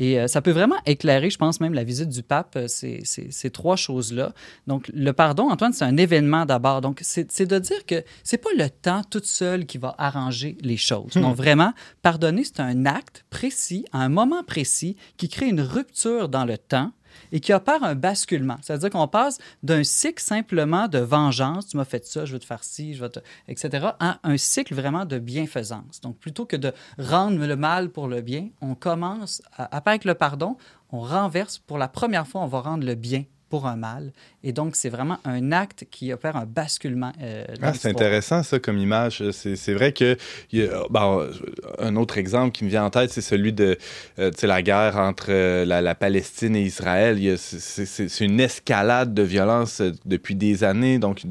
Et 0.02 0.20
euh, 0.20 0.28
ça 0.28 0.42
peut 0.42 0.50
vraiment 0.50 0.78
éclairer, 0.88 1.30
je 1.30 1.38
pense 1.38 1.62
même, 1.62 1.76
la 1.76 1.84
visite 1.84 2.10
du 2.10 2.24
pape, 2.24 2.56
euh, 2.56 2.68
ces, 2.68 3.04
ces, 3.06 3.52
trois 3.52 3.76
choses-là. 3.76 4.34
Donc, 4.66 4.90
le 4.96 5.14
pardon, 5.14 5.52
Antoine, 5.52 5.74
c'est 5.74 5.86
un 5.86 5.96
événement 5.96 6.48
d'abord. 6.48 6.82
Donc, 6.82 7.02
c'est 7.04 7.46
de 7.46 7.60
dire 7.60 7.86
que 7.86 8.04
c'est 8.24 8.40
pas 8.40 8.50
le 8.58 8.68
temps 8.68 9.04
tout 9.08 9.22
seul 9.24 9.68
qui 9.68 9.78
va 9.78 9.94
arranger 10.00 10.58
les 10.62 10.76
choses. 10.76 11.16
Non, 11.16 11.34
hmm. 11.34 11.36
vraiment, 11.36 11.74
pardonner, 12.02 12.44
c'est 12.44 12.62
un 12.62 12.88
acte 12.88 13.26
précis, 13.30 13.86
à 13.94 14.00
un 14.00 14.10
moment 14.10 14.42
précis, 14.44 14.98
qui 15.18 15.30
crée 15.30 15.50
une 15.50 15.62
rupture 15.62 16.30
dans 16.30 16.46
le 16.46 16.58
temps 16.58 16.92
et 17.32 17.40
qui 17.40 17.54
opère 17.54 17.84
un 17.84 17.96
basculement. 17.96 18.58
C'est-à-dire 18.62 18.90
qu'on 18.90 19.08
passe 19.08 19.38
d'un 19.64 19.84
cycle 19.84 20.22
simplement 20.22 20.88
de 20.88 21.00
vengeance, 21.00 21.68
tu 21.68 21.78
m'as 21.78 21.86
fait 21.86 22.06
ça, 22.06 22.26
je 22.26 22.34
veux 22.34 22.40
te 22.40 22.46
faire 22.46 22.64
ci, 22.64 22.94
je 22.94 23.02
veux 23.02 23.10
te... 23.10 23.20
etc., 23.48 23.88
à 24.00 24.20
un 24.24 24.38
cycle 24.38 24.76
vraiment 24.76 25.06
de 25.06 25.20
bienfaisance. 25.20 26.02
Donc, 26.02 26.18
plutôt 26.18 26.46
que 26.46 26.56
de 26.56 26.74
rendre 26.98 27.46
le 27.46 27.56
mal 27.56 27.90
pour 27.90 28.08
le 28.08 28.22
bien, 28.22 28.50
on 28.62 28.76
commence, 28.76 29.42
à, 29.58 29.66
avec 29.66 30.06
le 30.06 30.16
pardon, 30.16 30.58
on 30.92 31.00
renverse, 31.00 31.58
pour 31.58 31.78
la 31.78 31.88
première 31.88 32.28
fois, 32.28 32.42
on 32.42 32.48
va 32.48 32.62
rendre 32.62 32.86
le 32.86 32.96
bien 32.96 33.26
pour 33.50 33.68
un 33.68 33.76
mal. 33.76 34.14
Et 34.44 34.54
donc, 34.54 34.76
c'est 34.76 34.90
vraiment 34.90 35.18
un 35.26 35.52
acte 35.52 35.86
qui 35.92 36.12
opère 36.14 36.36
un 36.36 36.46
basculement. 36.46 37.12
Euh, 37.22 37.46
ah, 37.62 37.74
c'est 37.74 37.90
intéressant, 37.90 38.44
ça, 38.44 38.60
comme 38.60 38.78
image. 38.78 39.24
C'est 39.32 39.74
vrai 39.74 39.94
que. 39.94 40.18
Y 40.52 40.64
a, 40.64 40.84
bon, 40.90 41.30
un 41.78 41.96
autre 41.96 42.18
exemple 42.18 42.52
qui 42.52 42.64
me 42.64 42.70
vient 42.70 42.86
en 42.86 42.90
tête, 42.90 43.12
c'est 43.12 43.22
celui 43.22 43.54
de 43.54 43.78
euh, 44.20 44.32
la 44.44 44.62
guerre 44.62 44.98
entre 44.98 45.28
euh, 45.30 45.66
la, 45.66 45.96
Palestine 45.96 46.56
et 46.56 46.64
Israël. 46.64 47.20
C'est 47.38 48.26
une 48.26 48.40
escalade 48.40 49.14
de 49.14 49.22
violence 49.22 49.82
euh, 49.82 49.92
depuis 50.06 50.36
des 50.36 50.64
années. 50.64 51.00
Donc, 51.00 51.22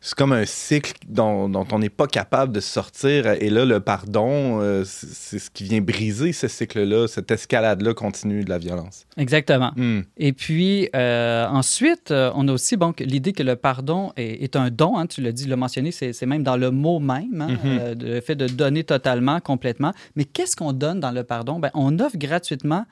c'est 0.00 0.14
comme 0.14 0.32
un 0.32 0.44
cycle 0.44 0.94
dont, 1.06 1.48
dont 1.48 1.66
on 1.72 1.78
n'est 1.78 1.88
pas 1.88 2.06
capable 2.06 2.52
de 2.52 2.60
sortir. 2.60 3.26
Et 3.26 3.50
là, 3.50 3.64
le 3.64 3.80
pardon, 3.80 4.60
c'est 4.84 5.38
ce 5.38 5.50
qui 5.50 5.64
vient 5.64 5.80
briser 5.80 6.32
ce 6.32 6.48
cycle-là, 6.48 7.06
cette 7.06 7.30
escalade-là 7.30 7.94
continue 7.94 8.44
de 8.44 8.50
la 8.50 8.58
violence. 8.58 9.06
Exactement. 9.16 9.72
Hmm. 9.76 10.00
Et 10.16 10.32
puis, 10.32 10.88
ensuite, 10.94 12.10
on 12.10 12.47
a 12.48 12.52
aussi 12.52 12.76
bon, 12.76 12.92
l'idée 12.98 13.32
que 13.32 13.42
le 13.42 13.56
pardon 13.56 14.12
est, 14.16 14.56
un 14.56 14.70
don, 14.70 14.96
hein, 14.96 15.06
tu 15.06 15.20
l'as 15.20 15.32
dit, 15.32 15.46
le 15.46 15.56
mentionné, 15.56 15.90
c'est 15.92 16.26
même 16.26 16.42
dans 16.42 16.56
le 16.56 16.70
mot 16.70 16.98
même, 16.98 17.40
hein, 17.40 17.48
mm-hmm. 17.50 17.78
euh, 17.80 17.94
le 17.98 18.20
fait 18.20 18.34
de 18.34 18.46
donner 18.46 18.84
totalement, 18.84 19.40
complètement. 19.40 19.92
Mais 20.16 20.24
qu'est-ce 20.24 20.56
qu'on 20.56 20.72
donne 20.72 21.00
dans 21.00 21.12
le 21.12 21.24
pardon? 21.24 21.58
Ben, 21.58 21.70
on 21.74 21.98
offre 21.98 22.16
gratuitement 22.16 22.84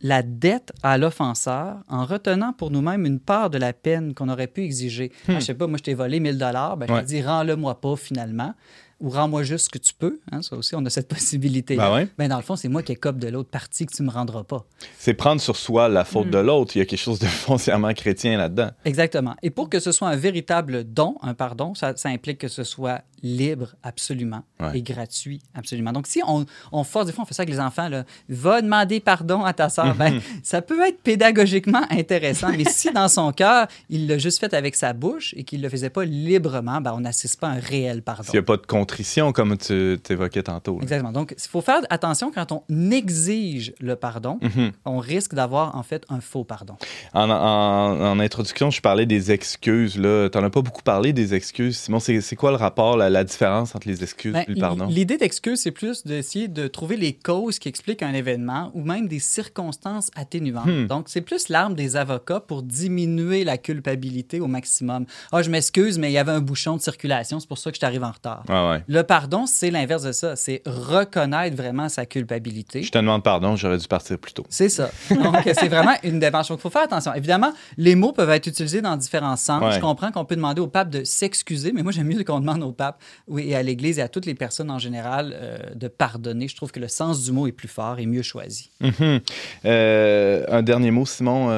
la 0.00 0.22
dette 0.22 0.72
à 0.82 0.96
l'offenseur 0.96 1.78
en 1.88 2.04
retenant 2.04 2.52
pour 2.52 2.70
nous-mêmes 2.70 3.04
une 3.04 3.18
part 3.18 3.50
de 3.50 3.58
la 3.58 3.72
peine 3.72 4.14
qu'on 4.14 4.28
aurait 4.28 4.46
pu 4.46 4.62
exiger. 4.62 5.10
Je 5.26 5.32
ah, 5.32 5.34
ne 5.36 5.40
je 5.40 5.44
sais 5.46 5.54
pas, 5.54 5.66
moi, 5.66 5.78
je 5.78 5.82
t'ai 5.82 5.94
volé 5.94 6.20
1000 6.20 6.38
dollars, 6.38 6.76
ben, 6.76 6.86
je 6.88 7.00
te 7.00 7.06
dis, 7.06 7.22
rends-le-moi 7.22 7.80
pas 7.80 7.96
finalement 7.96 8.54
ou 9.00 9.10
rends-moi 9.10 9.42
juste 9.42 9.66
ce 9.66 9.70
que 9.70 9.78
tu 9.78 9.94
peux. 9.94 10.20
Hein, 10.32 10.42
ça 10.42 10.56
aussi, 10.56 10.74
on 10.74 10.84
a 10.84 10.90
cette 10.90 11.08
possibilité. 11.14 11.76
Ben 11.76 12.08
ben, 12.16 12.28
dans 12.28 12.36
le 12.36 12.42
fond, 12.42 12.56
c'est 12.56 12.68
moi 12.68 12.82
qui 12.82 12.92
écope 12.92 13.18
de 13.18 13.28
l'autre 13.28 13.50
partie 13.50 13.86
que 13.86 13.94
tu 13.94 14.02
me 14.02 14.10
rendras 14.10 14.44
pas. 14.44 14.64
C'est 14.98 15.14
prendre 15.14 15.40
sur 15.40 15.56
soi 15.56 15.88
la 15.88 16.04
faute 16.04 16.30
de 16.30 16.40
mm. 16.40 16.46
l'autre. 16.46 16.76
Il 16.76 16.80
y 16.80 16.82
a 16.82 16.84
quelque 16.84 16.98
chose 16.98 17.18
de 17.18 17.26
foncièrement 17.26 17.92
chrétien 17.94 18.36
là-dedans. 18.36 18.70
Exactement. 18.84 19.34
Et 19.42 19.50
pour 19.50 19.68
que 19.68 19.80
ce 19.80 19.92
soit 19.92 20.08
un 20.08 20.16
véritable 20.16 20.84
don, 20.84 21.16
un 21.22 21.34
pardon, 21.34 21.74
ça, 21.74 21.96
ça 21.96 22.08
implique 22.08 22.38
que 22.38 22.48
ce 22.48 22.64
soit 22.64 23.02
libre 23.22 23.74
absolument 23.82 24.42
et 24.74 24.82
gratuit 24.82 25.40
absolument. 25.54 25.92
Donc, 25.92 26.06
si 26.06 26.20
on, 26.26 26.46
on, 26.72 26.84
force, 26.84 27.06
des 27.06 27.12
fois, 27.12 27.22
on 27.22 27.26
fait 27.26 27.34
ça 27.34 27.42
avec 27.42 27.54
les 27.54 27.60
enfants, 27.60 27.88
là, 27.88 28.04
va 28.28 28.62
demander 28.62 29.00
pardon 29.00 29.44
à 29.44 29.52
ta 29.52 29.68
soeur, 29.68 29.94
ben, 29.94 30.20
ça 30.42 30.62
peut 30.62 30.86
être 30.86 31.02
pédagogiquement 31.02 31.82
intéressant, 31.90 32.50
mais 32.56 32.64
si 32.64 32.90
dans 32.92 33.08
son 33.08 33.32
cœur, 33.32 33.66
il 33.88 34.06
l'a 34.06 34.18
juste 34.18 34.40
fait 34.40 34.54
avec 34.54 34.76
sa 34.76 34.92
bouche 34.92 35.34
et 35.36 35.44
qu'il 35.44 35.58
ne 35.60 35.64
le 35.64 35.70
faisait 35.70 35.90
pas 35.90 36.04
librement, 36.04 36.80
ben, 36.80 36.92
on 36.94 37.00
n'assiste 37.00 37.40
pas 37.40 37.48
à 37.48 37.52
un 37.52 37.60
réel 37.60 38.02
pardon. 38.02 38.24
S'il 38.24 38.34
n'y 38.34 38.38
a 38.38 38.42
pas 38.42 38.56
de 38.56 38.66
contrition, 38.66 39.32
comme 39.32 39.56
tu 39.56 39.98
évoquais 40.08 40.42
tantôt. 40.42 40.78
Exactement. 40.82 41.12
Donc, 41.12 41.34
il 41.36 41.48
faut 41.48 41.60
faire 41.60 41.80
attention 41.90 42.30
quand 42.32 42.52
on 42.52 42.62
exige 42.90 43.72
le 43.80 43.96
pardon, 43.96 44.38
mhm. 44.42 44.72
on 44.84 44.98
risque 44.98 45.34
d'avoir 45.34 45.76
en 45.76 45.82
fait 45.82 46.04
un 46.08 46.20
faux 46.20 46.44
pardon. 46.44 46.76
En, 47.14 47.30
en, 47.30 48.20
introduction, 48.20 48.70
je 48.70 48.80
parlais 48.80 49.06
des 49.06 49.32
excuses. 49.32 49.92
Tu 49.92 50.00
n'en 50.00 50.44
as 50.44 50.50
pas 50.50 50.62
beaucoup 50.62 50.82
parlé 50.82 51.12
des 51.12 51.34
excuses. 51.34 51.78
Simon, 51.78 52.00
c'est 52.00 52.36
quoi 52.36 52.50
le 52.50 52.56
rapport? 52.56 52.96
Là, 52.96 53.07
la, 53.10 53.24
différence 53.24 53.74
entre 53.74 53.88
les 53.88 54.02
excuses 54.02 54.34
et 54.34 54.44
le 54.48 54.54
ben, 54.54 54.60
pardon? 54.60 54.86
L'idée 54.86 55.16
d'excuse, 55.16 55.60
c'est 55.60 55.70
plus 55.70 56.04
d'essayer 56.04 56.48
de 56.48 56.66
trouver 56.66 56.96
les 56.96 57.12
causes 57.12 57.58
qui 57.58 57.68
expliquent 57.68 58.02
un 58.02 58.14
événement 58.14 58.70
ou 58.74 58.82
même 58.82 59.08
des 59.08 59.18
circonstances 59.18 60.10
atténuantes. 60.14 60.66
Hmm. 60.66 60.86
Donc, 60.86 61.08
c'est 61.08 61.20
plus 61.20 61.48
l'arme 61.48 61.74
des 61.74 61.96
avocats 61.96 62.40
pour 62.40 62.62
diminuer 62.62 63.44
la 63.44 63.58
culpabilité 63.58 64.40
au 64.40 64.46
maximum. 64.46 65.06
Ah, 65.32 65.42
je 65.42 65.50
m'excuse, 65.50 65.98
mais 65.98 66.10
il 66.10 66.14
y 66.14 66.18
avait 66.18 66.32
un 66.32 66.40
bouchon 66.40 66.76
de 66.76 66.82
circulation, 66.82 67.40
c'est 67.40 67.48
pour 67.48 67.58
ça 67.58 67.70
que 67.70 67.76
je 67.76 67.80
t'arrive 67.80 68.04
en 68.04 68.12
retard. 68.12 68.44
Ah 68.48 68.78
le 68.86 69.02
pardon, 69.02 69.46
c'est 69.46 69.70
l'inverse 69.70 70.02
de 70.02 70.12
ça. 70.12 70.36
C'est 70.36 70.62
reconnaître 70.66 71.56
vraiment 71.56 71.88
sa 71.88 72.06
culpabilité. 72.06 72.82
Je 72.82 72.90
te 72.90 72.98
demande 72.98 73.22
pardon, 73.22 73.56
j'aurais 73.56 73.78
dû 73.78 73.86
partir 73.86 74.18
plus 74.18 74.32
tôt. 74.32 74.44
C'est 74.48 74.68
ça. 74.68 74.90
Donc, 75.10 75.36
c'est 75.44 75.68
vraiment 75.68 75.94
une 76.02 76.18
démarche. 76.18 76.48
Donc, 76.48 76.58
il 76.58 76.62
faut 76.62 76.70
faire 76.70 76.82
attention. 76.82 77.12
Évidemment, 77.14 77.52
les 77.76 77.94
mots 77.94 78.12
peuvent 78.12 78.30
être 78.30 78.46
utilisés 78.46 78.82
dans 78.82 78.96
différents 78.96 79.36
sens. 79.36 79.74
Je 79.74 79.80
comprends 79.80 80.10
qu'on 80.12 80.24
peut 80.24 80.36
demander 80.36 80.60
au 80.60 80.66
pape 80.66 80.90
de 80.90 81.04
s'excuser, 81.04 81.72
mais 81.72 81.82
moi, 81.82 81.92
j'aime 81.92 82.06
mieux 82.06 82.22
qu'on 82.24 82.40
demande 82.40 82.62
au 82.62 82.72
pape 82.72 82.97
oui, 83.26 83.50
et 83.50 83.56
à 83.56 83.62
l'Église 83.62 83.98
et 83.98 84.02
à 84.02 84.08
toutes 84.08 84.26
les 84.26 84.34
personnes 84.34 84.70
en 84.70 84.78
général 84.78 85.32
euh, 85.34 85.58
de 85.74 85.88
pardonner. 85.88 86.48
Je 86.48 86.56
trouve 86.56 86.72
que 86.72 86.80
le 86.80 86.88
sens 86.88 87.24
du 87.24 87.32
mot 87.32 87.46
est 87.46 87.52
plus 87.52 87.68
fort 87.68 87.98
et 87.98 88.06
mieux 88.06 88.22
choisi. 88.22 88.70
Mhm. 88.80 89.20
Euh, 89.64 90.44
un 90.48 90.62
dernier 90.62 90.90
mot, 90.90 91.06
Simon. 91.06 91.50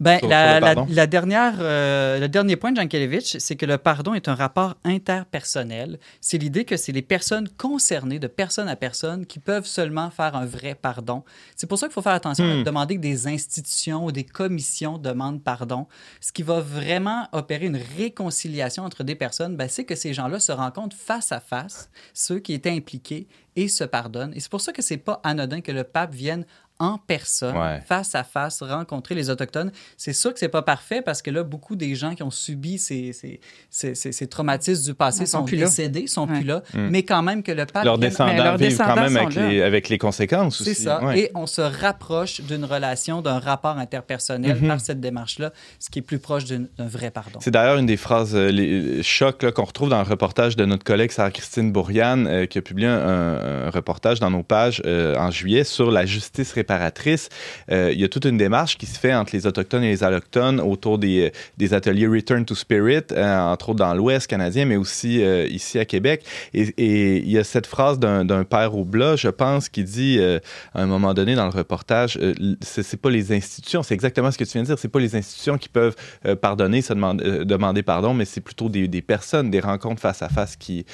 Euh, 0.00 0.60
ben, 0.60 0.86
la, 0.88 1.06
dernière, 1.06 1.56
le 1.58 2.26
dernier 2.26 2.56
point 2.56 2.72
de 2.72 2.76
Jean 2.80 2.88
Kelevich, 2.88 3.36
c'est 3.38 3.56
que 3.56 3.66
le 3.66 3.76
pardon 3.76 4.14
est 4.14 4.28
un 4.28 4.34
rapport 4.34 4.76
interpersonnel. 4.84 5.98
C'est 6.20 6.38
l'idée 6.38 6.64
que 6.64 6.76
c'est 6.76 6.92
les 6.92 7.02
personnes 7.02 7.48
concernées, 7.48 8.18
de 8.18 8.26
personne 8.26 8.68
à 8.68 8.76
personne, 8.76 9.26
qui 9.26 9.38
peuvent 9.38 9.66
seulement 9.66 10.10
faire 10.10 10.34
un 10.36 10.46
vrai 10.46 10.74
pardon. 10.74 11.22
C'est 11.54 11.66
pour 11.66 11.78
ça 11.78 11.86
qu'il 11.86 11.94
faut 11.94 12.02
faire 12.02 12.12
attention 12.12 12.44
à 12.44 12.54
hmm. 12.56 12.64
demander 12.64 12.96
que 12.96 13.00
des 13.00 13.26
institutions 13.26 14.06
ou 14.06 14.12
des 14.12 14.24
commissions 14.24 14.96
demandent 14.96 15.42
pardon. 15.42 15.86
Ce 16.20 16.32
qui 16.32 16.42
va 16.42 16.60
vraiment 16.60 17.28
opérer 17.32 17.66
une 17.66 17.80
réconciliation 17.98 18.84
entre 18.84 19.04
des 19.04 19.14
personnes, 19.14 19.56
ben, 19.56 19.68
c'est 19.68 19.84
que 19.84 19.94
ces 19.94 20.14
gens-là 20.14 20.40
se 20.40 20.52
rencontrent 20.52 20.96
face 20.96 21.30
à 21.32 21.40
face, 21.40 21.90
ceux 22.14 22.38
qui 22.38 22.54
étaient 22.54 22.70
impliqués, 22.70 23.28
et 23.56 23.68
se 23.68 23.84
pardonnent. 23.84 24.32
Et 24.34 24.40
c'est 24.40 24.50
pour 24.50 24.60
ça 24.60 24.72
que 24.72 24.82
c'est 24.82 24.96
pas 24.96 25.20
anodin 25.24 25.60
que 25.60 25.72
le 25.72 25.84
pape 25.84 26.14
vienne 26.14 26.46
en 26.80 26.98
personne, 26.98 27.54
face 27.86 28.14
à 28.14 28.24
face, 28.24 28.62
rencontrer 28.62 29.14
les 29.14 29.30
Autochtones. 29.30 29.70
C'est 29.96 30.12
sûr 30.12 30.32
que 30.32 30.38
c'est 30.38 30.48
pas 30.48 30.62
parfait 30.62 31.02
parce 31.02 31.22
que 31.22 31.30
là, 31.30 31.44
beaucoup 31.44 31.76
des 31.76 31.94
gens 31.94 32.14
qui 32.14 32.22
ont 32.22 32.30
subi 32.30 32.78
ces, 32.78 33.12
ces, 33.12 33.94
ces, 33.94 34.26
traumatismes 34.26 34.84
du 34.84 34.94
passé 34.94 35.26
sont, 35.26 35.46
sont 35.46 35.56
décédés, 35.56 36.06
sont 36.06 36.26
plus 36.26 36.42
là, 36.42 36.62
mm. 36.74 36.88
mais 36.88 37.02
quand 37.02 37.22
même 37.22 37.42
que 37.42 37.52
le 37.52 37.66
pape... 37.66 37.84
Leurs 37.84 37.98
descendants 37.98 38.56
vivent 38.56 38.76
quand 38.76 38.96
même 38.96 39.16
avec 39.16 39.34
les, 39.34 39.62
avec 39.62 39.88
les, 39.88 39.98
conséquences 39.98 40.60
aussi. 40.60 40.74
C'est 40.74 40.84
ça. 40.84 41.00
Et 41.14 41.30
on 41.34 41.46
se 41.46 41.60
rapproche 41.60 42.40
d'une 42.40 42.64
relation, 42.64 43.20
d'un 43.20 43.38
rapport 43.38 43.76
interpersonnel 43.76 44.56
mm-hmm. 44.56 44.68
par 44.68 44.80
cette 44.80 45.00
démarche-là, 45.00 45.52
ce 45.78 45.90
qui 45.90 45.98
est 45.98 46.02
plus 46.02 46.18
proche 46.18 46.44
d'un 46.46 46.66
vrai 46.78 47.10
pardon. 47.10 47.38
C'est 47.42 47.50
d'ailleurs 47.50 47.76
une 47.76 47.86
des 47.86 47.98
phrases 47.98 48.34
euh, 48.34 48.50
les 48.50 49.02
chocs 49.02 49.50
qu'on 49.52 49.64
retrouve 49.64 49.90
dans 49.90 50.02
le 50.02 50.08
reportage 50.08 50.56
de 50.56 50.64
notre 50.64 50.84
collègue 50.84 51.10
Sarah-Christine 51.10 51.72
Bourriane, 51.72 52.26
euh, 52.26 52.46
qui 52.46 52.58
a 52.58 52.62
publié 52.62 52.88
un, 52.88 53.70
reportage 53.70 54.20
dans 54.20 54.30
nos 54.30 54.42
pages 54.42 54.82
euh, 54.86 55.16
en 55.16 55.30
juillet 55.30 55.64
sur 55.64 55.90
la 55.90 56.06
justice 56.06 56.52
euh, 56.70 57.90
il 57.92 58.00
y 58.00 58.04
a 58.04 58.08
toute 58.08 58.24
une 58.24 58.36
démarche 58.36 58.78
qui 58.78 58.86
se 58.86 58.98
fait 58.98 59.14
entre 59.14 59.34
les 59.34 59.46
Autochtones 59.46 59.84
et 59.84 59.88
les 59.88 60.04
Allochtones 60.04 60.60
autour 60.60 60.98
des, 60.98 61.26
euh, 61.26 61.30
des 61.58 61.74
ateliers 61.74 62.06
Return 62.06 62.44
to 62.44 62.54
Spirit, 62.54 63.12
euh, 63.12 63.38
entre 63.40 63.70
autres 63.70 63.78
dans 63.78 63.94
l'Ouest 63.94 64.26
canadien, 64.26 64.64
mais 64.64 64.76
aussi 64.76 65.20
ici 65.50 65.78
à 65.78 65.84
Québec. 65.84 66.24
Et, 66.54 67.18
il 67.18 67.30
y 67.30 67.38
a 67.38 67.44
cette 67.44 67.66
phrase 67.66 67.98
d'un 67.98 68.44
père 68.44 68.74
au 68.76 68.84
blas, 68.84 69.16
je 69.16 69.28
pense, 69.28 69.68
qui 69.68 69.84
dit 69.84 70.20
à 70.20 70.82
un 70.82 70.86
moment 70.86 71.14
donné 71.14 71.34
dans 71.34 71.44
le 71.44 71.50
reportage, 71.50 72.18
c'est 72.60 73.00
pas 73.00 73.10
les 73.10 73.32
institutions, 73.32 73.82
c'est 73.82 73.94
exactement 73.94 74.30
ce 74.30 74.38
que 74.38 74.44
tu 74.44 74.52
viens 74.52 74.62
de 74.62 74.66
dire, 74.66 74.78
c'est 74.78 74.88
pas 74.88 75.00
les 75.00 75.16
institutions 75.16 75.58
qui 75.58 75.68
peuvent 75.68 75.94
pardonner, 76.40 76.82
se 76.82 76.92
demander, 76.92 77.44
demander 77.44 77.82
pardon, 77.82 78.14
mais 78.14 78.24
c'est 78.24 78.40
plutôt 78.40 78.68
des, 78.68 78.88
des, 78.88 79.02
personnes, 79.02 79.50
des 79.50 79.60
rencontres 79.60 80.00
face 80.00 80.22
à 80.22 80.28
face 80.28 80.56
qui, 80.56 80.84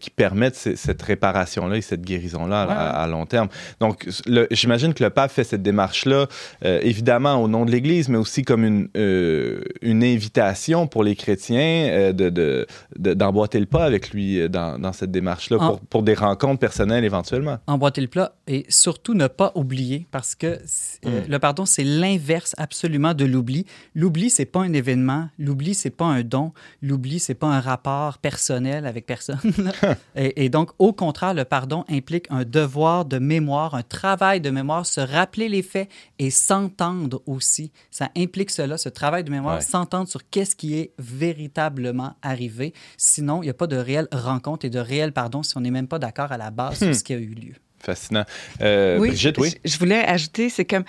qui 0.00 0.10
permettent 0.10 0.56
cette 0.56 1.02
réparation-là 1.02 1.76
et 1.76 1.82
cette 1.82 2.02
guérison-là 2.02 2.62
à, 2.62 3.02
à, 3.02 3.06
long 3.06 3.26
terme. 3.26 3.48
Donc, 3.80 4.08
j'imagine 4.50 4.94
que 4.94 5.03
le 5.04 5.10
pape 5.10 5.30
fait 5.30 5.44
cette 5.44 5.62
démarche-là, 5.62 6.26
euh, 6.64 6.80
évidemment 6.82 7.36
au 7.42 7.48
nom 7.48 7.64
de 7.64 7.70
l'Église, 7.70 8.08
mais 8.08 8.18
aussi 8.18 8.42
comme 8.42 8.64
une, 8.64 8.88
euh, 8.96 9.62
une 9.82 10.02
invitation 10.02 10.86
pour 10.86 11.04
les 11.04 11.14
chrétiens 11.14 11.88
euh, 11.90 12.12
de, 12.12 12.66
d'emboîter 12.96 13.60
le 13.60 13.66
pas 13.66 13.84
avec 13.84 14.10
lui 14.10 14.48
dans, 14.48 14.78
dans 14.78 14.92
cette 14.92 15.10
démarche-là 15.10 15.58
pour, 15.58 15.80
pour, 15.80 16.02
des 16.02 16.14
rencontres 16.14 16.60
personnelles 16.60 17.04
éventuellement. 17.04 17.58
Emboîter 17.66 18.00
le 18.00 18.08
plat 18.08 18.34
et 18.46 18.64
surtout 18.68 19.14
ne 19.14 19.26
pas 19.26 19.52
oublier 19.54 20.06
parce 20.10 20.34
que 20.34 20.58
mm. 21.04 21.28
le 21.28 21.38
pardon, 21.38 21.66
c'est 21.66 21.84
l'inverse 21.84 22.54
absolument 22.58 23.14
de 23.14 23.24
l'oubli. 23.24 23.66
L'oubli, 23.94 24.30
c'est 24.30 24.44
pas 24.44 24.60
un 24.60 24.72
événement. 24.72 25.28
L'oubli, 25.38 25.74
c'est 25.74 25.90
pas 25.90 26.06
un 26.06 26.22
don. 26.22 26.52
L'oubli, 26.82 27.18
c'est 27.18 27.34
pas 27.34 27.48
un 27.48 27.60
rapport 27.60 28.18
personnel 28.18 28.86
avec 28.86 29.06
personne. 29.06 29.38
et, 30.16 30.44
et 30.44 30.48
donc, 30.48 30.70
au 30.78 30.92
contraire, 30.92 31.34
le 31.34 31.44
pardon 31.44 31.84
implique 31.90 32.26
un 32.30 32.44
devoir 32.44 33.04
de 33.04 33.18
mémoire, 33.18 33.74
un 33.74 33.82
travail 33.82 34.40
de 34.40 34.50
mémoire, 34.50 34.86
se 34.94 35.00
rappeler 35.00 35.48
les 35.48 35.62
faits 35.62 35.90
et 36.18 36.30
s'entendre 36.30 37.22
aussi. 37.26 37.72
Ça 37.90 38.10
implique 38.16 38.50
cela, 38.50 38.78
ce 38.78 38.88
travail 38.88 39.24
de 39.24 39.30
mémoire, 39.30 39.60
s'entendre 39.60 40.08
sur 40.08 40.28
qu'est-ce 40.30 40.54
qui 40.54 40.78
est 40.78 40.92
véritablement 40.98 42.14
arrivé. 42.22 42.72
Sinon, 42.96 43.42
il 43.42 43.46
n'y 43.46 43.50
a 43.50 43.54
pas 43.54 43.66
de 43.66 43.76
réelle 43.76 44.08
rencontre 44.12 44.64
et 44.64 44.70
de 44.70 44.78
réel 44.78 45.12
pardon 45.12 45.42
si 45.42 45.56
on 45.56 45.60
n'est 45.60 45.72
même 45.72 45.88
pas 45.88 45.98
d'accord 45.98 46.30
à 46.30 46.38
la 46.38 46.50
base 46.50 46.78
sur 46.78 46.88
hmm. 46.88 46.94
ce 46.94 47.02
qui 47.02 47.12
a 47.12 47.18
eu 47.18 47.34
lieu. 47.34 47.54
Fascinant. 47.80 48.24
Euh, 48.60 48.98
oui, 48.98 49.08
Brigitte, 49.08 49.38
oui? 49.38 49.52
Je, 49.64 49.76
voulais 49.78 50.04
ajouter, 50.04 50.48
c'est 50.48 50.64
comme 50.64 50.84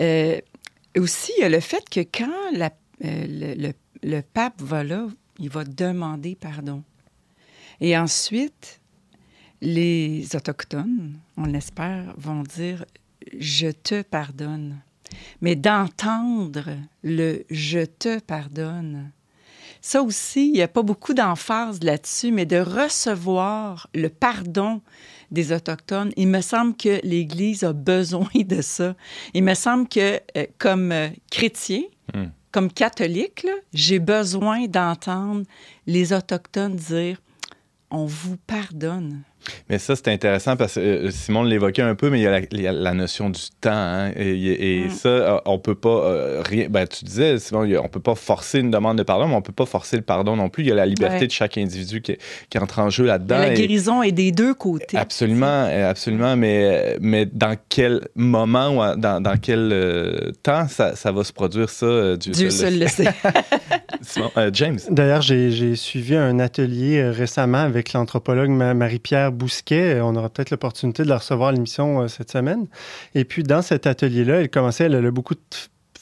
euh, 0.00 0.38
aussi 0.98 1.32
le 1.42 1.60
fait 1.60 1.88
que 1.88 2.00
quand 2.00 2.52
la, 2.52 2.70
euh, 3.04 3.26
le, 3.56 3.72
le 4.02 4.20
pape 4.20 4.60
va 4.60 4.84
là, 4.84 5.06
il 5.38 5.48
va 5.48 5.64
demander 5.64 6.36
pardon. 6.36 6.82
Et 7.80 7.96
ensuite, 7.96 8.80
les 9.62 10.36
Autochtones, 10.36 11.18
on 11.36 11.46
l'espère, 11.46 12.14
vont 12.18 12.42
dire 12.42 12.84
je 13.38 13.68
te 13.68 14.02
pardonne. 14.02 14.80
Mais 15.40 15.54
d'entendre 15.54 16.76
le 17.02 17.44
je 17.50 17.84
te 17.84 18.18
pardonne, 18.18 19.10
ça 19.80 20.02
aussi, 20.02 20.48
il 20.48 20.54
n'y 20.54 20.62
a 20.62 20.68
pas 20.68 20.82
beaucoup 20.82 21.14
d'emphase 21.14 21.80
là-dessus, 21.82 22.32
mais 22.32 22.44
de 22.44 22.58
recevoir 22.58 23.88
le 23.94 24.08
pardon 24.08 24.82
des 25.30 25.52
Autochtones, 25.52 26.12
il 26.16 26.28
me 26.28 26.40
semble 26.40 26.76
que 26.76 27.00
l'Église 27.04 27.62
a 27.62 27.72
besoin 27.72 28.28
de 28.34 28.62
ça. 28.62 28.96
Il 29.32 29.44
me 29.44 29.54
semble 29.54 29.88
que 29.88 30.20
euh, 30.36 30.46
comme 30.58 30.92
euh, 30.92 31.08
chrétien, 31.30 31.82
hmm. 32.14 32.26
comme 32.50 32.72
catholique, 32.72 33.46
j'ai 33.72 33.98
besoin 33.98 34.66
d'entendre 34.66 35.44
les 35.86 36.12
Autochtones 36.12 36.74
dire, 36.74 37.20
on 37.90 38.06
vous 38.06 38.36
pardonne. 38.46 39.22
Mais 39.68 39.78
ça, 39.78 39.96
c'est 39.96 40.08
intéressant 40.08 40.56
parce 40.56 40.74
que 40.74 40.80
euh, 40.80 41.10
Simon 41.10 41.42
l'évoquait 41.42 41.82
un 41.82 41.94
peu, 41.94 42.10
mais 42.10 42.20
il 42.20 42.22
y 42.22 42.66
a 42.66 42.72
la, 42.72 42.94
notion 42.94 43.30
du 43.30 43.40
temps. 43.60 43.70
Hein, 43.72 44.12
et, 44.16 44.84
mm. 44.86 44.90
ça, 44.90 45.08
euh, 45.08 45.38
on 45.44 45.58
peut 45.58 45.74
pas 45.74 45.88
euh, 45.88 46.42
rien. 46.44 46.68
Ben, 46.68 46.86
tu 46.86 47.04
disais, 47.04 47.38
Simon, 47.38 47.66
on 47.82 47.88
peut 47.88 48.00
pas 48.00 48.14
forcer 48.14 48.60
une 48.60 48.70
demande 48.70 48.98
de 48.98 49.02
pardon, 49.02 49.28
mais 49.28 49.34
on 49.34 49.42
peut 49.42 49.52
pas 49.52 49.66
forcer 49.66 49.96
le 49.96 50.02
pardon 50.02 50.36
non 50.36 50.48
plus. 50.48 50.64
Il 50.64 50.68
y 50.68 50.72
a 50.72 50.74
la 50.74 50.86
liberté 50.86 51.26
de 51.26 51.32
chaque 51.32 51.58
individu 51.58 52.00
qui, 52.00 52.16
qui, 52.50 52.58
entre 52.58 52.78
en 52.78 52.90
jeu 52.90 53.04
là-dedans. 53.04 53.38
La 53.38 53.54
guérison 53.54 54.02
est 54.02 54.12
des 54.12 54.32
deux 54.32 54.54
côtés. 54.54 54.96
Absolument, 54.96 55.68
absolument. 55.88 56.36
Mais, 56.36 56.96
mais 57.00 57.26
dans 57.26 57.56
quel 57.68 58.08
moment 58.14 58.70
ou 58.70 58.96
dans, 58.96 59.20
dans 59.20 59.36
quel 59.36 60.32
temps 60.42 60.68
ça, 60.68 60.96
ça, 60.96 61.12
va 61.12 61.24
se 61.24 61.32
produire, 61.32 61.70
ça? 61.70 62.16
Dieu, 62.16 62.32
Dieu 62.32 62.50
seul 62.50 62.78
le 62.78 62.88
sait. 62.88 63.08
Simon, 64.02 64.30
James. 64.52 64.78
D'ailleurs, 64.90 65.22
j'ai 65.22 65.76
suivi 65.76 66.16
un 66.16 66.38
atelier 66.38 67.10
récemment 67.10 67.58
avec 67.58 67.92
l'anthropologue 67.92 68.50
Marie-Pierre 68.50 69.32
Bousquet. 69.36 70.00
On 70.00 70.16
aura 70.16 70.28
peut-être 70.28 70.50
l'opportunité 70.50 71.02
de 71.04 71.08
la 71.08 71.18
recevoir 71.18 71.50
à 71.50 71.52
l'émission 71.52 72.02
euh, 72.02 72.08
cette 72.08 72.30
semaine. 72.30 72.66
Et 73.14 73.24
puis, 73.24 73.42
dans 73.42 73.62
cet 73.62 73.86
atelier-là, 73.86 74.40
elle 74.40 74.50
commençait, 74.50 74.84
elle 74.84 74.94
a 74.94 75.10
beaucoup 75.10 75.34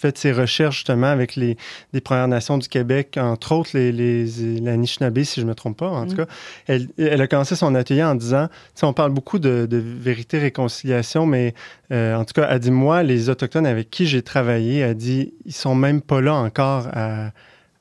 fait 0.05 0.19
ses 0.19 0.33
recherches 0.33 0.77
justement 0.77 1.07
avec 1.07 1.35
les, 1.37 1.57
Premières 2.03 2.29
Nations 2.29 2.59
du 2.59 2.69
Québec, 2.69 3.17
entre 3.19 3.53
autres 3.53 3.71
les, 3.75 3.91
les, 3.91 4.61
la 4.61 4.73
Anishinaabe, 4.73 5.23
si 5.23 5.41
je 5.41 5.47
ne 5.47 5.51
me 5.51 5.55
trompe 5.55 5.79
pas. 5.79 5.89
En 5.89 6.07
tout 6.07 6.13
mm. 6.13 6.17
cas, 6.17 6.27
elle, 6.67 6.89
elle, 6.99 7.23
a 7.23 7.27
commencé 7.27 7.57
son 7.57 7.75
atelier 7.75 8.05
en 8.05 8.15
disant, 8.15 8.49
on 8.83 8.93
parle 8.93 9.13
beaucoup 9.13 9.39
de, 9.39 9.67
vérité, 9.71 10.39
réconciliation, 10.39 11.25
mais 11.25 11.55
euh, 11.93 12.15
en 12.17 12.25
tout 12.25 12.35
cas, 12.35 12.49
elle 12.51 12.59
dit, 12.59 12.71
moi, 12.71 13.03
les 13.03 13.31
Autochtones 13.31 13.67
avec 13.67 13.89
qui 13.89 14.07
j'ai 14.07 14.23
travaillé, 14.23 14.81
elle 14.81 14.97
dit, 14.97 15.33
ils 15.47 15.55
sont 15.55 15.75
même 15.75 16.03
pas 16.03 16.21
là 16.21 16.35
encore 16.35 16.89
à 16.93 17.31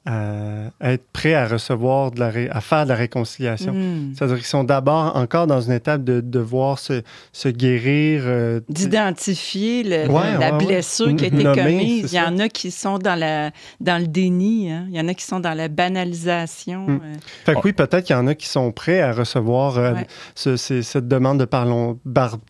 à, 0.06 0.72
être 0.82 1.06
prêts 1.14 1.34
à 1.34 1.48
recevoir, 1.48 2.12
de 2.12 2.20
la 2.20 2.32
à 2.52 2.62
faire 2.62 2.84
de 2.84 2.90
la 2.90 2.96
réconciliation. 2.96 3.74
Hmm. 3.74 4.14
C'est-à-dire 4.14 4.38
qu'ils 4.38 4.46
sont 4.46 4.64
d'abord 4.64 5.16
encore 5.16 5.48
dans 5.48 5.62
une 5.62 5.72
étape 5.72 6.04
de 6.04 6.20
devoir 6.20 6.80
se, 6.80 7.04
se 7.32 7.48
guérir. 7.48 8.24
Euh, 8.26 8.60
D'identifier 8.68 9.84
la 9.84 10.52
blessure 10.52 11.16
qui 11.16 11.26
a 11.26 11.28
été 11.28 11.44
commise. 11.44 12.12
Il 12.12 12.16
y 12.16 12.20
en 12.20 12.38
a 12.40 12.50
qui 12.50 12.72
sont 12.72 12.98
dans, 12.98 13.16
la, 13.18 13.52
dans 13.80 14.02
le 14.02 14.08
déni. 14.08 14.72
Hein. 14.72 14.88
Il 14.90 14.96
y 14.96 15.00
en 15.00 15.08
a 15.08 15.14
qui 15.14 15.24
sont 15.24 15.40
dans 15.40 15.54
la 15.54 15.70
banalisation. 15.70 16.88
Euh. 16.90 16.98
Fait 17.46 17.54
que 17.54 17.60
oui, 17.64 17.74
peut-être 17.74 18.04
qu'il 18.04 18.16
y 18.16 18.20
en 18.20 18.28
a 18.28 18.36
qui 18.36 18.48
sont 18.48 18.72
prêts 18.72 19.00
à 19.00 19.14
recevoir 19.14 19.78
euh, 19.78 19.94
cette 20.36 21.08
demande 21.08 21.40
de, 21.40 21.46
pardon, 21.46 22.00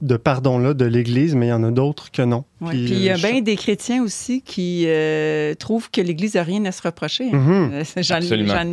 de 0.01 0.17
pardon-là 0.17 0.73
de 0.73 0.85
l'Église, 0.85 1.35
mais 1.35 1.47
il 1.47 1.49
y 1.49 1.53
en 1.53 1.63
a 1.63 1.71
d'autres 1.71 2.09
que 2.11 2.23
non. 2.23 2.45
Puis, 2.69 2.79
il 2.79 3.03
y 3.03 3.09
a 3.09 3.17
bien 3.17 3.41
des 3.41 3.57
chrétiens 3.57 4.01
aussi 4.01 4.41
qui 4.41 4.87
trouvent 5.59 5.91
que 5.91 6.01
l'Église 6.01 6.35
n'a 6.35 6.43
rien 6.43 6.63
à 6.65 6.71
se 6.71 6.81
reprocher. 6.81 7.29
Hein. 7.33 7.42
Euh, 7.49 7.83
j'en 7.97 8.19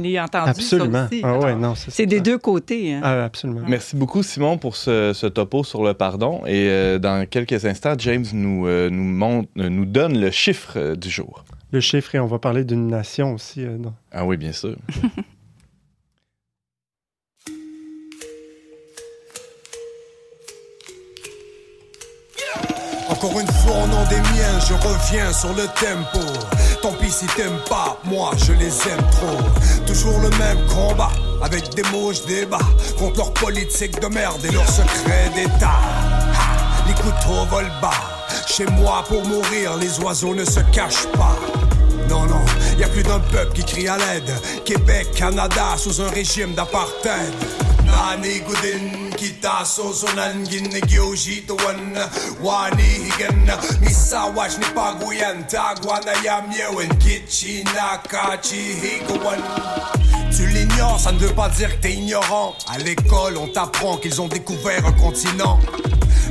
ai 0.02 0.20
entendu 0.20 0.50
absolument. 0.50 0.92
ça 0.92 1.06
aussi. 1.06 1.22
Ah 1.24 1.74
c'est 1.88 2.06
des 2.06 2.20
deux 2.20 2.38
côtés. 2.38 2.94
Hein. 2.94 3.00
Ah, 3.02 3.24
absolument. 3.24 3.62
Merci 3.66 3.96
beaucoup, 3.96 4.22
Simon, 4.22 4.58
pour 4.58 4.76
ce, 4.76 5.26
topo 5.28 5.64
sur 5.64 5.84
le 5.84 5.94
pardon. 5.94 6.42
Et 6.46 6.68
euh, 6.68 6.98
dans 6.98 7.26
quelques 7.28 7.64
instants, 7.64 7.94
James 7.98 8.24
nous, 8.32 8.66
euh, 8.66 8.90
nous, 8.90 9.04
montre, 9.04 9.48
nous 9.56 9.84
donne 9.84 10.18
le 10.18 10.30
chiffre 10.30 10.94
du 10.94 11.10
jour. 11.10 11.44
Le 11.72 11.80
chiffre, 11.80 12.14
et 12.14 12.18
on 12.18 12.26
va 12.26 12.38
parler 12.38 12.64
d'une 12.64 12.88
nation 12.88 13.34
aussi. 13.34 13.64
Ah 14.12 14.26
oui, 14.26 14.36
bien 14.36 14.52
sûr. 14.52 14.76
Encore 23.10 23.40
une 23.40 23.46
fois 23.48 23.72
au 23.82 23.86
nom 23.88 24.04
des 24.08 24.20
miens, 24.20 24.60
je 24.68 24.74
reviens 24.74 25.32
sur 25.32 25.52
le 25.54 25.66
tempo. 25.66 26.24
Tant 26.80 26.92
pis 26.92 27.10
si 27.10 27.26
t'aimes 27.26 27.58
pas, 27.68 28.00
moi 28.04 28.30
je 28.36 28.52
les 28.52 28.68
aime 28.88 29.04
trop. 29.10 29.84
Toujours 29.84 30.20
le 30.20 30.30
même 30.38 30.64
combat, 30.68 31.10
avec 31.42 31.74
des 31.74 31.82
mots 31.90 32.12
je 32.12 32.22
débat 32.22 32.60
contre 32.98 33.18
leur 33.18 33.34
politique 33.34 34.00
de 34.00 34.06
merde 34.06 34.44
et 34.44 34.52
leurs 34.52 34.68
secrets 34.68 35.28
d'État. 35.34 35.80
Les 36.86 36.94
couteaux 36.94 37.44
volent 37.50 37.68
bas. 37.82 37.90
Chez 38.46 38.66
moi 38.66 39.04
pour 39.08 39.24
mourir, 39.26 39.76
les 39.76 39.98
oiseaux 40.00 40.34
ne 40.34 40.44
se 40.44 40.60
cachent 40.72 41.08
pas. 41.14 41.36
Non, 42.08 42.26
non, 42.26 42.44
y 42.78 42.84
a 42.84 42.88
plus 42.88 43.02
d'un 43.02 43.20
peuple 43.20 43.52
qui 43.54 43.64
crie 43.64 43.88
à 43.88 43.96
l'aide. 43.96 44.32
Québec, 44.64 45.08
Canada, 45.16 45.76
sous 45.76 46.00
un 46.00 46.08
régime 46.10 46.54
d'apartheid. 46.54 47.34
Nani 47.84 48.40
gudin 48.40 49.09
Tu 60.34 60.46
l'ignores, 60.46 60.98
ça 60.98 61.12
ne 61.12 61.18
veut 61.18 61.34
pas 61.34 61.50
dire 61.50 61.68
que 61.76 61.82
t'es 61.82 61.92
ignorant. 61.92 62.54
À 62.66 62.78
l'école, 62.78 63.36
on 63.36 63.48
t'apprend 63.48 63.98
qu'ils 63.98 64.20
ont 64.22 64.28
découvert 64.28 64.86
un 64.86 64.92
continent. 64.92 65.58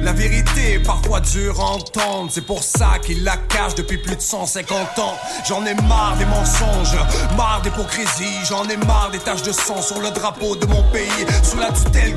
La 0.02 0.14
vérité 0.14 0.76
est 0.76 0.80
parfois 0.80 1.20
dure 1.20 1.60
à 1.60 1.72
entendre, 1.72 2.30
c'est 2.32 2.46
pour 2.46 2.64
ça 2.64 3.00
qu'il 3.04 3.24
la 3.24 3.36
cache 3.36 3.76
depuis 3.76 3.98
plus 3.98 4.16
de 4.16 4.22
150 4.22 5.00
ans. 5.00 5.16
J'en 5.46 5.66
ai 5.66 5.74
marre 5.74 6.16
des 6.18 6.26
mensonges, 6.26 6.96
marre 7.36 7.62
d'hypocrisie, 7.62 8.40
j'en 8.48 8.64
ai 8.70 8.78
marre 8.78 9.10
des 9.12 9.20
taches 9.20 9.42
de 9.42 9.52
sang 9.52 9.82
sur 9.82 10.00
le 10.00 10.12
drapeau 10.12 10.56
de 10.56 10.66
mon 10.68 10.84
pays. 10.92 11.26
Sous 11.44 11.58
la 11.58 11.72
tutelle 11.72 12.16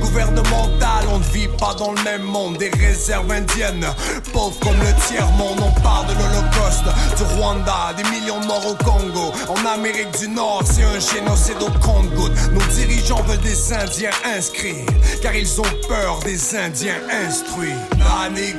on 1.13 1.19
ne 1.19 1.25
vit 1.25 1.49
pas 1.59 1.75
dans 1.75 1.93
le 1.93 2.03
même 2.03 2.23
monde. 2.23 2.57
Des 2.59 2.71
réserves 2.71 3.31
indiennes, 3.31 3.87
pauvres 4.33 4.59
comme 4.61 4.79
le 4.79 5.07
tiers-monde, 5.07 5.61
on 5.61 5.81
parle 5.81 6.07
de 6.07 6.15
l'Holocauste, 6.15 6.85
du 7.17 7.23
Rwanda, 7.35 7.93
des 7.97 8.05
millions 8.11 8.41
de 8.41 8.47
morts 8.47 8.67
au 8.67 8.75
Congo. 8.85 9.33
En 9.49 9.67
Amérique 9.67 10.19
du 10.19 10.29
Nord, 10.29 10.63
c'est 10.65 10.83
un 10.83 10.99
génocide 10.99 11.61
au 11.61 11.71
Congo. 11.81 12.29
Nos 12.53 12.67
dirigeants 12.75 13.23
veulent 13.23 13.39
des 13.41 13.73
Indiens 13.73 14.11
inscrits, 14.37 14.87
car 15.21 15.35
ils 15.35 15.61
ont 15.61 15.87
peur 15.89 16.19
des 16.25 16.57
Indiens 16.57 17.01
instruits. 17.27 17.75
Nani 17.99 18.53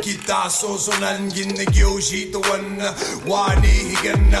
kita 0.00 0.48
wani 3.26 3.68
higan 3.68 4.34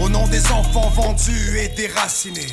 au 0.00 0.08
nom 0.08 0.26
des 0.28 0.44
enfants 0.50 0.90
vendus 0.94 1.58
et 1.58 1.68
déracinés, 1.68 2.52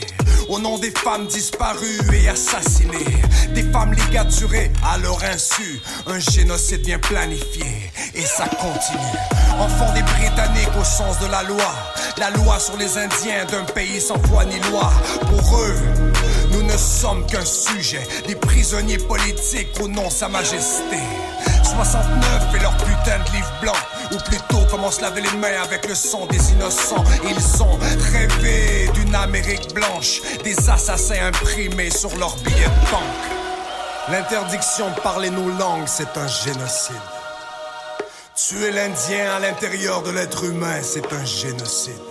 au 0.49 0.59
nom 0.59 0.77
des 0.77 0.91
femmes 0.91 1.27
disparues 1.27 1.99
et 2.13 2.29
assassinées, 2.29 3.21
des 3.53 3.63
femmes 3.63 3.93
ligaturées 3.93 4.71
à 4.83 4.97
leur 4.97 5.23
insu, 5.23 5.81
un 6.07 6.19
génocide 6.19 6.83
bien 6.83 6.99
planifié. 6.99 7.91
Et 8.13 8.23
ça 8.23 8.45
continue. 8.47 9.17
Enfants 9.59 9.93
des 9.93 10.03
Britanniques 10.03 10.75
au 10.79 10.83
sens 10.83 11.19
de 11.19 11.27
la 11.27 11.43
loi, 11.43 11.73
la 12.17 12.29
loi 12.31 12.59
sur 12.59 12.77
les 12.77 12.97
Indiens 12.97 13.45
d'un 13.49 13.63
pays 13.73 14.01
sans 14.01 14.21
foi 14.27 14.45
ni 14.45 14.59
loi. 14.69 14.91
Pour 15.21 15.59
eux, 15.59 15.75
nous 16.51 16.63
ne 16.63 16.77
sommes 16.77 17.25
qu'un 17.25 17.45
sujet, 17.45 18.05
des 18.27 18.35
prisonniers 18.35 18.97
politiques 18.97 19.79
au 19.81 19.87
nom 19.87 20.09
Sa 20.09 20.27
Majesté. 20.27 20.99
69 21.63 22.55
et 22.55 22.59
leur 22.59 22.75
putain 22.77 23.19
de 23.25 23.31
livre 23.31 23.53
blanc 23.61 23.75
ou 24.11 24.17
plutôt 24.29 24.65
comment 24.69 24.91
se 24.91 25.01
laver 25.01 25.21
les 25.21 25.37
mains 25.37 25.61
avec 25.63 25.87
le 25.87 25.95
sang 25.95 26.25
des 26.27 26.51
innocents. 26.51 27.03
Ils 27.23 27.63
ont 27.63 27.77
rêvé 28.11 28.89
d'une 28.93 29.15
Amérique 29.15 29.73
blanche, 29.73 30.21
des 30.43 30.69
assassins 30.69 31.27
imprimés 31.27 31.89
sur 31.89 32.15
leurs 32.17 32.35
billets 32.37 32.65
de 32.65 32.91
banque. 32.91 33.31
L'interdiction 34.09 34.89
de 34.91 34.99
parler 35.01 35.29
nos 35.29 35.49
langues, 35.57 35.87
c'est 35.87 36.17
un 36.17 36.27
génocide. 36.27 36.95
Tuer 38.35 38.71
l'Indien 38.71 39.35
à 39.35 39.39
l'intérieur 39.39 40.01
de 40.01 40.11
l'être 40.11 40.43
humain, 40.43 40.81
c'est 40.81 41.13
un 41.13 41.23
génocide. 41.23 42.10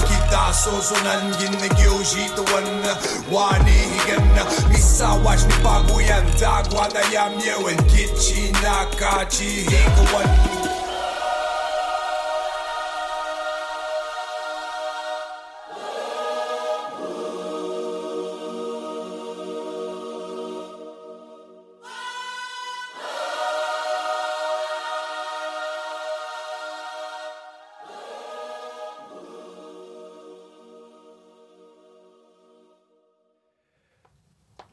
da 0.31 0.51
so 0.53 0.71
so 0.71 0.95
daso 0.95 0.95
sunan 0.95 1.33
ginna 1.39 1.67
gyoshi 1.75 2.23
to 2.35 2.43
wanna 2.53 2.93
wani 3.31 3.71
higanna 3.71 4.45
misa 4.69 5.09
wajni 5.25 5.53
pagu 5.63 6.01
yan 6.01 6.25
dagwa 6.39 6.87
da 6.93 7.01
yam 7.13 7.33
yewen 7.39 7.77
kichi 7.87 8.51
nakachi 8.63 9.43
higa 9.43 10.03
wanna 10.13 10.60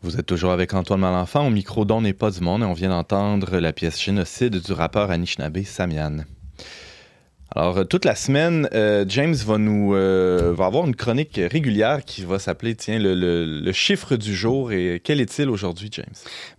Vous 0.09 0.19
êtes 0.19 0.25
toujours 0.25 0.53
avec 0.53 0.73
Antoine 0.73 1.01
Malenfant. 1.01 1.47
Au 1.47 1.51
micro 1.51 1.85
d'On 1.85 2.01
n'est 2.01 2.15
pas 2.15 2.31
du 2.31 2.41
monde 2.41 2.63
et 2.63 2.65
on 2.65 2.73
vient 2.73 2.89
d'entendre 2.89 3.59
la 3.59 3.75
pièce 3.75 4.03
Génocide 4.03 4.59
du 4.59 4.73
rappeur 4.73 5.11
Anishinaabe 5.11 5.65
Samian. 5.65 6.25
Alors, 7.59 7.79
euh, 7.79 7.83
toute 7.83 8.05
la 8.05 8.15
semaine, 8.15 8.69
euh, 8.73 9.05
James 9.09 9.35
va 9.35 9.59
nous 9.59 9.93
euh, 9.93 10.55
va 10.57 10.67
avoir 10.67 10.87
une 10.87 10.95
chronique 10.95 11.41
régulière 11.51 12.05
qui 12.05 12.23
va 12.23 12.39
s'appeler, 12.39 12.77
tiens, 12.77 13.01
le, 13.01 13.17
le, 13.17 13.73
chiffre 13.73 14.15
du 14.15 14.33
jour. 14.33 14.71
Et 14.71 15.01
quel 15.03 15.21
est-il 15.21 15.51
aujourd'hui, 15.51 15.89
James? 15.91 16.07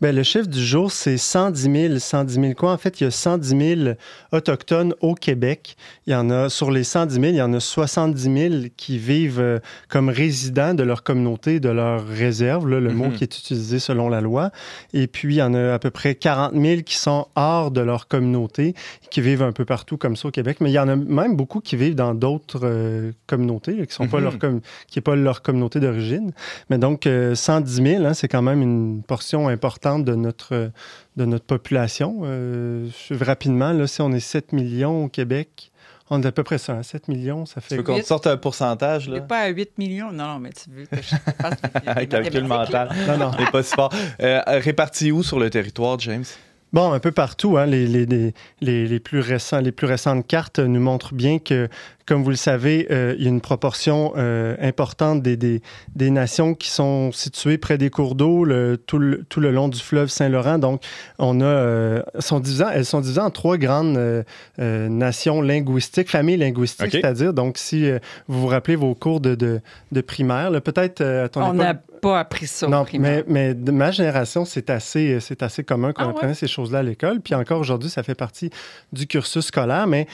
Bien, 0.01 0.11
le 0.11 0.23
chiffre 0.23 0.47
du 0.47 0.61
jour, 0.61 0.91
c'est 0.91 1.17
110 1.17 1.61
000. 1.71 1.99
110 1.99 2.33
000 2.33 2.53
quoi? 2.53 2.73
En 2.73 2.77
fait, 2.77 2.99
il 2.99 3.05
y 3.05 3.07
a 3.07 3.11
110 3.11 3.75
000 3.77 3.95
autochtones 4.33 4.93
au 4.99 5.15
Québec. 5.15 5.77
Il 6.05 6.11
y 6.11 6.15
en 6.17 6.29
a, 6.29 6.49
sur 6.49 6.69
les 6.69 6.83
110 6.83 7.13
000, 7.13 7.25
il 7.27 7.35
y 7.35 7.41
en 7.41 7.53
a 7.53 7.61
70 7.61 8.21
000 8.21 8.55
qui 8.75 8.97
vivent 8.97 9.61
comme 9.87 10.09
résidents 10.09 10.73
de 10.73 10.83
leur 10.83 11.03
communauté, 11.03 11.61
de 11.61 11.69
leur 11.69 12.05
réserve, 12.05 12.67
là, 12.67 12.81
le 12.81 12.91
mot 12.91 13.05
mhm. 13.05 13.13
qui 13.13 13.23
est 13.23 13.37
utilisé 13.39 13.79
selon 13.79 14.09
la 14.09 14.19
loi. 14.19 14.51
Et 14.93 15.07
puis, 15.07 15.35
il 15.35 15.37
y 15.37 15.41
en 15.41 15.53
a 15.53 15.75
à 15.75 15.79
peu 15.79 15.91
près 15.91 16.15
40 16.15 16.55
000 16.55 16.81
qui 16.81 16.97
sont 16.97 17.27
hors 17.37 17.71
de 17.71 17.79
leur 17.79 18.09
communauté, 18.09 18.75
qui 19.09 19.21
vivent 19.21 19.43
un 19.43 19.53
peu 19.53 19.63
partout 19.63 19.95
comme 19.95 20.17
ça 20.17 20.27
au 20.27 20.31
Québec. 20.31 20.57
Mais 20.59 20.69
il 20.69 20.73
y 20.73 20.79
en 20.79 20.88
a 20.89 20.95
même 20.95 21.35
beaucoup 21.35 21.61
qui 21.61 21.75
vivent 21.75 21.95
dans 21.95 22.13
d'autres 22.13 22.61
euh, 22.63 23.11
communautés, 23.27 23.85
qui 23.87 23.93
sont 23.93 24.07
pas 24.07 24.19
leur 24.19 24.33
mhm. 24.33 24.61
qui 24.87 24.97
n'est 24.97 25.03
pas 25.03 25.15
leur 25.15 25.41
communauté 25.41 25.79
d'origine. 25.79 26.31
Mais 26.69 26.77
donc, 26.77 27.03
110 27.03 27.07
euh, 27.07 27.63
000, 27.63 28.05
hein, 28.05 28.13
c'est 28.13 28.27
quand 28.27 28.41
même 28.41 28.61
une 28.61 29.01
portion 29.03 29.47
importante 29.47 30.03
de 30.03 30.15
notre, 30.15 30.71
de 31.15 31.25
notre 31.25 31.45
population. 31.45 32.21
Euh, 32.23 32.87
rapidement, 33.11 33.71
là, 33.71 33.87
si 33.87 34.01
on 34.01 34.11
est 34.11 34.19
7 34.19 34.53
millions 34.53 35.05
au 35.05 35.07
Québec, 35.09 35.71
on 36.09 36.21
est 36.21 36.25
à 36.25 36.31
peu 36.31 36.43
près 36.43 36.57
ça, 36.57 36.81
7 36.81 37.03
hein, 37.03 37.13
millions, 37.13 37.45
ça 37.45 37.61
fait... 37.61 37.69
Tu 37.69 37.75
veux 37.75 37.83
qu'on 37.83 38.01
sorte 38.01 38.25
un 38.27 38.37
pourcentage, 38.37 39.07
là? 39.07 39.21
pas 39.21 39.41
à 39.41 39.47
8 39.49 39.77
millions, 39.77 40.11
non, 40.11 40.39
mais 40.39 40.49
tu 40.51 40.69
veux 40.71 40.85
que 40.85 40.97
je 40.97 41.15
fasse... 41.39 41.59
un 41.85 42.05
calcul 42.05 42.45
mental. 42.45 42.89
Non, 43.07 43.17
non. 43.17 43.31
n'est 43.37 43.51
pas 43.51 43.63
si 43.63 43.75
fort. 43.75 43.93
réparti 44.19 45.11
où 45.11 45.21
sur 45.23 45.39
le 45.39 45.49
territoire, 45.49 45.99
James? 45.99 46.25
Bon, 46.71 46.91
un 46.91 46.99
peu 46.99 47.11
partout. 47.11 47.57
Hein, 47.57 47.65
les, 47.65 47.87
les, 47.87 48.05
les, 48.05 48.87
les, 48.87 48.99
plus 48.99 49.19
récents, 49.19 49.59
les 49.59 49.71
plus 49.71 49.87
récentes 49.87 50.27
cartes 50.27 50.59
nous 50.59 50.79
montrent 50.79 51.13
bien 51.13 51.39
que 51.39 51.67
comme 52.09 52.23
vous 52.23 52.31
le 52.31 52.35
savez, 52.35 52.87
euh, 52.89 53.13
il 53.19 53.23
y 53.23 53.27
a 53.27 53.29
une 53.29 53.39
proportion 53.39 54.13
euh, 54.17 54.55
importante 54.59 55.21
des, 55.21 55.37
des, 55.37 55.61
des, 55.95 56.09
nations 56.09 56.55
qui 56.55 56.71
sont 56.71 57.11
situées 57.11 57.59
près 57.59 57.77
des 57.77 57.91
cours 57.91 58.15
d'eau 58.15 58.43
le, 58.43 58.77
tout, 58.77 58.97
le, 58.97 59.23
tout, 59.25 59.39
le, 59.39 59.51
long 59.51 59.67
du 59.67 59.79
fleuve 59.79 60.07
Saint-Laurent. 60.07 60.57
Donc, 60.57 60.81
on 61.19 61.39
a, 61.39 61.45
euh, 61.45 62.01
sont 62.17 62.39
divisées, 62.39 62.65
elles 62.73 62.85
sont 62.85 63.01
divisées 63.01 63.21
en 63.21 63.29
trois 63.29 63.57
grandes 63.57 64.25
nations 64.57 65.39
linguistiques, 65.43 66.09
familles 66.09 66.37
linguistiques, 66.37 66.91
c'est-à-dire, 66.93 67.31
donc, 67.31 67.59
si 67.59 67.91
vous 68.27 68.41
vous 68.41 68.47
rappelez 68.47 68.75
vos 68.75 68.95
cours 68.95 69.19
de, 69.19 69.35
de, 69.35 69.61
de 69.91 70.01
primaire, 70.01 70.49
peut-être 70.63 71.01
à 71.01 71.29
ton 71.29 71.43
On 71.43 71.53
n'a 71.53 71.75
pas 71.75 72.19
appris 72.19 72.47
ça 72.47 72.67
non, 72.67 72.85
mais, 72.93 73.23
mais, 73.27 73.53
de 73.53 73.71
ma 73.71 73.91
génération, 73.91 74.45
c'est 74.45 74.69
assez, 74.69 75.19
c'est 75.19 75.43
assez 75.43 75.63
commun 75.63 75.91
qu'on 75.91 76.05
ah 76.05 76.09
apprenait 76.09 76.33
ces 76.33 76.47
choses-là 76.47 76.79
à 76.79 76.83
l'école. 76.83 77.19
Puis 77.19 77.35
encore 77.35 77.59
aujourd'hui, 77.59 77.89
ça 77.89 78.01
fait 78.01 78.15
partie 78.15 78.49
du 78.93 79.05
cursus 79.05 79.45
scolaire. 79.45 79.85
Mais 79.85 80.07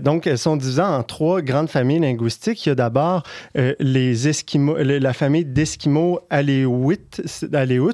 donc, 0.00 0.26
elles 0.26 0.38
sont 0.38 0.56
divisées 0.56 0.82
en 0.82 1.02
trois 1.04 1.27
grandes 1.36 1.68
familles 1.68 2.00
linguistiques. 2.00 2.64
Il 2.66 2.70
y 2.70 2.72
a 2.72 2.74
d'abord 2.74 3.22
euh, 3.56 3.74
les 3.78 4.28
Esquimaux, 4.28 4.76
la 4.76 5.12
famille 5.12 5.44
d'Esquimaux. 5.44 6.20
Aléoutes, 6.30 7.20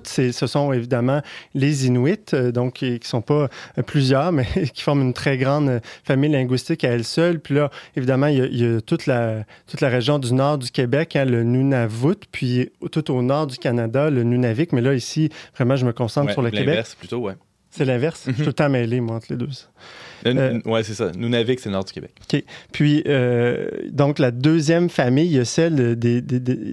ce 0.07 0.47
sont 0.47 0.73
évidemment 0.73 1.21
les 1.55 1.87
Inuits, 1.87 2.17
euh, 2.33 2.53
donc 2.53 2.75
qui 2.75 2.93
ne 2.93 2.99
sont 3.03 3.23
pas 3.23 3.49
euh, 3.79 3.83
plusieurs, 3.83 4.33
mais 4.33 4.47
qui 4.75 4.83
forment 4.83 5.03
une 5.03 5.13
très 5.13 5.39
grande 5.39 5.81
famille 6.05 6.31
linguistique 6.31 6.85
à 6.85 6.91
elles 6.91 7.05
seules. 7.05 7.41
Puis 7.41 7.55
là, 7.55 7.71
évidemment, 7.97 8.27
il 8.27 8.57
y 8.57 8.65
a, 8.65 8.81
toute, 8.81 9.07
la, 9.07 9.45
toute 9.67 9.81
la 9.81 9.89
région 9.89 10.19
du 10.19 10.33
nord 10.33 10.59
du 10.59 10.71
Québec, 10.71 11.17
hein, 11.17 11.25
le 11.25 11.43
Nunavut, 11.43 12.27
puis 12.31 12.71
tout 12.91 13.11
au 13.11 13.23
nord 13.23 13.47
du 13.47 13.59
Canada, 13.59 14.11
le 14.11 14.23
Nunavik. 14.23 14.73
Mais 14.73 14.81
là, 14.81 14.95
ici, 14.95 15.31
vraiment, 15.57 15.77
je 15.77 15.87
me 15.87 15.93
concentre 15.93 16.33
sur 16.33 16.43
le 16.43 16.51
Québec. 16.51 16.67
L'inverse 16.67 16.95
plutôt, 16.95 17.19
ouais. 17.19 17.35
C'est 17.71 17.85
l'inverse. 17.85 18.23
Je 18.27 18.33
suis 18.33 18.43
tout 18.43 18.51
le 18.51 18.53
temps 18.53 18.69
mêlé, 18.69 19.01
moi, 19.01 19.17
entre 19.17 19.27
les 19.31 19.37
deux. 19.37 19.49
Euh, 20.27 20.61
oui, 20.65 20.81
c'est 20.85 20.95
ça. 20.95 21.11
Nunavik, 21.13 21.61
c'est 21.61 21.69
le 21.69 21.75
nord 21.75 21.85
du 21.85 21.93
Québec. 21.93 22.13
OK. 22.23 22.43
Puis, 22.73 23.03
euh, 23.07 23.69
donc, 23.91 24.19
la 24.19 24.31
deuxième 24.31 24.89
famille, 24.89 25.27
il 25.27 25.37
y 25.37 25.39
a 25.39 25.45
celle 25.45 25.99
de, 25.99 26.23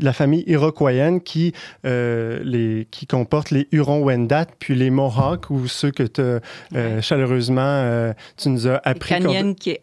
la 0.02 0.14
famille 0.14 0.44
iroquoienne 0.48 1.22
qui, 1.22 1.54
euh, 1.86 2.40
les, 2.44 2.88
qui 2.92 3.08
comporte 3.08 3.52
les 3.52 3.68
Hurons-Wendat, 3.72 4.48
puis 4.60 4.76
les 4.76 4.90
Mohawks, 4.90 5.50
ou 5.50 5.68
ceux 5.68 5.92
que 5.92 6.04
tu 6.04 6.22
chaleureusement, 7.02 8.14
tu 8.38 8.50
nous 8.50 8.68
as 8.68 8.82
appris. 8.84 9.20
Les 9.20 9.56
qui 9.56 9.72
est 9.72 9.82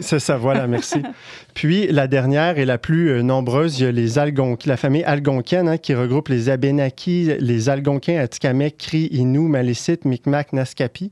C'est 0.00 0.18
ça, 0.18 0.36
voilà, 0.36 0.66
merci. 0.66 1.02
puis, 1.54 1.86
la 1.88 2.06
dernière 2.06 2.58
et 2.58 2.64
la 2.64 2.78
plus 2.78 3.22
nombreuse, 3.22 3.78
il 3.78 3.84
y 3.84 3.86
a 3.86 3.92
les 3.92 4.18
Algonquins, 4.18 4.68
la 4.68 4.76
famille 4.76 5.04
algonquienne 5.04 5.68
hein, 5.68 5.78
qui 5.78 5.94
regroupe 5.94 6.28
les 6.28 6.48
Abénakis, 6.48 7.32
les 7.38 7.68
Algonquins, 7.68 8.18
Atikamekw, 8.18 8.76
Cri, 8.78 9.08
Innu, 9.12 9.48
Malécite, 9.48 10.04
Micmac, 10.04 10.52
Naskapi. 10.52 11.10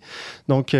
Donc, 0.49 0.74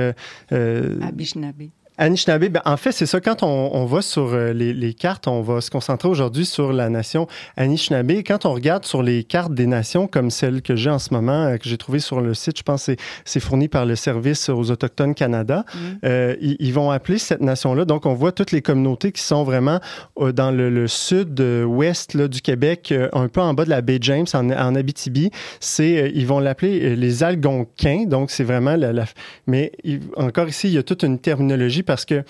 Anishinaabe. 1.09 1.67
Anishinaabe, 1.99 2.49
ben, 2.49 2.63
en 2.65 2.77
fait, 2.77 2.93
c'est 2.93 3.07
ça. 3.07 3.21
Quand 3.21 3.43
on, 3.43 3.71
on 3.75 3.85
va 3.85 4.03
sur 4.03 4.33
euh, 4.33 4.53
les, 4.53 4.73
les, 4.73 4.95
cartes, 4.95 5.27
on 5.27 5.43
va 5.43 5.61
se 5.61 5.71
concentrer 5.71 6.09
aujourd'hui 6.09 6.47
sur 6.47 6.73
la 6.73 6.89
nation 6.89 7.27
Anishinaabe. 7.57 8.23
Quand 8.25 8.47
on 8.47 8.55
regarde 8.55 8.85
sur 8.85 9.03
les 9.03 9.25
cartes 9.25 9.53
des 9.53 9.67
nations, 9.67 10.07
comme 10.07 10.31
celle 10.31 10.63
que 10.63 10.77
j'ai 10.77 10.91
en 10.91 11.01
ce 11.01 11.13
moment, 11.13 11.47
euh, 11.47 11.57
que 11.57 11.69
j'ai 11.69 11.77
trouvée 11.77 11.99
sur 11.99 12.21
le 12.21 12.35
site, 12.35 12.57
je 12.59 12.63
pense 12.63 12.87
que 12.87 12.93
c'est 13.25 13.41
fourni 13.41 13.67
par 13.67 13.85
le 13.85 13.97
Service 13.97 14.49
aux 14.49 14.71
Autochtones 14.71 15.15
Canada, 15.15 15.65
mm. 15.75 15.79
euh, 16.05 16.37
ils, 16.41 16.73
vont 16.73 16.91
appeler 16.93 17.19
cette 17.19 17.41
nation-là. 17.41 17.85
Donc, 17.85 18.07
on 18.07 18.15
voit 18.15 18.31
toutes 18.31 18.53
les 18.53 18.63
communautés 18.63 19.11
qui 19.11 19.23
sont 19.23 19.43
vraiment 19.43 19.81
dans 20.17 20.51
le, 20.53 20.87
sud-ouest 20.87 22.17
du 22.17 22.41
Québec, 22.41 22.95
un 23.13 23.29
peu 23.29 23.41
en 23.41 23.53
bas 23.55 23.65
de 23.65 23.71
la 23.71 23.81
baie 23.81 23.99
James, 24.01 24.27
en, 24.35 24.51
en 24.51 24.75
Abitibi. 24.75 25.31
C'est, 25.59 26.13
ils 26.15 26.27
vont 26.27 26.39
l'appeler 26.39 26.95
les 26.95 27.23
Algonquins. 27.25 28.05
Donc, 28.07 28.31
c'est 28.31 28.45
vraiment 28.45 28.77
la, 28.77 28.93
la... 28.93 29.05
Mais 29.47 29.73
encore 30.17 30.49
ici, 30.49 30.69
il 30.69 30.75
y 30.75 30.79
a 30.79 30.83
toute 30.83 31.03
une 31.03 31.19
terminologie 31.19 31.83
parce 31.89 32.05
que 32.05 32.23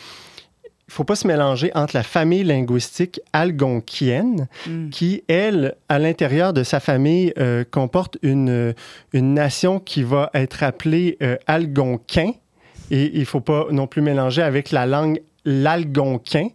il 0.89 0.95
faut 0.95 1.05
pas 1.05 1.17
se 1.17 1.27
mélanger 1.27 1.71
entre 1.75 1.95
la 1.95 2.03
famille 2.03 2.45
linguistique 2.45 3.21
algonquienne, 3.35 4.49
mm. 4.67 4.89
qui, 4.89 5.23
elle, 5.29 5.75
à 5.91 5.99
l'intérieur 5.99 6.55
de 6.55 6.63
sa 6.63 6.81
famille, 6.81 7.35
euh, 7.39 7.63
comporte 7.71 8.17
une, 8.23 8.75
une 9.13 9.35
nation 9.35 9.81
qui 9.81 10.03
va 10.03 10.31
être 10.33 10.63
appelée 10.63 11.19
euh, 11.23 11.37
algonquin. 11.47 12.31
Et 12.91 13.11
il 13.13 13.21
ne 13.21 13.25
faut 13.27 13.43
pas 13.43 13.67
non 13.71 13.87
plus 13.87 14.01
mélanger 14.01 14.41
avec 14.41 14.71
la 14.71 14.87
langue 14.87 15.21
l'algonquin. 15.45 16.49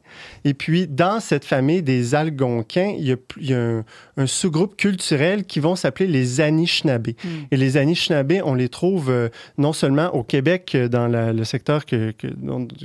Et 0.46 0.54
puis, 0.54 0.88
dans 0.88 1.20
cette 1.20 1.46
famille 1.46 1.82
des 1.82 2.16
algonquins, 2.16 2.94
il 2.98 3.18
y 3.42 3.54
a, 3.54 3.58
un, 3.58 3.84
sous-groupe 4.26 4.76
culturel 4.76 5.46
qui 5.46 5.60
vont 5.60 5.76
s'appeler 5.76 6.08
les 6.08 6.42
Anishinaabe. 6.42 7.10
Hmm. 7.24 7.28
Et 7.52 7.58
les 7.58 7.78
Anishinaabe, 7.78 8.42
on 8.44 8.54
les 8.54 8.70
trouve 8.70 9.10
euh, 9.10 9.30
non 9.58 9.74
seulement 9.74 10.14
au 10.14 10.24
Québec, 10.24 10.74
euh, 10.76 10.88
dans 10.88 11.08
le 11.08 11.44
secteur 11.44 11.86
que, 11.86 12.12
que, 12.12 12.28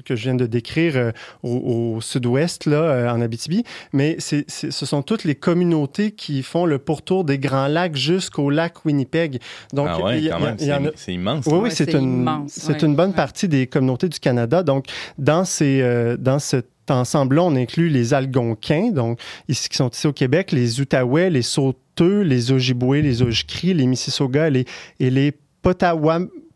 que, 0.05 0.17
je 0.17 0.23
viens 0.23 0.35
de 0.35 0.47
décrire 0.47 0.97
euh, 0.97 1.13
au, 1.43 2.01
sud-ouest, 2.01 2.67
là, 2.67 3.13
en 3.13 3.21
Abitibi, 3.21 3.65
mais 3.93 4.19
ce 4.21 4.71
sont 4.71 5.03
toutes 5.03 5.25
les 5.25 5.35
communautés 5.35 6.13
qui 6.13 6.43
font 6.43 6.67
le 6.67 6.79
pourtour 6.79 7.25
des 7.25 7.39
Grands 7.39 7.69
Lacs 7.69 7.97
jusqu'au 7.97 8.51
lac 8.51 8.85
Winnipeg. 8.85 9.41
Donc, 9.73 9.89
ah 9.91 10.03
ouais, 10.03 10.29
quand 10.29 10.41
même, 10.41 10.57
c'est, 10.97 11.13
immense. 11.13 11.47
Oui, 11.47 11.59
oui, 11.63 11.71
c'est, 11.71 11.93
une, 11.95 12.97
bonne 12.97 13.15
partie 13.15 13.49
des 13.49 13.67
communautés 13.67 14.09
du 14.09 14.19
Canada. 14.19 14.63
Donc, 14.63 14.87
dans 15.19 15.45
ces 15.45 15.83
euh, 15.83 16.17
dans 16.17 16.39
cet 16.89 16.97
ensemble-là, 16.97 17.43
on 17.43 17.55
inclut 17.55 17.89
les 17.89 18.15
Algonquins, 18.15 18.91
donc 18.91 19.21
ici, 19.49 19.69
qui 19.69 19.77
sont 19.77 19.91
ici 19.91 20.07
au 20.07 20.13
Québec, 20.13 20.53
les 20.53 20.81
Outaouais, 20.81 21.29
les 21.29 21.43
Sauteux, 21.43 22.23
les 22.23 22.51
Ojibwés, 22.51 23.03
les 23.03 23.21
Ojikri, 23.21 23.75
les 23.75 23.87
Mississauga 23.87 24.49
et 24.49 25.11
les, 25.11 25.35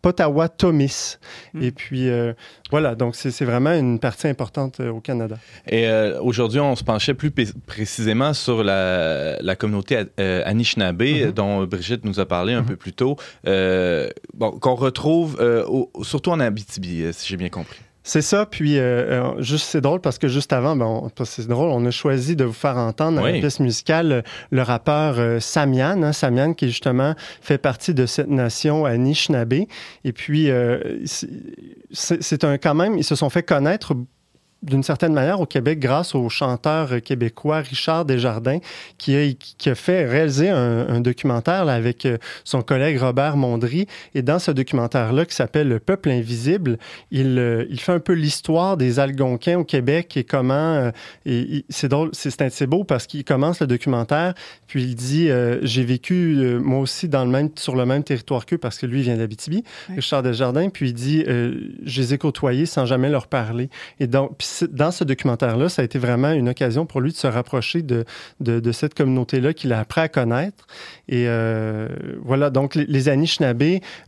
Potawatomis. 0.00 1.18
Hmm. 1.52 1.62
Et 1.62 1.70
puis, 1.70 2.08
euh, 2.08 2.32
voilà, 2.70 2.94
donc 2.94 3.14
c'est 3.14 3.44
vraiment 3.44 3.72
une 3.72 4.00
partie 4.00 4.26
importante 4.26 4.80
euh, 4.80 4.90
au 4.90 5.00
Canada. 5.00 5.36
Et 5.68 5.86
aujourd'hui, 6.20 6.60
on 6.60 6.74
se 6.74 6.82
penchait 6.82 7.14
plus 7.14 7.30
précisément 7.66 8.32
sur 8.32 8.64
la, 8.64 9.56
communauté 9.58 10.04
Anishinaabe, 10.16 11.02
mm-hmm. 11.02 11.32
dont 11.32 11.64
Brigitte 11.64 12.04
nous 12.04 12.20
a 12.20 12.26
parlé 12.26 12.54
un 12.54 12.62
mm-hmm. 12.62 12.66
peu 12.66 12.76
plus 12.76 12.94
tôt, 12.94 13.16
bon, 13.44 14.50
qu'on 14.58 14.74
retrouve 14.74 15.36
surtout 16.02 16.30
en 16.30 16.40
Abitibi, 16.40 17.12
si 17.12 17.28
j'ai 17.28 17.36
bien 17.36 17.50
compris. 17.50 17.78
C'est 18.04 18.22
ça, 18.22 18.46
puis 18.46 18.78
juste 19.38 19.66
c'est 19.66 19.80
drôle 19.80 20.00
parce 20.00 20.18
que 20.18 20.28
juste 20.28 20.52
avant, 20.52 20.76
ben, 20.76 21.08
c'est 21.24 21.46
drôle, 21.46 21.70
on 21.70 21.84
a 21.86 21.90
choisi 21.90 22.34
de 22.36 22.44
vous 22.44 22.52
faire 22.52 22.76
entendre 22.76 23.18
dans 23.18 23.26
la 23.26 23.32
pièce 23.32 23.60
musicale 23.60 24.24
le 24.50 24.62
rappeur 24.62 25.40
Samian, 25.40 26.02
hein, 26.02 26.12
Samian 26.12 26.54
qui 26.54 26.68
justement 26.68 27.14
fait 27.40 27.58
partie 27.58 27.94
de 27.94 28.06
cette 28.06 28.28
nation 28.28 28.84
Anishinaabe. 28.84 29.66
Et 30.04 30.12
puis, 30.12 30.50
c'est 31.92 32.44
un 32.44 32.58
quand 32.58 32.74
même, 32.74 32.98
ils 32.98 33.04
se 33.04 33.14
sont 33.14 33.30
fait 33.30 33.42
connaître 33.42 33.94
d'une 34.62 34.82
certaine 34.82 35.12
manière 35.12 35.40
au 35.40 35.46
Québec 35.46 35.80
grâce 35.80 36.14
au 36.14 36.28
chanteur 36.28 37.02
québécois 37.02 37.58
Richard 37.58 38.04
Desjardins 38.04 38.58
qui 38.96 39.16
a, 39.16 39.32
qui 39.58 39.70
a 39.70 39.74
fait 39.74 40.06
réaliser 40.06 40.48
un, 40.48 41.00
documentaire 41.00 41.68
avec 41.68 42.06
euh, 42.06 42.18
son 42.44 42.62
collègue 42.62 42.98
Robert 42.98 43.36
Mondry. 43.36 43.86
Et 44.14 44.22
dans 44.22 44.38
ce 44.38 44.50
documentaire-là 44.50 45.24
qui 45.24 45.34
s'appelle 45.34 45.68
Le 45.68 45.80
peuple 45.80 46.10
invisible, 46.10 46.78
il, 47.10 47.38
euh, 47.38 47.64
il 47.70 47.80
fait 47.80 47.92
un 47.92 47.98
peu 47.98 48.12
l'histoire 48.12 48.76
des 48.76 49.00
Algonquins 49.00 49.58
au 49.58 49.64
Québec 49.64 50.16
et 50.16 50.24
comment... 50.24 50.74
Euh, 50.74 50.90
et, 51.26 51.64
c'est 51.68 51.88
drôle, 51.88 52.10
c'est 52.12 52.66
beau 52.66 52.84
parce 52.84 53.06
qu'il 53.06 53.24
commence 53.24 53.60
le 53.60 53.66
documentaire, 53.66 54.34
puis 54.66 54.84
il 54.84 54.94
dit 54.94 55.28
J'ai 55.62 55.84
vécu 55.84 56.58
moi 56.60 56.78
aussi 56.80 57.08
dans 57.08 57.24
le 57.24 57.30
même, 57.30 57.50
sur 57.56 57.74
le 57.74 57.84
même 57.86 58.04
territoire 58.04 58.46
qu'eux 58.46 58.58
parce 58.58 58.78
que 58.78 58.86
lui 58.86 59.02
vient 59.02 59.16
d'Abitibi, 59.16 59.64
Richard 59.88 60.22
Desjardins, 60.22 60.68
puis 60.68 60.90
il 60.90 60.94
dit 60.94 61.24
Je 61.26 62.00
les 62.00 62.14
ai 62.14 62.18
côtoyés 62.18 62.66
sans 62.66 62.86
jamais 62.86 63.08
leur 63.08 63.26
parler. 63.26 63.68
Et 64.00 64.06
donc, 64.06 64.36
dans 64.70 64.90
ce 64.90 65.04
documentaire-là, 65.04 65.68
ça 65.68 65.82
a 65.82 65.84
été 65.84 65.98
vraiment 65.98 66.30
une 66.30 66.48
occasion 66.48 66.86
pour 66.86 67.00
lui 67.00 67.12
de 67.12 67.16
se 67.16 67.26
rapprocher 67.26 67.82
de, 67.82 68.04
de, 68.40 68.72
cette 68.72 68.94
communauté-là 68.94 69.52
qu'il 69.52 69.72
a 69.72 69.80
appris 69.80 70.00
à 70.00 70.08
connaître. 70.08 70.66
Et 71.08 71.24
euh, 71.26 71.88
voilà, 72.24 72.50
donc 72.50 72.74
les, 72.74 72.86
les 72.86 73.08
Anishinaabe, 73.08 73.62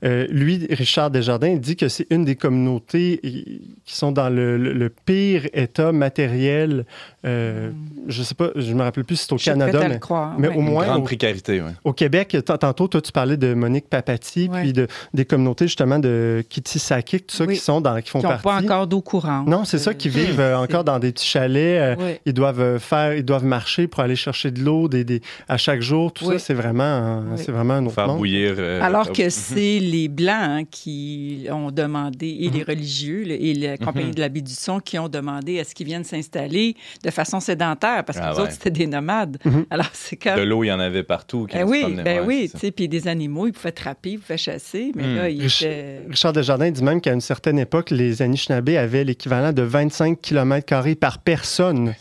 euh, 0.04 0.26
lui, 0.30 0.66
Richard 0.70 1.10
Desjardins, 1.10 1.48
il 1.48 1.60
dit 1.60 1.76
que 1.76 1.88
c'est 1.88 2.06
une 2.10 2.24
des 2.24 2.36
communautés 2.36 3.20
qui 3.22 3.96
sont 3.96 4.12
dans 4.12 4.28
le, 4.28 4.92
pire 5.06 5.46
état 5.52 5.92
matériel. 5.92 6.84
Euh, 7.24 7.70
hmm. 7.70 7.74
Je 8.06 8.20
ne 8.20 8.24
sais 8.24 8.34
pas, 8.34 8.50
je 8.54 8.72
me 8.74 8.82
rappelle 8.82 9.04
plus 9.04 9.16
si 9.16 9.26
c'est 9.26 9.32
au 9.32 9.36
Canada, 9.36 9.88
mais, 9.88 9.98
mais 10.38 10.48
au 10.48 10.60
moins. 10.60 10.84
grande 10.84 11.04
précarité, 11.04 11.60
oui. 11.60 11.70
Au 11.84 11.92
Québec, 11.92 12.36
tantôt, 12.44 12.88
toi, 12.88 13.00
tu 13.00 13.12
parlais 13.12 13.36
de 13.36 13.54
Monique 13.54 13.88
Papati, 13.88 14.48
puis 14.48 14.72
de, 14.72 14.86
des 15.12 15.24
communautés 15.24 15.66
justement 15.66 15.98
de 15.98 16.44
Kitisakik, 16.48 17.26
tout 17.26 17.36
ça, 17.36 17.46
qui 17.46 17.56
sont 17.56 17.80
dans, 17.80 18.00
qui 18.00 18.10
font 18.10 18.20
qui 18.20 18.26
partie. 18.26 18.42
pas 18.42 18.56
encore 18.56 18.86
d'eau 18.86 19.00
courante. 19.00 19.46
Non, 19.46 19.64
c'est 19.64 19.78
ça, 19.78 19.94
qui 19.94 20.08
vivent 20.08 20.33
encore 20.40 20.84
dans 20.84 20.98
des 20.98 21.12
petits 21.12 21.26
chalets. 21.26 21.98
Euh, 21.98 22.14
ils 22.24 22.32
doivent 22.32 22.60
euh, 22.60 22.78
faire, 22.78 23.14
ils 23.14 23.24
doivent 23.24 23.44
marcher 23.44 23.86
pour 23.86 24.00
aller 24.00 24.16
chercher 24.16 24.50
de 24.50 24.60
l'eau 24.60 24.88
des, 24.88 25.04
des, 25.04 25.20
à 25.48 25.56
chaque 25.56 25.80
jour. 25.80 26.12
Tout 26.12 26.32
ça, 26.32 26.38
c'est 26.38 26.54
vraiment, 26.54 27.36
c'est 27.36 27.52
vraiment 27.52 27.74
un 27.74 27.86
autre 27.86 27.94
faire 27.94 28.14
bouillir. 28.14 28.54
Euh, 28.58 28.82
Alors 28.82 29.12
que 29.12 29.28
c'est 29.30 29.78
les 29.78 30.08
Blancs 30.08 30.34
hein, 30.34 30.62
qui 30.70 31.46
ont 31.50 31.70
demandé, 31.70 32.28
et 32.40 32.50
les 32.50 32.60
mhm. 32.60 32.66
religieux, 32.68 33.24
et 33.30 33.54
la 33.54 33.78
compagnie 33.78 34.08
mhm. 34.08 34.14
de 34.14 34.20
la 34.20 34.28
baie 34.28 34.40
du 34.40 34.52
Son 34.52 34.80
qui 34.80 34.98
ont 34.98 35.08
demandé 35.08 35.60
à 35.60 35.64
ce 35.64 35.74
qu'ils 35.74 35.86
viennent 35.86 36.04
s'installer 36.04 36.76
de 37.02 37.10
façon 37.10 37.40
sédentaire, 37.40 38.04
parce 38.04 38.18
que 38.18 38.24
ah 38.24 38.32
les 38.32 38.40
autres, 38.40 38.52
c'était 38.52 38.70
des 38.70 38.86
nomades. 38.86 39.38
Mhm. 39.44 39.66
Alors, 39.70 39.90
c'est 39.92 40.16
comme... 40.16 40.36
De 40.36 40.42
l'eau, 40.42 40.64
il 40.64 40.68
y 40.68 40.72
en 40.72 40.80
avait 40.80 41.02
partout. 41.02 41.46
Ben 41.52 41.64
oui, 41.66 41.84
ben 42.04 42.24
oui, 42.26 42.50
tu 42.52 42.58
sais, 42.58 42.70
puis 42.70 42.88
des 42.88 43.08
animaux, 43.08 43.46
ils 43.46 43.52
pouvaient 43.52 43.68
attraper, 43.68 44.12
ils 44.12 44.18
pouvaient 44.18 44.36
chasser, 44.36 44.92
mais 44.94 45.06
hmm. 45.06 45.16
là, 45.16 45.28
ils 45.28 45.46
étaient... 45.46 46.00
Richard 46.08 46.32
Desjardins 46.32 46.70
dit 46.70 46.82
même 46.82 47.00
qu'à 47.00 47.12
une 47.12 47.20
certaine 47.20 47.58
époque, 47.58 47.90
les 47.90 48.22
Anishinaabe 48.22 48.70
avaient 48.70 49.04
l'équivalent 49.04 49.52
de 49.52 49.62
25 49.62 50.20
km 50.24 50.94
par 50.98 51.18
personne 51.18 51.94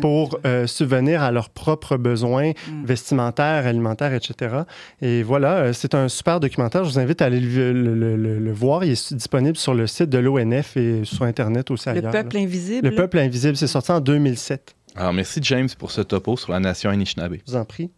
pour 0.00 0.38
euh, 0.44 0.66
subvenir 0.66 1.22
à 1.22 1.30
leurs 1.30 1.50
propres 1.50 1.96
besoins 1.96 2.50
mm. 2.50 2.84
vestimentaires, 2.84 3.66
alimentaires, 3.66 4.12
etc. 4.12 4.62
Et 5.00 5.22
voilà, 5.22 5.58
euh, 5.58 5.72
c'est 5.72 5.94
un 5.94 6.08
super 6.08 6.40
documentaire. 6.40 6.84
Je 6.84 6.90
vous 6.90 6.98
invite 6.98 7.22
à 7.22 7.26
aller 7.26 7.40
le, 7.40 8.52
voir. 8.52 8.84
Il 8.84 8.92
est 8.92 9.14
disponible 9.14 9.56
sur 9.56 9.74
le 9.74 9.86
site 9.86 10.10
de 10.10 10.18
l'ONF 10.18 10.76
et 10.76 11.04
sur 11.04 11.22
Internet 11.24 11.70
aussi 11.70 11.88
ailleurs. 11.88 12.04
Le 12.04 12.10
Peuple 12.10 12.36
Invisible. 12.38 12.88
Le 12.88 12.94
Peuple 12.94 13.18
Invisible, 13.18 13.56
c'est 13.56 13.66
sorti 13.66 13.92
en 13.92 14.00
2007. 14.00 14.74
Alors, 14.96 15.12
merci 15.12 15.38
James 15.42 15.68
pour 15.78 15.92
ce 15.92 16.00
topo 16.00 16.36
sur 16.36 16.52
la 16.52 16.60
nation 16.60 16.90
Anishinaabe. 16.90 17.36
Je 17.46 17.52
vous 17.52 17.56
en 17.56 17.64
prie. 17.64 17.90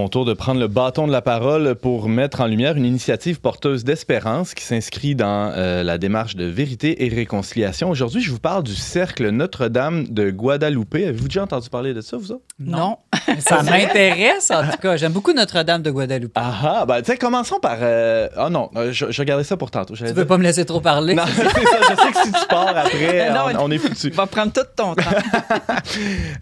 Mon 0.00 0.08
tour 0.08 0.24
de 0.24 0.32
prendre 0.32 0.58
le 0.58 0.66
bâton 0.66 1.06
de 1.06 1.12
la 1.12 1.20
parole 1.20 1.74
pour 1.74 2.08
mettre 2.08 2.40
en 2.40 2.46
lumière 2.46 2.74
une 2.74 2.86
initiative 2.86 3.38
porteuse 3.38 3.84
d'espérance 3.84 4.54
qui 4.54 4.64
s'inscrit 4.64 5.14
dans 5.14 5.52
euh, 5.54 5.82
la 5.82 5.98
démarche 5.98 6.36
de 6.36 6.46
vérité 6.46 7.04
et 7.04 7.08
réconciliation. 7.10 7.90
Aujourd'hui, 7.90 8.22
je 8.22 8.30
vous 8.30 8.38
parle 8.38 8.62
du 8.62 8.74
Cercle 8.74 9.28
Notre-Dame 9.28 10.06
de 10.08 10.30
Guadalupe. 10.30 10.94
Avez-vous 10.94 11.28
déjà 11.28 11.42
entendu 11.42 11.68
parler 11.68 11.92
de 11.92 12.00
ça, 12.00 12.16
vous 12.16 12.32
autres? 12.32 12.44
Non. 12.58 12.96
ça 13.40 13.62
m'intéresse, 13.62 14.50
en 14.50 14.62
tout 14.62 14.78
cas. 14.80 14.96
J'aime 14.96 15.12
beaucoup 15.12 15.34
Notre-Dame 15.34 15.82
de 15.82 15.90
Guadalupe. 15.90 16.32
Ah 16.34 16.54
ah, 16.62 16.86
ben, 16.86 17.02
tu 17.02 17.12
sais, 17.12 17.18
commençons 17.18 17.60
par... 17.60 17.76
Euh, 17.82 18.28
oh 18.38 18.48
non, 18.48 18.70
euh, 18.76 18.92
je, 18.92 19.10
je, 19.10 19.20
regardais 19.20 19.44
ça 19.44 19.58
pour 19.58 19.70
tantôt. 19.70 19.92
Tu 19.96 20.04
veux 20.04 20.24
pas 20.24 20.38
me 20.38 20.44
laisser 20.44 20.64
trop 20.64 20.80
parler? 20.80 21.14
Non, 21.14 21.24
c'est 21.26 21.44
ça. 21.44 21.50
Je 21.52 21.88
sais 21.88 22.12
que 22.12 22.18
si 22.24 22.32
tu 22.32 22.46
pars 22.48 22.74
après, 22.74 23.30
on, 23.60 23.70
est 23.70 23.76
foutu. 23.76 24.08
Va 24.08 24.26
prendre 24.26 24.50
tout 24.50 24.62
ton 24.74 24.94
temps. 24.94 25.02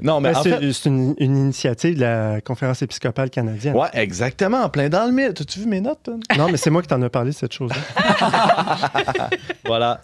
non, 0.00 0.20
mais 0.20 0.30
ben, 0.30 0.38
en 0.38 0.42
fait... 0.44 0.72
C'est 0.72 0.88
une, 0.88 1.16
une, 1.18 1.36
initiative 1.36 1.96
de 1.96 2.02
la 2.02 2.40
conférence 2.40 2.82
épiscopale 2.82 3.30
canadienne. 3.30 3.47
Ouais, 3.74 3.88
exactement. 3.94 4.68
Plein 4.68 4.88
dans 4.88 5.06
le 5.06 5.12
mythe. 5.12 5.40
As-tu 5.40 5.60
vu 5.60 5.66
mes 5.66 5.80
notes? 5.80 6.08
Non, 6.36 6.48
mais 6.50 6.56
c'est 6.56 6.70
moi 6.70 6.82
qui 6.82 6.88
t'en 6.88 7.02
ai 7.02 7.08
parlé 7.08 7.32
cette 7.32 7.52
chose-là. 7.52 7.76
voilà. 9.66 10.00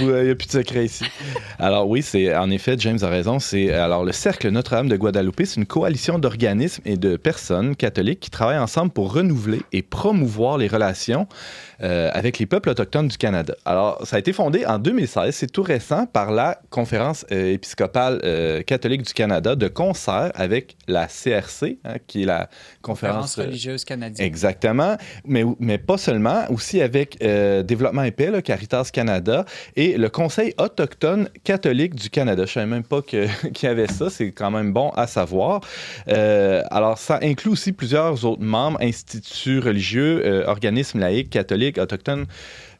Il 0.00 0.06
n'y 0.06 0.30
a 0.30 0.34
plus 0.34 0.46
de 0.46 0.52
secret 0.52 0.84
ici. 0.84 1.04
Alors 1.58 1.88
oui, 1.88 2.02
c'est 2.02 2.34
en 2.34 2.50
effet, 2.50 2.76
James 2.78 2.98
a 3.02 3.08
raison. 3.08 3.38
C'est 3.38 3.72
alors 3.72 4.04
le 4.04 4.12
Cercle 4.12 4.48
Notre-Dame 4.50 4.88
de 4.88 4.96
Guadalupe, 4.96 5.42
c'est 5.44 5.56
une 5.56 5.66
coalition 5.66 6.18
d'organismes 6.18 6.82
et 6.84 6.96
de 6.96 7.16
personnes 7.16 7.76
catholiques 7.76 8.20
qui 8.20 8.30
travaillent 8.30 8.58
ensemble 8.58 8.92
pour 8.92 9.12
renouveler 9.12 9.62
et 9.72 9.82
promouvoir 9.82 10.58
les 10.58 10.68
relations 10.68 11.26
euh, 11.82 12.10
avec 12.12 12.38
les 12.38 12.46
peuples 12.46 12.68
autochtones 12.68 13.08
du 13.08 13.18
Canada. 13.18 13.54
Alors, 13.64 14.00
ça 14.06 14.16
a 14.16 14.18
été 14.18 14.32
fondé 14.32 14.64
en 14.66 14.78
2016, 14.78 15.34
c'est 15.34 15.50
tout 15.50 15.62
récent, 15.62 16.06
par 16.06 16.30
la 16.30 16.58
Conférence 16.70 17.26
euh, 17.32 17.52
épiscopale 17.52 18.20
euh, 18.24 18.62
catholique 18.62 19.02
du 19.02 19.12
Canada, 19.12 19.56
de 19.56 19.68
concert 19.68 20.30
avec 20.34 20.76
la 20.86 21.06
CRC, 21.06 21.78
hein, 21.84 21.96
qui 22.06 22.22
est 22.22 22.26
la 22.26 22.48
Conférence, 22.82 23.36
religieuse 23.36 23.84
canadienne. 23.84 24.26
Exactement, 24.26 24.96
mais, 25.24 25.44
mais 25.58 25.78
pas 25.78 25.98
seulement, 25.98 26.44
aussi 26.50 26.80
avec 26.80 27.18
Développement 27.20 28.02
et 28.02 28.10
paix, 28.10 28.30
Caritas 28.42 28.90
Canada, 28.92 29.44
et 29.76 29.96
le 29.96 30.08
Conseil 30.08 30.54
autochtone 30.58 31.28
catholique 31.42 31.94
du 31.94 32.10
Canada. 32.10 32.44
Je 32.44 32.50
ne 32.50 32.54
savais 32.54 32.66
même 32.66 32.84
pas 32.84 33.02
qu'il 33.02 33.28
y 33.62 33.66
avait 33.66 33.88
ça, 33.88 34.10
c'est 34.10 34.32
quand 34.32 34.50
même 34.50 34.72
bon 34.72 34.90
à 34.90 35.06
savoir. 35.06 35.60
alors, 36.06 36.98
ça 36.98 37.18
inclut 37.22 37.50
aussi 37.50 37.72
plusieurs 37.72 38.24
autres 38.24 38.42
membres, 38.42 38.78
instituts 38.80 39.58
religieux, 39.58 40.44
organismes 40.46 41.00
laïcs, 41.00 41.30
catholiques, 41.30 41.63
autochtones 41.78 42.26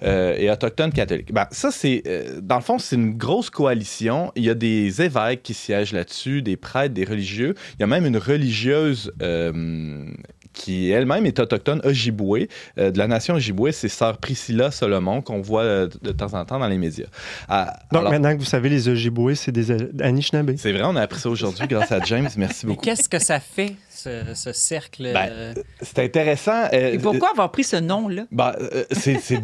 euh, 0.02 0.36
et 0.36 0.50
autochtones 0.50 0.92
catholiques. 0.92 1.32
Ben, 1.32 1.46
ça, 1.50 1.70
c'est, 1.70 2.02
euh, 2.06 2.40
dans 2.42 2.56
le 2.56 2.62
fond, 2.62 2.78
c'est 2.78 2.96
une 2.96 3.16
grosse 3.16 3.50
coalition. 3.50 4.32
Il 4.36 4.44
y 4.44 4.50
a 4.50 4.54
des 4.54 5.02
évêques 5.02 5.42
qui 5.42 5.54
siègent 5.54 5.92
là-dessus, 5.92 6.42
des 6.42 6.56
prêtres, 6.56 6.94
des 6.94 7.04
religieux. 7.04 7.54
Il 7.78 7.80
y 7.80 7.84
a 7.84 7.86
même 7.86 8.04
une 8.04 8.18
religieuse 8.18 9.12
euh, 9.22 10.04
qui 10.52 10.90
elle-même 10.90 11.26
est 11.26 11.38
autochtone 11.40 11.80
Ojibwe, 11.84 12.46
de 12.76 12.98
la 12.98 13.08
nation 13.08 13.34
Ojibwe. 13.34 13.70
C'est 13.72 13.88
sœur 13.88 14.18
Priscilla 14.18 14.70
Solomon 14.70 15.20
qu'on 15.20 15.40
voit 15.40 15.86
de 15.86 16.12
temps 16.12 16.34
en 16.34 16.44
temps 16.44 16.60
dans 16.60 16.68
les 16.68 16.78
médias. 16.78 17.06
Ah, 17.48 17.76
Donc 17.92 18.08
maintenant 18.08 18.32
que 18.34 18.38
vous 18.38 18.44
savez, 18.44 18.68
les 18.68 18.88
Ojibwe, 18.88 19.34
c'est 19.34 19.50
des 19.50 19.72
Anishinaabe. 20.00 20.54
C'est 20.56 20.72
vrai, 20.72 20.82
on 20.84 20.94
a 20.94 21.02
appris 21.02 21.18
ça 21.18 21.28
aujourd'hui 21.28 21.66
grâce 21.66 21.90
à 21.90 21.98
James. 22.04 22.28
Merci 22.36 22.66
beaucoup. 22.66 22.82
Qu'est-ce 22.82 23.08
que 23.08 23.18
ça 23.18 23.40
fait? 23.40 23.74
Ce, 23.94 24.52
cercle. 24.52 25.12
Ben, 25.12 25.28
euh, 25.30 25.54
c'est 25.80 26.00
intéressant. 26.00 26.64
Euh, 26.72 26.92
Et 26.92 26.98
pourquoi 26.98 27.30
avoir 27.30 27.50
pris 27.50 27.64
ce 27.64 27.76
nom-là? 27.76 28.24
Ben, 28.30 28.52
euh, 28.60 28.84
c'est 28.90 29.18
c'est 29.20 29.40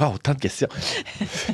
autant 0.00 0.34
de 0.34 0.38
questions. 0.38 0.68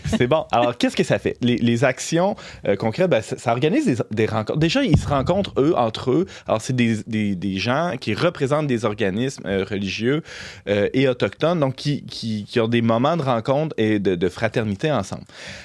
c'est 0.06 0.26
bon. 0.26 0.46
Alors, 0.50 0.76
qu'est-ce 0.76 0.96
que 0.96 1.04
ça 1.04 1.18
fait? 1.18 1.36
Les, 1.40 1.84
actions 1.84 2.36
concrètes, 2.78 3.10
ben, 3.10 3.22
ça, 3.22 3.52
organise 3.52 4.04
des, 4.10 4.26
rencontres. 4.26 4.58
Déjà, 4.58 4.84
ils 4.84 4.98
se 4.98 5.08
rencontrent, 5.08 5.52
eux, 5.58 5.74
entre 5.76 6.10
eux. 6.12 6.26
Alors, 6.46 6.60
c'est 6.60 6.76
des, 6.76 6.98
des, 7.06 7.34
des, 7.34 7.58
gens 7.58 7.94
qui 8.00 8.14
représentent 8.14 8.66
des 8.66 8.84
organismes 8.84 9.46
religieux 9.46 10.22
et 10.66 11.08
autochtones, 11.08 11.60
donc 11.60 11.76
qui, 11.76 12.04
qui, 12.04 12.44
qui, 12.44 12.60
ont 12.60 12.68
des 12.68 12.82
moments 12.82 13.16
de 13.16 13.22
rencontre 13.22 13.74
et 13.78 13.98
de, 13.98 14.14
de 14.14 14.28
fraternité 14.28 14.92
ensemble. 14.92 15.24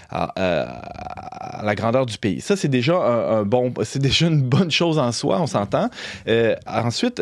À, 0.09 0.31
à, 0.37 1.63
la 1.63 1.75
grandeur 1.75 2.05
du 2.05 2.17
pays. 2.17 2.39
Ça, 2.39 2.55
c'est 2.55 2.67
déjà 2.67 2.95
un, 2.95 3.43
bon, 3.43 3.73
déjà 3.95 4.27
une 4.27 4.41
bonne 4.41 4.71
chose 4.71 4.99
en 4.99 5.11
soi, 5.11 5.41
on 5.41 5.47
s'entend. 5.47 5.89
ensuite, 6.65 7.21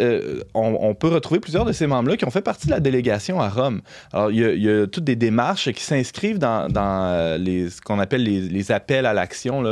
on, 0.53 0.77
on, 0.81 0.93
peut 0.93 1.07
retrouver 1.07 1.39
plusieurs 1.39 1.65
de 1.65 1.71
ces 1.71 1.87
membres-là 1.87 2.17
qui 2.17 2.25
ont 2.25 2.31
fait 2.31 2.41
partie 2.41 2.67
de 2.67 2.71
la 2.71 2.79
délégation 2.79 3.39
à 3.39 3.49
Rome. 3.49 3.81
Alors, 4.13 4.31
il 4.31 4.61
y 4.61 4.69
a, 4.69 4.87
toutes 4.87 5.03
des 5.03 5.15
démarches 5.15 5.71
qui 5.71 5.83
s'inscrivent 5.83 6.37
dans, 6.37 6.67
ce 6.69 7.81
qu'on 7.81 7.99
appelle 7.99 8.23
les, 8.23 8.71
appels 8.71 9.05
à 9.05 9.13
l'action 9.13 9.63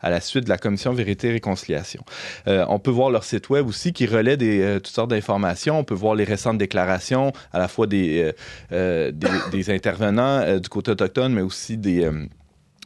à 0.00 0.10
la 0.10 0.20
suite 0.20 0.44
de 0.44 0.48
la 0.48 0.58
commission 0.58 0.92
Vérité 0.92 1.28
et 1.28 1.32
Réconciliation. 1.32 2.04
Euh, 2.48 2.64
on 2.68 2.78
peut 2.78 2.90
voir 2.90 3.10
leur 3.10 3.24
site 3.24 3.48
web 3.50 3.66
aussi 3.66 3.92
qui 3.92 4.06
relaie 4.06 4.36
des, 4.36 4.60
euh, 4.60 4.74
toutes 4.76 4.94
sortes 4.94 5.10
d'informations. 5.10 5.78
On 5.78 5.84
peut 5.84 5.94
voir 5.94 6.14
les 6.14 6.24
récentes 6.24 6.58
déclarations 6.58 7.32
à 7.52 7.58
la 7.58 7.68
fois 7.68 7.86
des, 7.86 8.32
euh, 8.72 9.12
des, 9.12 9.28
des, 9.50 9.70
intervenants 9.70 10.58
du 10.58 10.68
côté 10.68 10.90
autochtone, 10.90 11.32
mais 11.32 11.42
aussi 11.42 11.76
des 11.76 12.10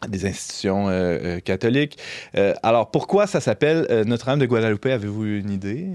des 0.09 0.27
institutions 0.27 0.89
euh, 0.89 1.19
euh, 1.23 1.41
catholiques. 1.41 1.99
Euh, 2.37 2.55
alors, 2.63 2.91
pourquoi 2.91 3.27
ça 3.27 3.41
s'appelle 3.41 3.87
Notre-Dame 4.07 4.39
de 4.39 4.47
Guadalupe? 4.47 4.87
Avez-vous 4.87 5.25
une 5.25 5.51
idée? 5.51 5.87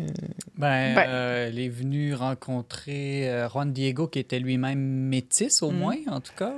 Ben, 0.58 0.96
ben. 0.96 1.10
elle 1.48 1.60
est 1.60 1.70
venue 1.70 2.14
rencontrer 2.14 3.30
Juan 3.52 3.72
Diego, 3.72 4.08
qui 4.08 4.20
était 4.20 4.40
lui-même 4.40 4.80
métis, 4.80 5.62
au 5.62 5.72
hmm. 5.72 5.76
moins, 5.76 5.96
en 6.10 6.20
tout 6.20 6.34
cas, 6.38 6.54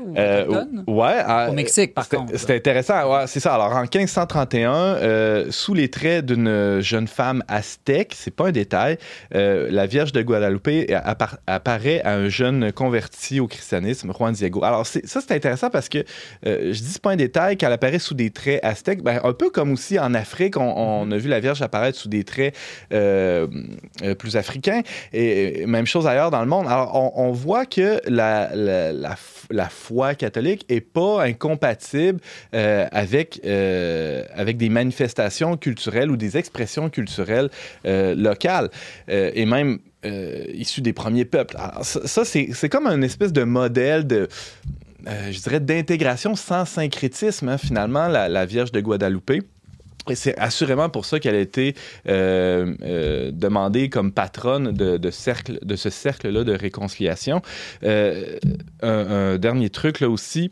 ou 0.87 1.01
ouais. 1.01 1.49
au 1.49 1.53
Mexique, 1.53 1.93
par 1.93 2.07
contre. 2.07 2.37
C'était 2.37 2.55
intéressant. 2.55 3.11
Ouais, 3.11 3.27
c'est 3.27 3.39
ça. 3.39 3.55
Alors, 3.55 3.75
en 3.75 3.81
1531, 3.81 5.51
sous 5.51 5.73
les 5.73 5.89
traits 5.89 6.25
d'une 6.25 6.79
jeune 6.79 7.07
femme 7.07 7.43
aztèque, 7.47 8.13
c'est 8.15 8.35
pas 8.35 8.47
un 8.47 8.51
détail, 8.51 8.97
la 9.31 9.85
Vierge 9.85 10.11
de 10.11 10.21
Guadalupe 10.21 10.69
apparaît 11.47 12.01
à 12.03 12.13
un 12.15 12.29
jeune 12.29 12.71
converti 12.71 13.39
au 13.39 13.47
christianisme, 13.47 14.11
Juan 14.13 14.33
Diego. 14.33 14.63
Alors, 14.63 14.85
ça, 14.85 14.99
c'est 15.03 15.31
intéressant 15.31 15.69
parce 15.69 15.89
que 15.89 16.03
je 16.43 16.71
dis 16.71 16.91
c'est 16.91 17.01
pas 17.01 17.11
un 17.11 17.15
détail, 17.15 17.30
qu'elle 17.31 17.71
apparaît 17.71 17.99
sous 17.99 18.13
des 18.13 18.29
traits 18.29 18.63
aztèques, 18.63 19.01
ben, 19.01 19.19
un 19.23 19.33
peu 19.33 19.49
comme 19.49 19.71
aussi 19.71 19.99
en 19.99 20.13
Afrique, 20.13 20.57
on, 20.57 21.09
a 21.11 21.17
vu 21.17 21.29
la 21.29 21.39
Vierge 21.39 21.61
apparaître 21.61 21.97
sous 21.97 22.09
des 22.09 22.23
traits 22.23 22.55
euh, 22.93 23.47
euh, 24.03 24.15
plus 24.15 24.37
africains, 24.37 24.81
et, 25.13 25.65
même 25.65 25.85
chose 25.85 26.07
ailleurs 26.07 26.31
dans 26.31 26.41
le 26.41 26.47
monde. 26.47 26.67
Alors, 26.67 27.17
on, 27.17 27.31
voit 27.31 27.65
que 27.65 28.01
la, 28.07 28.51
la, 28.55 29.69
foi 29.69 30.15
catholique 30.15 30.65
est 30.69 30.81
pas 30.81 31.23
incompatible 31.23 32.19
euh, 32.53 32.87
avec, 32.91 33.41
avec 33.43 34.57
des 34.57 34.69
manifestations 34.69 35.57
culturelles 35.57 36.11
ou 36.11 36.17
des 36.17 36.37
expressions 36.37 36.89
culturelles 36.89 37.49
locales, 37.85 38.69
et 39.07 39.45
même 39.45 39.79
issues 40.03 40.81
des 40.81 40.93
premiers 40.93 41.25
peuples. 41.25 41.55
Alors, 41.57 41.85
ça, 41.85 42.05
ça 42.07 42.25
c'est 42.25 42.69
comme 42.69 42.87
un 42.87 43.01
espèce 43.01 43.33
de 43.33 43.43
modèle 43.43 44.05
de 44.05 44.27
euh, 45.07 45.31
je 45.31 45.39
dirais, 45.39 45.59
d'intégration 45.59 46.35
sans 46.35 46.65
syncrétisme, 46.65 47.49
hein, 47.49 47.57
finalement, 47.57 48.07
la, 48.07 48.45
Vierge 48.45 48.71
de 48.71 48.79
Guadalupe. 48.79 49.43
Et 50.09 50.15
c'est 50.15 50.35
assurément 50.39 50.89
pour 50.89 51.05
ça 51.05 51.19
qu'elle 51.19 51.35
a 51.35 51.39
été 51.39 51.75
euh, 52.07 52.73
euh, 52.81 53.31
demandée 53.31 53.89
comme 53.89 54.11
patronne 54.11 54.71
de, 54.71 55.11
cercle, 55.11 55.59
de 55.61 55.75
ce 55.75 55.91
cercle-là 55.91 56.43
de 56.43 56.53
réconciliation. 56.53 57.41
Un, 57.83 59.37
dernier 59.37 59.69
truc 59.69 59.99
là 59.99 60.09
aussi, 60.09 60.49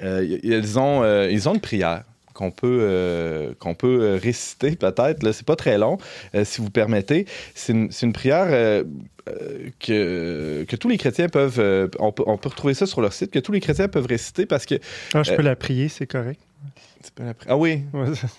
ils, 0.00 0.78
ont, 0.78 1.28
ils 1.28 1.48
ont 1.48 1.54
une 1.54 1.60
prière 1.60 2.04
qu'on 2.38 2.52
peut, 2.52 3.54
qu'on 3.58 3.74
peut 3.74 4.18
réciter 4.22 4.76
peut-être. 4.76 5.32
C'est 5.32 5.46
pas 5.46 5.56
très 5.56 5.76
long, 5.76 5.98
si 6.44 6.60
vous 6.60 6.70
permettez. 6.70 7.26
C'est 7.54 7.72
une, 7.72 7.90
une, 8.02 8.12
prière 8.12 8.84
euh, 9.28 9.70
que, 9.78 10.64
que, 10.68 10.76
tous 10.76 10.88
les 10.88 10.98
chrétiens 10.98 11.28
peuvent. 11.28 11.58
Euh, 11.58 11.88
on, 11.98 12.12
peut, 12.12 12.24
on, 12.26 12.36
peut, 12.36 12.48
retrouver 12.48 12.74
ça 12.74 12.86
sur 12.86 13.00
leur 13.00 13.12
site, 13.12 13.30
que 13.30 13.38
tous 13.38 13.52
les 13.52 13.60
chrétiens 13.60 13.88
peuvent 13.88 14.06
réciter 14.06 14.46
parce 14.46 14.66
que. 14.66 14.76
Ah, 15.14 15.22
je 15.22 15.32
peux 15.32 15.40
euh, 15.40 15.44
la 15.44 15.56
prier, 15.56 15.88
c'est 15.88 16.06
correct. 16.06 16.40
Ah 17.46 17.56
oui, 17.56 17.84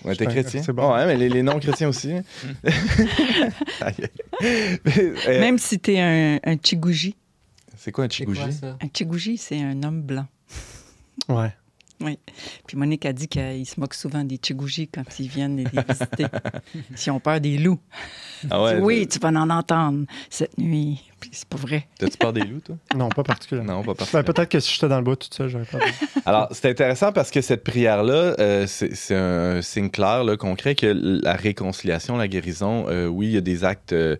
ouais, 0.04 0.16
t'es 0.16 0.26
chrétien. 0.26 0.62
C'est 0.62 0.72
bon. 0.72 0.92
Oh, 0.92 1.06
mais 1.06 1.16
les, 1.16 1.28
les 1.28 1.42
non-chrétiens 1.42 1.88
aussi. 1.88 2.12
Hein. 2.12 2.22
Même 5.28 5.58
si 5.58 5.78
t'es 5.78 5.98
un, 5.98 6.38
un 6.44 6.56
chigouji. 6.62 7.16
C'est 7.76 7.90
quoi 7.90 8.04
un 8.04 8.08
chigouji? 8.08 8.42
Un 8.62 8.88
chigouji, 8.94 9.38
c'est 9.38 9.60
un 9.60 9.82
homme 9.82 10.02
blanc. 10.02 10.26
Ouais. 11.28 11.52
Oui. 12.00 12.18
Puis 12.66 12.76
Monique 12.76 13.04
a 13.04 13.12
dit 13.12 13.28
qu'il 13.28 13.66
se 13.66 13.78
moque 13.78 13.94
souvent 13.94 14.24
des 14.24 14.36
Tchigouji 14.36 14.88
quand 14.88 15.04
ils 15.18 15.28
viennent 15.28 15.56
les 15.56 15.64
visiter. 15.64 16.26
S'ils 16.94 17.12
ont 17.12 17.20
peur 17.20 17.40
des 17.40 17.58
loups. 17.58 17.80
Ah 18.50 18.62
ouais, 18.62 18.78
oui, 18.80 19.06
tu 19.06 19.18
vas 19.18 19.28
en 19.28 19.50
entendre 19.50 20.06
cette 20.30 20.56
nuit 20.58 21.09
c'est 21.32 21.48
pas 21.48 21.56
vrai. 21.56 21.86
T'as-tu 21.98 22.16
peur 22.16 22.32
des 22.32 22.42
loups, 22.42 22.60
toi? 22.60 22.76
Non, 22.96 23.08
pas 23.08 23.22
particulièrement. 23.22 23.74
Non, 23.74 23.82
pas 23.82 23.94
particulièrement. 23.94 24.26
Ben, 24.26 24.34
peut-être 24.34 24.48
que 24.48 24.60
si 24.60 24.74
j'étais 24.74 24.88
dans 24.88 24.98
le 24.98 25.04
bois 25.04 25.16
tout 25.16 25.28
seul, 25.30 25.48
j'aurais 25.48 25.64
pas 25.64 25.78
Alors, 26.26 26.48
c'est 26.52 26.68
intéressant 26.68 27.12
parce 27.12 27.30
que 27.30 27.40
cette 27.40 27.64
prière-là, 27.64 28.34
euh, 28.38 28.66
c'est 28.66 29.14
un 29.14 29.62
signe 29.62 29.90
clair, 29.90 30.24
là, 30.24 30.36
concret, 30.36 30.74
que 30.74 30.86
la 30.86 31.34
réconciliation, 31.34 32.16
la 32.16 32.28
guérison, 32.28 32.86
euh, 32.88 33.06
oui, 33.06 33.28
il 33.28 33.32
y 33.32 33.36
a 33.36 33.42
des 33.42 33.64
actes 33.64 33.92
euh, 33.92 34.16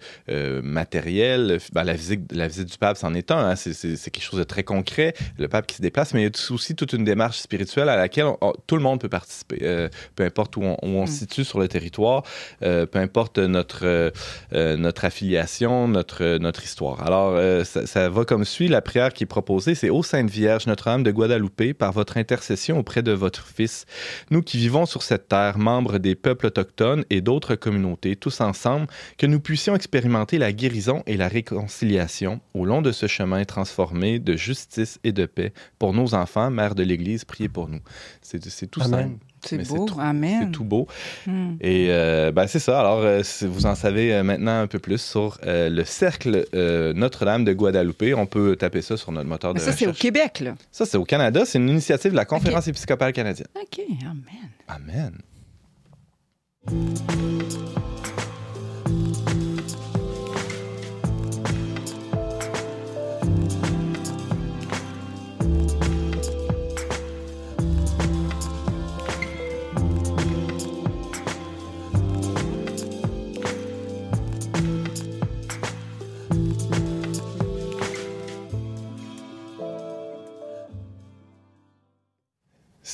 matériels. 0.62 1.58
Ben, 1.72 1.84
la, 1.84 1.94
visite, 1.94 2.32
la 2.32 2.48
visite 2.48 2.70
du 2.70 2.78
pape, 2.78 2.96
c'en 2.96 3.14
est 3.14 3.30
un. 3.30 3.50
Hein. 3.50 3.56
c'est 3.56 4.10
quelque 4.10 4.24
chose 4.24 4.38
de 4.38 4.44
très 4.44 4.62
concret, 4.62 5.14
le 5.38 5.48
pape 5.48 5.66
qui 5.66 5.76
se 5.76 5.82
déplace, 5.82 6.14
mais 6.14 6.20
il 6.20 6.24
y 6.24 6.26
a 6.26 6.52
aussi 6.52 6.74
toute 6.74 6.92
une 6.92 7.04
démarche 7.04 7.38
spirituelle 7.38 7.88
à 7.88 7.96
laquelle 7.96 8.26
tout 8.66 8.76
le 8.76 8.82
monde 8.82 9.00
peut 9.00 9.08
participer, 9.08 9.88
peu 10.14 10.24
importe 10.24 10.56
où 10.56 10.62
on, 10.62 11.02
mm. 11.02 11.06
se 11.06 11.12
situe 11.12 11.44
sur 11.44 11.58
le 11.58 11.68
territoire, 11.68 12.22
peu 12.60 12.88
importe 12.94 13.38
notre, 13.38 14.12
notre 14.52 15.04
affiliation, 15.04 15.88
notre, 15.88 16.38
notre 16.38 16.64
histoire. 16.64 16.89
Alors, 16.98 17.34
euh, 17.34 17.64
ça, 17.64 18.08
va 18.08 18.24
comme 18.24 18.44
suit. 18.44 18.68
La 18.68 18.82
prière 18.82 19.12
qui 19.12 19.24
est 19.24 19.26
proposée, 19.26 19.74
c'est 19.74 19.90
Ô 19.90 20.02
Sainte 20.02 20.30
Vierge, 20.30 20.66
Notre-Dame 20.66 21.02
de 21.02 21.10
Guadalupe, 21.10 21.74
par 21.74 21.92
votre 21.92 22.16
intercession 22.16 22.78
auprès 22.78 23.02
de 23.02 23.12
votre 23.12 23.46
Fils, 23.46 23.86
nous 24.30 24.42
qui 24.42 24.58
vivons 24.58 24.86
sur 24.86 25.02
cette 25.02 25.28
terre, 25.28 25.58
membres 25.58 25.98
des 25.98 26.14
peuples 26.14 26.46
autochtones 26.46 27.04
et 27.10 27.20
d'autres 27.20 27.54
communautés, 27.54 28.16
tous 28.16 28.40
ensemble, 28.40 28.86
que 29.18 29.26
nous 29.26 29.40
puissions 29.40 29.74
expérimenter 29.74 30.38
la 30.38 30.52
guérison 30.52 31.02
et 31.06 31.16
la 31.16 31.28
réconciliation 31.28 32.40
au 32.54 32.64
long 32.64 32.82
de 32.82 32.92
ce 32.92 33.06
chemin 33.06 33.44
transformé 33.44 34.18
de 34.18 34.36
justice 34.36 34.98
et 35.04 35.12
de 35.12 35.26
paix 35.26 35.52
pour 35.78 35.92
nos 35.92 36.14
enfants, 36.14 36.50
mères 36.50 36.74
de 36.74 36.82
l'Église, 36.82 37.24
priez 37.24 37.48
pour 37.48 37.68
nous. 37.68 37.80
C'est 38.22 38.70
tout 38.70 38.80
simple. 38.80 39.16
C'est 39.44 39.68
beau, 39.68 39.86
amen. 39.98 40.44
C'est 40.44 40.52
tout 40.52 40.64
beau. 40.64 40.86
Hmm. 41.26 41.54
Et 41.60 41.88
euh, 41.90 42.32
ben, 42.32 42.46
c'est 42.46 42.58
ça. 42.58 42.80
Alors, 42.80 43.00
euh, 43.00 43.22
vous 43.42 43.66
en 43.66 43.74
savez 43.74 44.14
euh, 44.14 44.22
maintenant 44.22 44.60
un 44.60 44.66
peu 44.66 44.78
plus 44.78 45.00
sur 45.00 45.38
le 45.44 45.84
cercle 45.84 46.46
Notre-Dame 46.94 47.44
de 47.44 47.52
Guadalupe. 47.52 48.14
On 48.16 48.26
peut 48.26 48.56
taper 48.56 48.82
ça 48.82 48.96
sur 48.96 49.12
notre 49.12 49.28
moteur 49.28 49.54
de 49.54 49.58
ça, 49.58 49.66
recherche. 49.66 49.80
Ça, 49.80 49.84
c'est 49.84 49.90
au 49.90 49.94
Québec, 49.94 50.40
là. 50.40 50.54
Ça, 50.70 50.86
c'est 50.86 50.96
au 50.96 51.04
Canada. 51.04 51.44
C'est 51.44 51.58
une 51.58 51.68
initiative 51.68 52.12
de 52.12 52.16
la 52.16 52.24
Conférence 52.24 52.68
épiscopale 52.68 53.12
canadienne. 53.12 53.48
OK, 53.54 53.80
amen. 54.04 54.50
Amen. 54.68 55.18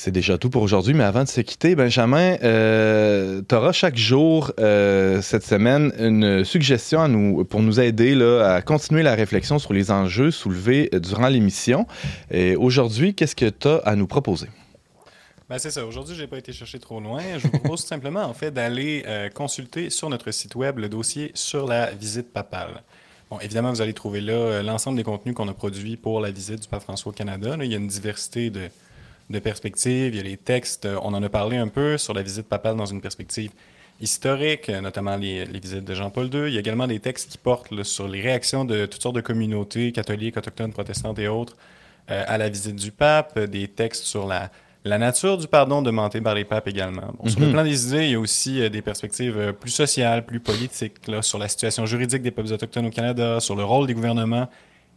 C'est 0.07 0.11
déjà 0.11 0.37
tout 0.37 0.49
pour 0.49 0.61
aujourd'hui, 0.61 0.93
mais 0.93 1.03
avant 1.03 1.25
de 1.25 1.27
se 1.27 1.41
quitter, 1.41 1.75
Benjamin, 1.75 2.37
euh, 2.41 3.41
tu 3.45 3.53
auras 3.53 3.73
chaque 3.73 3.97
jour 3.97 4.53
euh, 4.57 5.21
cette 5.21 5.43
semaine 5.43 5.91
une 5.99 6.45
suggestion 6.45 7.43
pour 7.43 7.61
nous 7.61 7.81
aider 7.81 8.17
à 8.41 8.61
continuer 8.61 9.03
la 9.03 9.15
réflexion 9.15 9.59
sur 9.59 9.73
les 9.73 9.91
enjeux 9.91 10.31
soulevés 10.31 10.89
durant 10.93 11.27
l'émission. 11.27 11.87
Et 12.31 12.55
aujourd'hui, 12.55 13.15
qu'est-ce 13.15 13.35
que 13.35 13.49
tu 13.49 13.67
as 13.67 13.79
à 13.79 13.97
nous 13.97 14.07
proposer? 14.07 14.47
Ben 15.49 15.59
c'est 15.59 15.71
ça. 15.71 15.85
Aujourd'hui, 15.85 16.15
je 16.15 16.21
n'ai 16.21 16.27
pas 16.27 16.37
été 16.37 16.53
chercher 16.53 16.79
trop 16.79 17.01
loin. 17.01 17.19
Je 17.37 17.43
vous 17.43 17.59
propose 17.59 17.81
tout 17.81 17.87
simplement 17.87 18.23
en 18.23 18.33
fait 18.33 18.51
d'aller 18.51 19.03
euh, 19.07 19.27
consulter 19.27 19.89
sur 19.89 20.09
notre 20.09 20.31
site 20.31 20.55
web 20.55 20.77
le 20.77 20.87
dossier 20.87 21.31
sur 21.33 21.67
la 21.67 21.91
visite 21.91 22.31
papale. 22.31 22.81
Bon, 23.29 23.39
évidemment, 23.41 23.71
vous 23.71 23.81
allez 23.81 23.93
trouver 23.93 24.21
là 24.21 24.31
euh, 24.31 24.63
l'ensemble 24.63 24.95
des 24.95 25.03
contenus 25.03 25.35
qu'on 25.35 25.49
a 25.49 25.53
produits 25.53 25.97
pour 25.97 26.21
la 26.21 26.31
visite 26.31 26.61
du 26.61 26.67
pape 26.69 26.83
François 26.83 27.09
au 27.09 27.13
Canada. 27.13 27.57
il 27.59 27.69
y 27.69 27.73
a 27.73 27.77
une 27.77 27.87
diversité 27.87 28.49
de, 28.49 28.69
de 29.29 29.39
perspectives. 29.39 30.13
Il 30.13 30.17
y 30.17 30.19
a 30.19 30.23
les 30.23 30.37
textes, 30.37 30.85
euh, 30.85 30.99
on 31.03 31.13
en 31.13 31.23
a 31.23 31.29
parlé 31.29 31.57
un 31.57 31.67
peu 31.67 31.97
sur 31.97 32.13
la 32.13 32.21
visite 32.21 32.47
papale 32.47 32.75
dans 32.75 32.85
une 32.85 33.01
perspective 33.01 33.51
historique, 33.99 34.69
euh, 34.69 34.81
notamment 34.81 35.17
les, 35.17 35.45
visites 35.45 35.83
de 35.83 35.93
Jean-Paul 35.93 36.33
II. 36.33 36.47
Il 36.47 36.53
y 36.53 36.57
a 36.57 36.59
également 36.59 36.87
des 36.87 36.99
textes 36.99 37.31
qui 37.31 37.37
portent 37.37 37.83
sur 37.83 38.07
les 38.07 38.21
réactions 38.21 38.65
de 38.65 38.85
toutes 38.85 39.01
sortes 39.01 39.15
de 39.15 39.21
communautés, 39.21 39.91
catholiques, 39.91 40.37
autochtones, 40.37 40.71
protestantes 40.71 41.19
et 41.19 41.27
autres, 41.27 41.55
euh, 42.09 42.23
à 42.25 42.37
la 42.37 42.47
visite 42.47 42.75
du 42.75 42.91
pape, 42.91 43.37
des 43.37 43.67
textes 43.67 44.05
sur 44.05 44.27
la, 44.27 44.49
La 44.85 44.97
nature 44.97 45.37
du 45.37 45.47
pardon 45.47 45.81
demandé 45.81 46.21
par 46.21 46.33
les 46.33 46.45
papes 46.45 46.67
également. 46.69 47.13
Sur 47.25 47.41
le 47.41 47.47
mhm. 47.47 47.51
plan 47.51 47.63
des 47.63 47.87
idées, 47.87 48.05
il 48.05 48.11
y 48.11 48.15
a 48.15 48.19
aussi 48.19 48.61
euh, 48.61 48.69
des 48.69 48.81
perspectives 48.81 49.37
euh, 49.37 49.51
plus 49.51 49.71
sociales, 49.71 50.25
plus 50.25 50.39
politiques, 50.39 51.05
là, 51.07 51.21
sur 51.21 51.37
la 51.37 51.49
situation 51.49 51.85
juridique 51.85 52.21
des 52.21 52.31
peuples 52.31 52.53
autochtones 52.53 52.85
au 52.85 52.89
Canada, 52.89 53.41
sur 53.41 53.55
le 53.57 53.65
rôle 53.65 53.87
des 53.87 53.93
gouvernements 53.93 54.47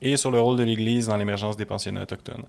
et 0.01 0.17
sur 0.17 0.31
le 0.31 0.39
rôle 0.41 0.57
de 0.57 0.63
l'Église 0.63 1.09
dans 1.09 1.17
l'émergence 1.17 1.57
des 1.57 1.65
pensionnats 1.65 2.03
autochtones. 2.03 2.45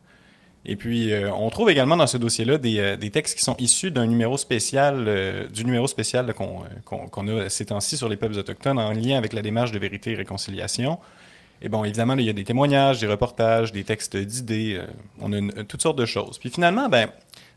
Et 0.66 0.76
puis, 0.76 1.12
euh, 1.12 1.32
on 1.34 1.50
trouve 1.50 1.70
également 1.72 1.98
dans 1.98 2.08
ce 2.08 2.18
dossier-là 2.18 2.58
des, 2.58 2.96
des, 2.98 3.10
textes 3.10 3.38
qui 3.38 3.44
sont 3.44 3.56
issus 3.58 3.90
d'un 3.90 4.06
numéro 4.06 4.38
spécial, 4.38 5.48
du 5.52 5.66
numéro 5.66 5.88
spécial 5.88 6.34
qu'on 6.34 7.28
a 7.28 7.50
ces 7.50 7.66
temps-ci 7.66 7.98
sur 7.98 8.10
les 8.10 8.18
peuples 8.18 8.38
autochtones 8.38 8.78
en 8.78 8.92
lien 8.92 9.18
avec 9.18 9.34
la 9.34 9.42
démarche 9.42 9.72
de 9.72 9.80
vérité 9.80 10.12
et 10.12 10.16
réconciliation. 10.16 11.00
Et 11.64 11.70
bon, 11.70 11.84
évidemment, 11.84 12.16
il 12.16 12.26
y 12.26 12.30
a 12.30 12.34
des 12.34 12.44
témoignages, 12.44 13.00
des 13.00 13.08
reportages, 13.08 13.72
des 13.72 13.84
textes 13.84 14.18
d'idées, 14.18 14.82
on 15.20 15.32
a 15.34 15.64
toutes 15.64 15.82
sortes 15.82 15.98
de 15.98 16.06
choses. 16.06 16.38
Puis 16.38 16.50
finalement, 16.50 16.90
ben, 16.90 17.10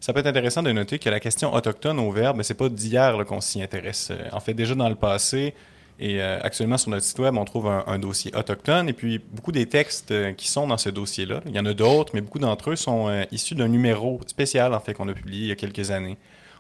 ça 0.05 0.13
peut 0.13 0.21
être 0.21 0.27
intéressant 0.27 0.63
de 0.63 0.71
noter 0.71 0.99
que 0.99 1.09
la 1.09 1.19
question 1.19 1.55
autochtone 1.55 1.99
au 1.99 2.11
verbe, 2.11 2.43
c'est 2.43 2.53
pas 2.53 2.69
d'hier 2.69 3.25
qu'on 3.27 3.41
s'y 3.41 3.63
intéresse. 3.63 4.09
Euh, 4.11 4.29
en 4.33 4.41
fait, 4.41 4.53
déjà 4.53 4.75
dans 4.75 4.91
le 4.91 4.97
passé, 4.97 5.55
et 5.99 6.21
euh, 6.21 6.39
actuellement 6.43 6.79
sur 6.79 6.91
notre 6.91 7.05
site 7.05 7.19
web, 7.19 7.37
on 7.37 7.45
trouve 7.45 7.69
un, 7.69 7.99
dossier 7.99 8.35
autochtone 8.37 8.89
et 8.89 8.93
puis 8.93 9.21
beaucoup 9.33 9.53
des 9.53 9.67
textes 9.67 10.11
euh, 10.11 10.33
qui 10.33 10.51
sont 10.51 10.67
dans 10.67 10.77
ce 10.77 10.89
dossier-là. 10.89 11.41
Il 11.47 11.55
y 11.55 11.59
en 11.59 11.67
a 11.67 11.75
d'autres, 11.75 12.13
mais 12.15 12.21
beaucoup 12.21 12.39
d'entre 12.39 12.71
eux 12.71 12.77
sont 12.77 13.25
issus 13.31 13.55
d'un 13.55 13.69
numéro 13.69 14.21
spécial 14.27 14.75
en 14.75 14.81
fait 14.81 14.95
qu'on 14.95 15.09
a 15.09 15.15
publié 15.15 15.43
il 15.43 15.49
y 15.49 15.53
a 15.53 15.57
quelques 15.57 15.91
années. 15.91 16.17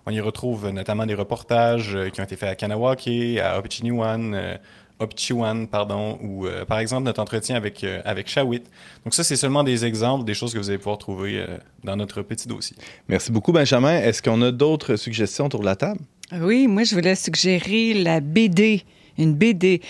On 0.06 0.10
y 0.10 0.20
retrouve 0.20 0.68
notamment 0.68 1.06
des 1.06 1.14
reportages 1.14 1.96
qui 2.12 2.20
ont 2.20 2.24
été 2.24 2.36
faits 2.36 2.50
à 2.50 2.54
Kanawake, 2.54 3.08
à 3.42 3.58
Opchiniwan, 3.58 4.58
Opchiwan, 5.00 5.66
pardon, 5.66 6.18
ou 6.22 6.46
euh, 6.46 6.64
par 6.64 6.78
exemple 6.78 7.04
notre 7.04 7.20
entretien 7.20 7.56
avec, 7.56 7.82
euh, 7.82 8.00
avec 8.04 8.28
Shawit. 8.28 8.64
Donc 9.04 9.14
ça, 9.14 9.24
c'est 9.24 9.36
seulement 9.36 9.64
des 9.64 9.84
exemples, 9.84 10.24
des 10.24 10.34
choses 10.34 10.52
que 10.52 10.58
vous 10.58 10.68
allez 10.68 10.78
pouvoir 10.78 10.98
trouver 10.98 11.38
euh, 11.38 11.58
dans 11.82 11.96
notre 11.96 12.22
petit 12.22 12.46
dossier. 12.46 12.76
Merci 13.08 13.32
beaucoup, 13.32 13.52
Benjamin. 13.52 13.98
Est-ce 13.98 14.22
qu'on 14.22 14.40
a 14.42 14.52
d'autres 14.52 14.96
suggestions 14.96 15.46
autour 15.46 15.60
de 15.60 15.66
la 15.66 15.76
table? 15.76 16.00
Oui, 16.32 16.68
moi, 16.68 16.84
je 16.84 16.94
voulais 16.94 17.16
suggérer 17.16 17.94
la 17.94 18.20
BD, 18.20 18.84
une 19.18 19.34
BD 19.34 19.80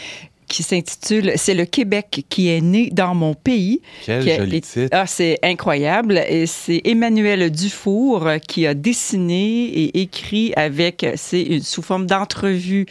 qui 0.48 0.62
s'intitule 0.62 1.32
C'est 1.36 1.54
le 1.54 1.64
Québec 1.64 2.24
qui 2.28 2.48
est 2.48 2.60
né 2.60 2.90
dans 2.90 3.14
mon 3.14 3.34
pays. 3.34 3.80
Quel 4.04 4.22
joli 4.22 4.60
titre. 4.60 4.88
Ah, 4.92 5.06
c'est 5.06 5.38
incroyable. 5.42 6.22
Et 6.28 6.46
c'est 6.46 6.80
Emmanuel 6.84 7.50
Dufour 7.50 8.28
qui 8.46 8.66
a 8.66 8.74
dessiné 8.74 9.64
et 9.66 10.00
écrit 10.00 10.52
avec, 10.56 11.06
c'est 11.16 11.60
sous 11.60 11.82
forme 11.82 12.06
d'entrevue 12.06 12.86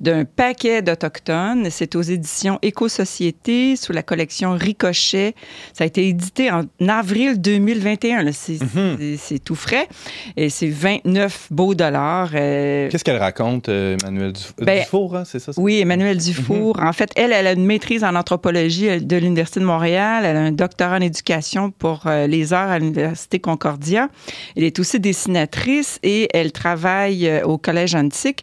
d'un 0.00 0.24
paquet 0.24 0.82
d'Autochtones. 0.82 1.68
C'est 1.70 1.96
aux 1.96 2.02
éditions 2.02 2.58
Éco-Société 2.62 3.76
sous 3.76 3.92
la 3.92 4.02
collection 4.02 4.52
Ricochet. 4.52 5.34
Ça 5.72 5.84
a 5.84 5.86
été 5.86 6.08
édité 6.08 6.50
en 6.50 6.64
avril 6.88 7.40
2021. 7.40 8.24
Mhm. 8.24 9.16
C'est 9.18 9.38
tout 9.42 9.54
frais. 9.54 9.88
Et 10.36 10.48
c'est 10.48 10.68
29 10.68 11.48
beaux 11.50 11.74
dollars. 11.74 12.30
Euh, 12.34 12.88
Qu'est-ce 12.90 13.04
qu'elle 13.04 13.16
raconte, 13.16 13.68
euh, 13.68 13.96
Emmanuel 14.00 14.32
ben, 14.58 14.80
Dufour? 14.80 15.16
Hein, 15.16 15.24
c'est 15.24 15.38
ça, 15.38 15.52
Oui, 15.56 15.80
Emmanuel 15.80 16.18
Dufour. 16.18 16.80
En 16.90 16.92
fait, 16.92 17.12
elle, 17.14 17.30
elle 17.32 17.46
a 17.46 17.52
une 17.52 17.66
maîtrise 17.66 18.02
en 18.02 18.16
anthropologie 18.16 18.88
euh, 18.88 18.98
de 18.98 19.16
l'Université 19.16 19.60
de 19.60 19.64
Montréal. 19.64 20.24
Elle 20.24 20.36
a 20.36 20.40
un 20.40 20.50
doctorat 20.50 20.96
en 20.96 21.00
éducation 21.00 21.70
pour 21.70 22.02
euh, 22.06 22.26
les 22.26 22.52
arts 22.52 22.68
à 22.68 22.80
l'Université 22.80 23.38
Concordia. 23.38 24.08
Elle 24.56 24.64
est 24.64 24.76
aussi 24.80 24.98
dessinatrice 24.98 26.00
et 26.02 26.28
elle 26.36 26.50
travaille 26.50 27.28
euh, 27.28 27.44
au 27.44 27.58
Collège 27.58 27.94
antique. 27.94 28.42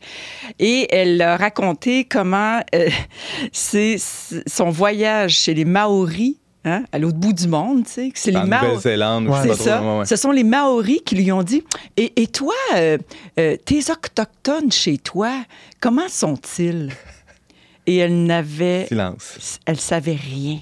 Et 0.60 0.88
elle 0.96 1.22
a 1.22 1.36
raconté 1.36 2.06
comment 2.06 2.62
c'est 3.52 3.98
son 4.48 4.70
voyage 4.70 5.34
chez 5.34 5.54
les 5.54 5.66
Maoris 5.66 6.38
Hein, 6.66 6.84
à 6.92 7.00
l'autre 7.00 7.18
bout 7.18 7.32
du 7.32 7.48
monde, 7.48 7.86
tu 7.86 7.92
sais. 7.92 8.12
C'est 8.14 8.32
les 8.32 8.42
Nouvelle-Zélande. 8.42 9.32
C'est 9.42 9.54
ça. 9.54 9.82
Ce 10.04 10.18
sont 10.18 10.32
les 10.32 10.44
Maoris 10.44 11.00
qui 11.06 11.16
lui 11.16 11.32
ont 11.32 11.44
dit 11.44 11.64
Et, 11.96 12.22
et 12.22 12.28
toi, 12.28 12.56
tes 13.36 13.80
autochtones 13.90 14.72
chez 14.72 14.98
toi, 14.98 15.32
comment 15.80 16.10
sont-ils 16.10 16.92
et 17.88 17.96
elle 17.96 18.26
n'avait. 18.26 18.86
Silence. 18.88 19.60
Elle 19.66 19.80
savait 19.80 20.20
rien. 20.22 20.60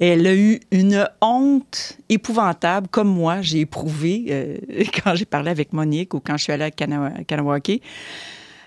et 0.00 0.08
elle 0.08 0.26
a 0.26 0.34
eu 0.34 0.60
une 0.72 1.06
honte 1.20 1.98
épouvantable, 2.08 2.88
comme 2.88 3.08
moi, 3.08 3.42
j'ai 3.42 3.60
éprouvé 3.60 4.24
euh, 4.30 4.56
quand 5.04 5.14
j'ai 5.14 5.26
parlé 5.26 5.50
avec 5.50 5.72
Monique 5.72 6.14
ou 6.14 6.20
quand 6.20 6.36
je 6.38 6.44
suis 6.44 6.52
allée 6.52 6.64
à 6.64 6.70
Kanawake. 6.70 7.82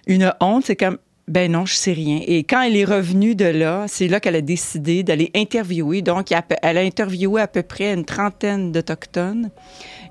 Une 0.06 0.32
honte, 0.40 0.66
c'est 0.66 0.76
comme. 0.76 0.98
Ben 1.28 1.52
non, 1.52 1.66
je 1.66 1.74
sais 1.74 1.92
rien. 1.92 2.22
Et 2.26 2.46
quand 2.46 2.62
elle 2.62 2.78
est 2.78 2.86
revenue 2.86 3.36
de 3.36 3.44
là, 3.44 3.84
c'est 3.90 4.08
là 4.08 4.22
qu'elle 4.22 4.38
a 4.38 4.42
décidé 4.42 5.04
d'aller 5.04 5.30
interviewer. 5.36 6.02
Donc, 6.02 6.28
elle 6.32 6.78
a 6.78 6.80
interviewé 6.80 7.42
à 7.42 7.48
peu 7.50 7.64
près 7.64 7.94
une 7.94 8.06
trentaine 8.06 8.72
d'Autochtones 8.72 9.50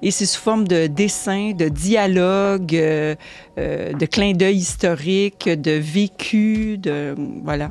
et 0.02 0.10
c'est 0.10 0.26
sous 0.26 0.40
forme 0.40 0.66
de 0.66 0.86
dessins, 0.86 1.52
de 1.52 1.68
dialogues, 1.68 2.74
euh, 2.74 3.14
euh, 3.58 3.92
de 3.92 4.06
clins 4.06 4.32
d'œil 4.32 4.56
historiques, 4.56 5.48
de 5.48 5.72
vécu, 5.72 6.78
de 6.78 7.14
voilà. 7.42 7.70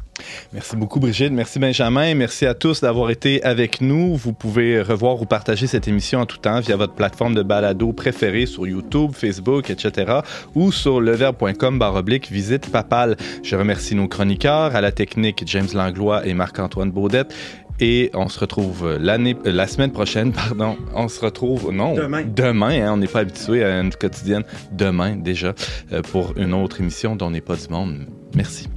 Merci 0.53 0.75
beaucoup 0.77 0.99
Brigitte, 0.99 1.31
merci 1.31 1.59
Benjamin, 1.59 2.15
merci 2.15 2.45
à 2.45 2.53
tous 2.53 2.81
d'avoir 2.81 3.09
été 3.11 3.43
avec 3.43 3.81
nous. 3.81 4.15
Vous 4.15 4.33
pouvez 4.33 4.81
revoir 4.81 5.21
ou 5.21 5.25
partager 5.25 5.67
cette 5.67 5.87
émission 5.87 6.21
en 6.21 6.25
tout 6.25 6.37
temps 6.37 6.59
via 6.61 6.75
votre 6.75 6.93
plateforme 6.93 7.35
de 7.35 7.43
balado 7.43 7.91
préférée 7.93 8.45
sur 8.45 8.65
YouTube, 8.65 9.11
Facebook, 9.13 9.69
etc. 9.69 10.19
ou 10.55 10.71
sur 10.71 11.01
leverbe.com 11.01 11.77
baroblique 11.77 12.31
visite 12.31 12.71
papale. 12.71 13.17
Je 13.43 13.55
remercie 13.55 13.95
nos 13.95 14.07
chroniqueurs, 14.07 14.75
à 14.75 14.81
la 14.81 14.91
technique 14.91 15.43
James 15.45 15.67
Langlois 15.73 16.25
et 16.25 16.33
Marc-Antoine 16.33 16.91
Baudette. 16.91 17.33
Et 17.79 18.09
on 18.13 18.29
se 18.29 18.39
retrouve 18.39 18.97
l'année, 18.99 19.35
euh, 19.45 19.51
la 19.51 19.67
semaine 19.67 19.91
prochaine, 19.91 20.31
pardon. 20.33 20.77
On 20.93 21.07
se 21.07 21.19
retrouve, 21.19 21.71
non, 21.71 21.95
demain. 21.95 22.23
Demain, 22.23 22.85
hein, 22.85 22.93
on 22.93 22.97
n'est 22.97 23.07
pas 23.07 23.19
habitué 23.19 23.63
à 23.63 23.81
une 23.81 23.91
quotidienne. 23.91 24.43
Demain, 24.71 25.15
déjà, 25.15 25.53
euh, 25.91 26.01
pour 26.01 26.33
une 26.37 26.53
autre 26.53 26.79
émission 26.79 27.15
dont 27.15 27.29
n'est 27.29 27.41
pas 27.41 27.55
du 27.55 27.67
monde. 27.69 28.07
Merci. 28.35 28.67